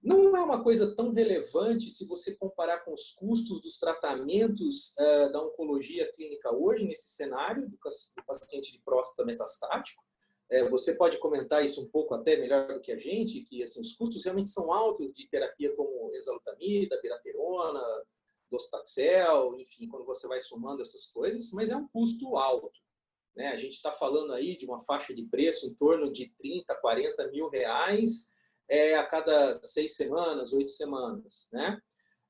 Não 0.06 0.38
é 0.38 0.44
uma 0.44 0.64
coisa 0.64 0.96
tão 0.96 1.12
relevante 1.12 1.90
se 1.90 2.06
você 2.06 2.36
comparar 2.36 2.86
com 2.86 2.94
os 2.94 3.12
custos 3.14 3.60
dos 3.60 3.80
tratamentos 3.80 4.94
uh, 5.00 5.32
da 5.32 5.42
oncologia 5.44 6.12
clínica 6.14 6.54
hoje, 6.54 6.86
nesse 6.86 7.10
cenário 7.16 7.68
do 7.68 7.76
paciente 8.24 8.72
de 8.72 8.80
próstata 8.84 9.26
metastático, 9.26 10.04
é, 10.48 10.70
você 10.70 10.94
pode 10.94 11.18
comentar 11.18 11.66
isso 11.66 11.82
um 11.82 11.90
pouco 11.90 12.14
até 12.14 12.38
melhor 12.38 12.72
do 12.72 12.82
que 12.82 12.92
a 12.92 13.00
gente, 13.00 13.42
que 13.42 13.64
assim, 13.64 13.82
os 13.82 13.96
custos 13.96 14.24
realmente 14.24 14.50
são 14.50 14.72
altos 14.72 15.12
de 15.12 15.28
terapia 15.28 15.76
como 15.76 16.14
exalutamida, 16.14 17.02
piraterona, 17.02 17.82
docetaxel, 18.52 19.60
enfim, 19.60 19.88
quando 19.88 20.06
você 20.06 20.28
vai 20.28 20.40
somando 20.40 20.84
essas 20.84 21.08
coisas, 21.08 21.52
mas 21.52 21.72
é 21.72 21.76
um 21.76 21.88
custo 21.88 22.38
alto. 22.38 22.80
Né? 23.36 23.48
A 23.48 23.58
gente 23.58 23.74
está 23.74 23.92
falando 23.92 24.34
aí 24.34 24.56
de 24.56 24.68
uma 24.68 24.82
faixa 24.82 25.16
de 25.16 25.24
preço 25.24 25.66
em 25.66 25.74
torno 25.74 26.12
de 26.12 26.30
30, 26.38 26.76
40 26.76 27.28
mil 27.32 27.50
reais 27.50 28.35
é, 28.70 28.96
a 28.96 29.06
cada 29.06 29.54
seis 29.56 29.96
semanas, 29.96 30.54
oito 30.54 30.72
semanas, 30.72 31.50
né? 31.52 31.80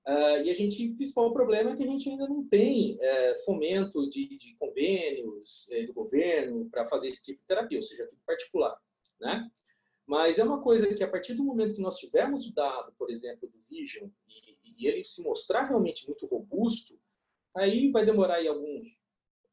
Uh, 0.07 0.37
e 0.43 0.51
a 0.51 0.53
gente, 0.53 0.91
o 0.91 0.95
principal 0.95 1.33
problema 1.33 1.71
é 1.71 1.75
que 1.75 1.83
a 1.83 1.87
gente 1.87 2.07
ainda 2.07 2.27
não 2.27 2.47
tem 2.47 2.95
é, 3.01 3.39
fomento 3.43 4.07
de, 4.07 4.37
de 4.37 4.55
convênios 4.59 5.67
é, 5.71 5.87
do 5.87 5.93
governo 5.93 6.69
para 6.69 6.85
fazer 6.85 7.07
esse 7.07 7.23
tipo 7.23 7.41
de 7.41 7.47
terapia, 7.47 7.79
ou 7.79 7.83
seja, 7.83 8.05
tudo 8.05 8.21
particular, 8.23 8.77
né? 9.19 9.49
Mas 10.05 10.37
é 10.37 10.43
uma 10.43 10.61
coisa 10.61 10.93
que 10.93 11.03
a 11.03 11.09
partir 11.09 11.33
do 11.33 11.43
momento 11.43 11.73
que 11.73 11.81
nós 11.81 11.97
tivermos 11.97 12.47
o 12.47 12.53
dado, 12.53 12.93
por 12.99 13.09
exemplo, 13.09 13.49
do 13.49 13.59
Vision, 13.67 14.07
e, 14.27 14.83
e 14.83 14.87
ele 14.87 15.03
se 15.03 15.23
mostrar 15.23 15.63
realmente 15.63 16.05
muito 16.05 16.27
robusto, 16.27 16.99
aí 17.55 17.89
vai 17.89 18.05
demorar 18.05 18.35
aí 18.35 18.47
alguns 18.47 18.99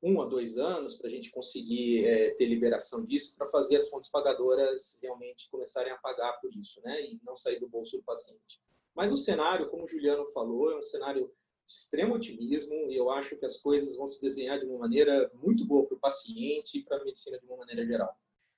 um 0.02 0.20
a 0.20 0.26
dois 0.26 0.58
anos 0.58 0.96
para 0.96 1.06
a 1.06 1.10
gente 1.10 1.30
conseguir 1.30 2.04
é, 2.04 2.34
ter 2.34 2.46
liberação 2.46 3.04
disso, 3.04 3.36
para 3.36 3.46
fazer 3.46 3.76
as 3.76 3.88
fontes 3.88 4.10
pagadoras 4.10 4.98
realmente 5.02 5.48
começarem 5.50 5.92
a 5.92 5.96
pagar 5.96 6.32
por 6.40 6.52
isso, 6.54 6.80
né? 6.82 7.00
E 7.02 7.20
não 7.24 7.36
sair 7.36 7.60
do 7.60 7.68
bolso 7.68 7.98
do 7.98 8.02
paciente. 8.02 8.60
Mas 8.94 9.12
o 9.12 9.16
cenário, 9.16 9.68
como 9.70 9.84
o 9.84 9.88
Juliano 9.88 10.26
falou, 10.26 10.72
é 10.72 10.76
um 10.76 10.82
cenário 10.82 11.30
de 11.64 11.72
extremo 11.72 12.14
otimismo 12.14 12.90
e 12.90 12.96
eu 12.96 13.10
acho 13.10 13.36
que 13.36 13.46
as 13.46 13.58
coisas 13.62 13.96
vão 13.96 14.06
se 14.06 14.20
desenhar 14.20 14.58
de 14.58 14.66
uma 14.66 14.78
maneira 14.78 15.30
muito 15.34 15.64
boa 15.64 15.86
para 15.86 15.96
o 15.96 16.00
paciente 16.00 16.78
e 16.78 16.82
para 16.82 16.98
a 16.98 17.04
medicina 17.04 17.38
de 17.38 17.46
uma 17.46 17.58
maneira 17.58 17.86
geral. 17.86 18.14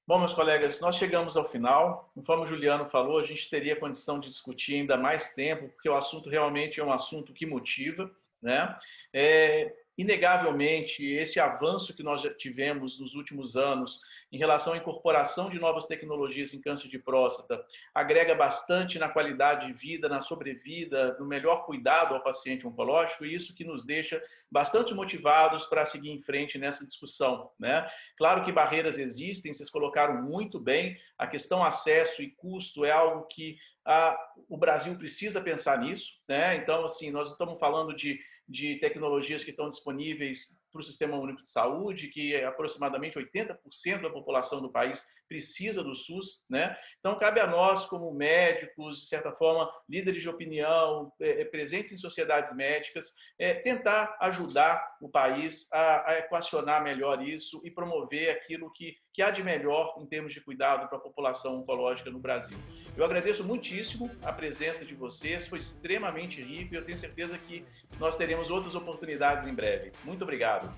Bom, 0.06 0.18
meus 0.18 0.34
colegas, 0.34 0.80
nós 0.80 0.96
chegamos 0.96 1.36
ao 1.36 1.48
final. 1.48 2.10
Conforme 2.14 2.44
o 2.44 2.46
Juliano 2.46 2.86
falou, 2.86 3.18
a 3.18 3.24
gente 3.24 3.48
teria 3.48 3.78
condição 3.78 4.20
de 4.20 4.28
discutir 4.28 4.74
ainda 4.74 4.98
mais 4.98 5.34
tempo, 5.34 5.68
porque 5.68 5.88
o 5.88 5.96
assunto 5.96 6.28
realmente 6.28 6.78
é 6.78 6.84
um 6.84 6.92
assunto 6.92 7.32
que 7.32 7.46
motiva. 7.46 8.10
Né? 8.42 8.78
É, 9.14 9.74
inegavelmente, 9.96 11.04
esse 11.04 11.38
avanço 11.38 11.94
que 11.94 12.02
nós 12.02 12.22
tivemos 12.36 12.98
nos 12.98 13.14
últimos 13.14 13.56
anos 13.56 14.00
em 14.32 14.38
relação 14.38 14.72
à 14.72 14.76
incorporação 14.76 15.48
de 15.48 15.58
novas 15.58 15.86
tecnologias 15.86 16.52
em 16.52 16.60
câncer 16.60 16.88
de 16.88 16.98
próstata 16.98 17.64
agrega 17.94 18.34
bastante 18.34 18.98
na 18.98 19.08
qualidade 19.08 19.66
de 19.66 19.72
vida, 19.72 20.08
na 20.08 20.20
sobrevida, 20.20 21.16
no 21.18 21.26
melhor 21.26 21.64
cuidado 21.64 22.14
ao 22.14 22.22
paciente 22.22 22.66
oncológico, 22.66 23.24
e 23.24 23.34
isso 23.34 23.54
que 23.54 23.64
nos 23.64 23.84
deixa 23.84 24.20
bastante 24.50 24.92
motivados 24.92 25.66
para 25.66 25.86
seguir 25.86 26.10
em 26.10 26.20
frente 26.20 26.58
nessa 26.58 26.84
discussão. 26.84 27.50
Né? 27.58 27.88
Claro 28.16 28.44
que 28.44 28.52
barreiras 28.52 28.98
existem, 28.98 29.52
vocês 29.52 29.70
colocaram 29.70 30.22
muito 30.22 30.58
bem, 30.58 30.98
a 31.16 31.26
questão 31.26 31.64
acesso 31.64 32.22
e 32.22 32.30
custo 32.30 32.84
é 32.84 32.90
algo 32.90 33.26
que 33.26 33.56
ah, 33.86 34.18
o 34.48 34.56
Brasil 34.56 34.96
precisa 34.96 35.40
pensar 35.40 35.78
nisso, 35.78 36.14
né? 36.26 36.56
Então, 36.56 36.84
assim, 36.84 37.10
nós 37.10 37.30
estamos 37.30 37.58
falando 37.60 37.94
de 37.94 38.18
de 38.48 38.76
tecnologias 38.76 39.42
que 39.42 39.50
estão 39.50 39.68
disponíveis 39.68 40.58
para 40.70 40.80
o 40.80 40.84
Sistema 40.84 41.16
Único 41.16 41.40
de 41.40 41.48
Saúde, 41.48 42.08
que 42.08 42.34
é 42.34 42.44
aproximadamente 42.44 43.18
80% 43.18 44.02
da 44.02 44.10
população 44.10 44.60
do 44.60 44.70
país 44.70 45.06
precisa 45.28 45.82
do 45.82 45.94
SUS, 45.94 46.44
né? 46.48 46.76
Então 46.98 47.18
cabe 47.18 47.40
a 47.40 47.46
nós, 47.46 47.86
como 47.86 48.12
médicos, 48.12 49.00
de 49.00 49.06
certa 49.06 49.32
forma, 49.32 49.70
líderes 49.88 50.22
de 50.22 50.28
opinião, 50.28 51.12
é, 51.20 51.42
é, 51.42 51.44
presentes 51.44 51.92
em 51.92 51.96
sociedades 51.96 52.54
médicas, 52.54 53.12
é, 53.38 53.54
tentar 53.54 54.16
ajudar 54.20 54.96
o 55.00 55.08
país 55.08 55.68
a, 55.72 56.10
a, 56.10 56.18
equacionar 56.18 56.82
melhor 56.82 57.22
isso 57.22 57.60
e 57.64 57.70
promover 57.70 58.30
aquilo 58.30 58.70
que, 58.72 58.96
que 59.12 59.22
há 59.22 59.30
de 59.30 59.42
melhor 59.42 59.94
em 59.98 60.06
termos 60.06 60.32
de 60.32 60.40
cuidado 60.40 60.88
para 60.88 60.98
a 60.98 61.00
população 61.00 61.56
oncológica 61.60 62.10
no 62.10 62.18
Brasil. 62.18 62.56
Eu 62.96 63.04
agradeço 63.04 63.42
muitíssimo 63.42 64.10
a 64.22 64.32
presença 64.32 64.84
de 64.84 64.94
vocês, 64.94 65.46
foi 65.46 65.58
extremamente 65.58 66.40
rico 66.40 66.74
e 66.74 66.76
eu 66.76 66.84
tenho 66.84 66.98
certeza 66.98 67.38
que 67.38 67.64
nós 67.98 68.16
teremos 68.16 68.50
outras 68.50 68.74
oportunidades 68.74 69.46
em 69.46 69.54
breve. 69.54 69.92
Muito 70.04 70.22
obrigado. 70.22 70.72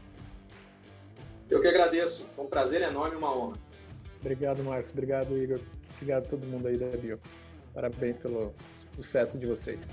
Eu 1.48 1.60
que 1.60 1.68
agradeço, 1.68 2.28
foi 2.34 2.44
um 2.44 2.48
prazer 2.48 2.82
enorme 2.82 3.14
e 3.14 3.18
uma 3.18 3.32
honra. 3.32 3.65
Obrigado, 4.26 4.64
Marcos. 4.64 4.90
Obrigado, 4.90 5.38
Igor. 5.38 5.60
Obrigado 5.94 6.24
a 6.24 6.26
todo 6.26 6.44
mundo 6.46 6.66
aí 6.66 6.76
da 6.76 6.88
Bio. 6.96 7.20
Parabéns 7.72 8.16
pelo 8.16 8.52
sucesso 8.96 9.38
de 9.38 9.46
vocês. 9.46 9.92